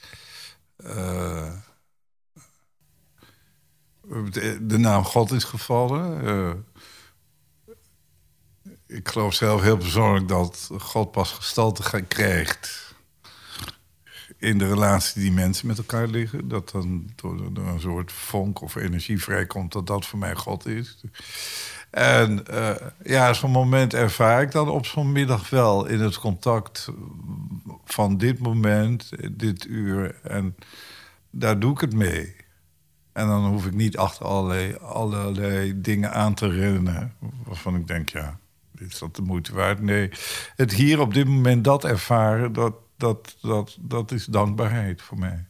de 4.62 4.78
naam 4.78 5.04
God 5.04 5.32
is 5.32 5.44
gevallen 5.44 6.66
ik 8.90 9.08
geloof 9.08 9.34
zelf 9.34 9.62
heel 9.62 9.78
persoonlijk 9.78 10.28
dat 10.28 10.70
God 10.78 11.12
pas 11.12 11.32
gestalte 11.32 12.02
krijgt 12.08 12.96
in 14.38 14.58
de 14.58 14.68
relatie 14.68 15.22
die 15.22 15.32
mensen 15.32 15.68
met 15.68 15.78
elkaar 15.78 16.08
liggen. 16.08 16.48
Dat 16.48 16.70
dan 16.70 17.10
door, 17.16 17.68
een 17.68 17.80
soort 17.80 18.12
vonk 18.12 18.62
of 18.62 18.76
energie 18.76 19.22
vrijkomt 19.22 19.72
dat 19.72 19.88
dat 19.88 20.06
voor 20.06 20.20
mij 20.20 20.36
God 20.36 20.66
is. 20.66 21.04
En 21.90 22.44
uh, 22.52 22.70
ja, 23.04 23.34
zo'n 23.34 23.52
moment 23.52 23.94
ervaar 23.94 24.42
ik 24.42 24.52
dan 24.52 24.70
op 24.70 24.86
zo'n 24.86 25.12
middag 25.12 25.50
wel 25.50 25.86
in 25.86 26.00
het 26.00 26.20
contact 26.20 26.92
van 27.86 28.18
dit 28.18 28.40
moment, 28.40 29.12
dit 29.32 29.66
uur. 29.66 30.16
En 30.24 30.56
daar 31.30 31.60
doe 31.60 31.72
ik 31.72 31.80
het 31.80 31.94
mee. 31.94 32.36
En 33.14 33.28
dan 33.28 33.46
hoef 33.46 33.66
ik 33.66 33.74
niet 33.74 33.98
achter 33.98 34.26
allerlei, 34.26 34.76
allerlei 34.76 35.82
dingen 35.82 36.14
aan 36.14 36.34
te 36.34 36.48
rennen 36.48 37.14
waarvan 37.46 37.76
ik 37.76 37.88
denk, 37.88 38.10
ja, 38.10 38.40
is 38.78 39.00
dat 39.00 39.16
de 39.16 39.22
moeite 39.22 39.54
waard? 39.54 39.82
Nee, 39.82 40.10
het 40.56 40.74
hier 40.74 41.00
op 41.00 41.14
dit 41.14 41.28
moment 41.28 41.64
dat 41.64 41.84
ervaren, 41.84 42.54
dat, 42.54 42.74
dat, 42.98 43.38
dat, 43.42 43.78
dat 43.80 44.12
is 44.12 44.26
dankbaarheid 44.26 45.02
voor 45.02 45.20
mij. 45.20 45.46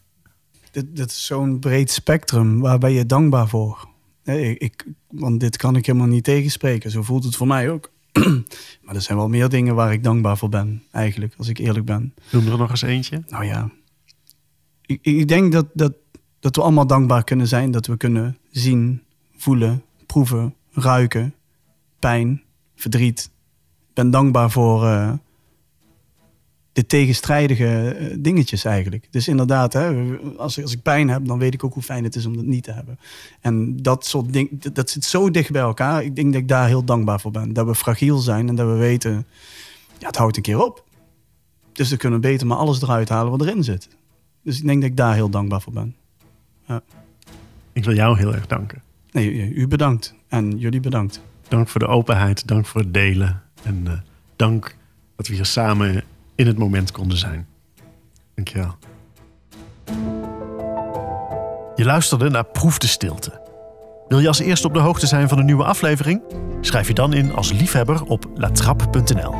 Dit 0.71 0.99
is 0.99 1.25
zo'n 1.25 1.59
breed 1.59 1.91
spectrum. 1.91 2.59
Waar 2.59 2.77
ben 2.77 2.91
je 2.91 3.05
dankbaar 3.05 3.47
voor? 3.47 3.87
Nee, 4.29 4.57
ik, 4.57 4.85
want 5.07 5.39
dit 5.39 5.57
kan 5.57 5.75
ik 5.75 5.85
helemaal 5.85 6.07
niet 6.07 6.23
tegenspreken. 6.23 6.91
Zo 6.91 7.03
voelt 7.03 7.23
het 7.23 7.35
voor 7.35 7.47
mij 7.47 7.69
ook. 7.69 7.91
maar 8.83 8.95
er 8.95 9.01
zijn 9.01 9.17
wel 9.17 9.29
meer 9.29 9.49
dingen 9.49 9.75
waar 9.75 9.93
ik 9.93 10.03
dankbaar 10.03 10.37
voor 10.37 10.49
ben, 10.49 10.83
eigenlijk, 10.91 11.33
als 11.37 11.47
ik 11.47 11.57
eerlijk 11.57 11.85
ben. 11.85 12.13
Noem 12.31 12.47
er 12.47 12.57
nog 12.57 12.69
eens 12.69 12.81
eentje. 12.81 13.23
Nou 13.27 13.45
ja, 13.45 13.71
ik, 14.85 14.99
ik 15.01 15.27
denk 15.27 15.51
dat, 15.51 15.65
dat, 15.73 15.93
dat 16.39 16.55
we 16.55 16.61
allemaal 16.61 16.87
dankbaar 16.87 17.23
kunnen 17.23 17.47
zijn. 17.47 17.71
Dat 17.71 17.85
we 17.85 17.97
kunnen 17.97 18.37
zien, 18.51 19.03
voelen, 19.35 19.83
proeven, 20.05 20.55
ruiken, 20.71 21.35
pijn, 21.99 22.41
verdriet. 22.75 23.31
Ik 23.87 23.93
ben 23.93 24.09
dankbaar 24.09 24.51
voor 24.51 24.83
uh, 24.83 25.13
de 26.79 26.85
tegenstrijdige 26.85 27.97
uh, 27.99 28.15
dingetjes 28.19 28.63
eigenlijk. 28.63 29.07
Dus 29.11 29.27
inderdaad, 29.27 29.73
hè, 29.73 30.17
als, 30.37 30.61
als 30.61 30.73
ik 30.73 30.81
pijn 30.81 31.09
heb, 31.09 31.25
dan 31.25 31.39
weet 31.39 31.53
ik 31.53 31.63
ook 31.63 31.73
hoe 31.73 31.83
fijn 31.83 32.03
het 32.03 32.15
is 32.15 32.25
om 32.25 32.35
dat 32.35 32.45
niet 32.45 32.63
te 32.63 32.71
hebben. 32.71 32.99
En 33.41 33.77
dat 33.77 34.05
soort 34.05 34.33
dingen, 34.33 34.59
dat 34.73 34.89
zit 34.89 35.05
zo 35.05 35.31
dicht 35.31 35.51
bij 35.51 35.61
elkaar. 35.61 36.03
Ik 36.03 36.15
denk 36.15 36.33
dat 36.33 36.41
ik 36.41 36.47
daar 36.47 36.67
heel 36.67 36.83
dankbaar 36.83 37.19
voor 37.19 37.31
ben. 37.31 37.53
Dat 37.53 37.65
we 37.65 37.75
fragiel 37.75 38.17
zijn 38.17 38.47
en 38.47 38.55
dat 38.55 38.67
we 38.67 38.73
weten, 38.73 39.25
ja, 39.97 40.07
het 40.07 40.15
houdt 40.15 40.37
een 40.37 40.41
keer 40.41 40.65
op. 40.65 40.83
Dus 41.71 41.89
we 41.89 41.97
kunnen 41.97 42.21
beter 42.21 42.47
maar 42.47 42.57
alles 42.57 42.81
eruit 42.81 43.09
halen 43.09 43.31
wat 43.31 43.41
erin 43.41 43.63
zit. 43.63 43.87
Dus 44.43 44.59
ik 44.59 44.65
denk 44.65 44.81
dat 44.81 44.89
ik 44.89 44.97
daar 44.97 45.13
heel 45.13 45.29
dankbaar 45.29 45.61
voor 45.61 45.73
ben. 45.73 45.95
Ja. 46.65 46.81
Ik 47.73 47.83
wil 47.83 47.95
jou 47.95 48.17
heel 48.17 48.33
erg 48.33 48.47
danken. 48.47 48.81
Nee, 49.11 49.53
u 49.53 49.67
bedankt. 49.67 50.13
En 50.27 50.57
jullie 50.57 50.79
bedankt. 50.79 51.21
Dank 51.47 51.67
voor 51.67 51.79
de 51.79 51.87
openheid, 51.87 52.47
dank 52.47 52.65
voor 52.65 52.81
het 52.81 52.93
delen. 52.93 53.41
En 53.63 53.83
uh, 53.87 53.93
dank 54.35 54.75
dat 55.15 55.27
we 55.27 55.33
hier 55.33 55.45
samen 55.45 56.03
in 56.39 56.47
het 56.47 56.57
moment 56.57 56.91
konden 56.91 57.17
zijn. 57.17 57.47
Dankjewel. 58.35 58.77
Je 61.75 61.85
luisterde 61.85 62.29
naar 62.29 62.45
Proef 62.45 62.77
de 62.77 62.87
Stilte. 62.87 63.41
Wil 64.07 64.19
je 64.19 64.27
als 64.27 64.39
eerste 64.39 64.67
op 64.67 64.73
de 64.73 64.79
hoogte 64.79 65.07
zijn 65.07 65.29
van 65.29 65.37
een 65.37 65.45
nieuwe 65.45 65.63
aflevering? 65.63 66.21
Schrijf 66.61 66.87
je 66.87 66.93
dan 66.93 67.13
in 67.13 67.33
als 67.33 67.51
liefhebber 67.51 68.03
op 68.03 68.25
latrap.nl. 68.35 69.33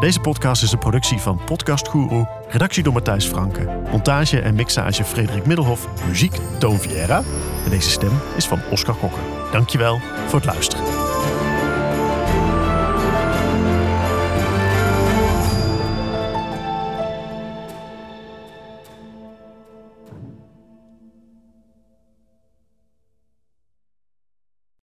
Deze 0.00 0.20
podcast 0.20 0.62
is 0.62 0.72
een 0.72 0.78
productie 0.78 1.18
van 1.18 1.40
Podcast 1.44 1.88
Guru, 1.88 2.24
redactie 2.48 2.82
door 2.82 2.92
Matthijs 2.92 3.26
Franke, 3.26 3.80
montage 3.90 4.40
en 4.40 4.54
mixage 4.54 5.04
Frederik 5.04 5.46
Middelhof, 5.46 5.88
muziek 6.06 6.36
Toon 6.58 6.78
Viera 6.78 7.22
en 7.64 7.70
deze 7.70 7.90
stem 7.90 8.12
is 8.36 8.46
van 8.46 8.60
Oscar 8.70 8.94
Kokker. 8.94 9.22
Dankjewel 9.52 10.00
voor 10.26 10.38
het 10.38 10.48
luisteren. 10.48 10.84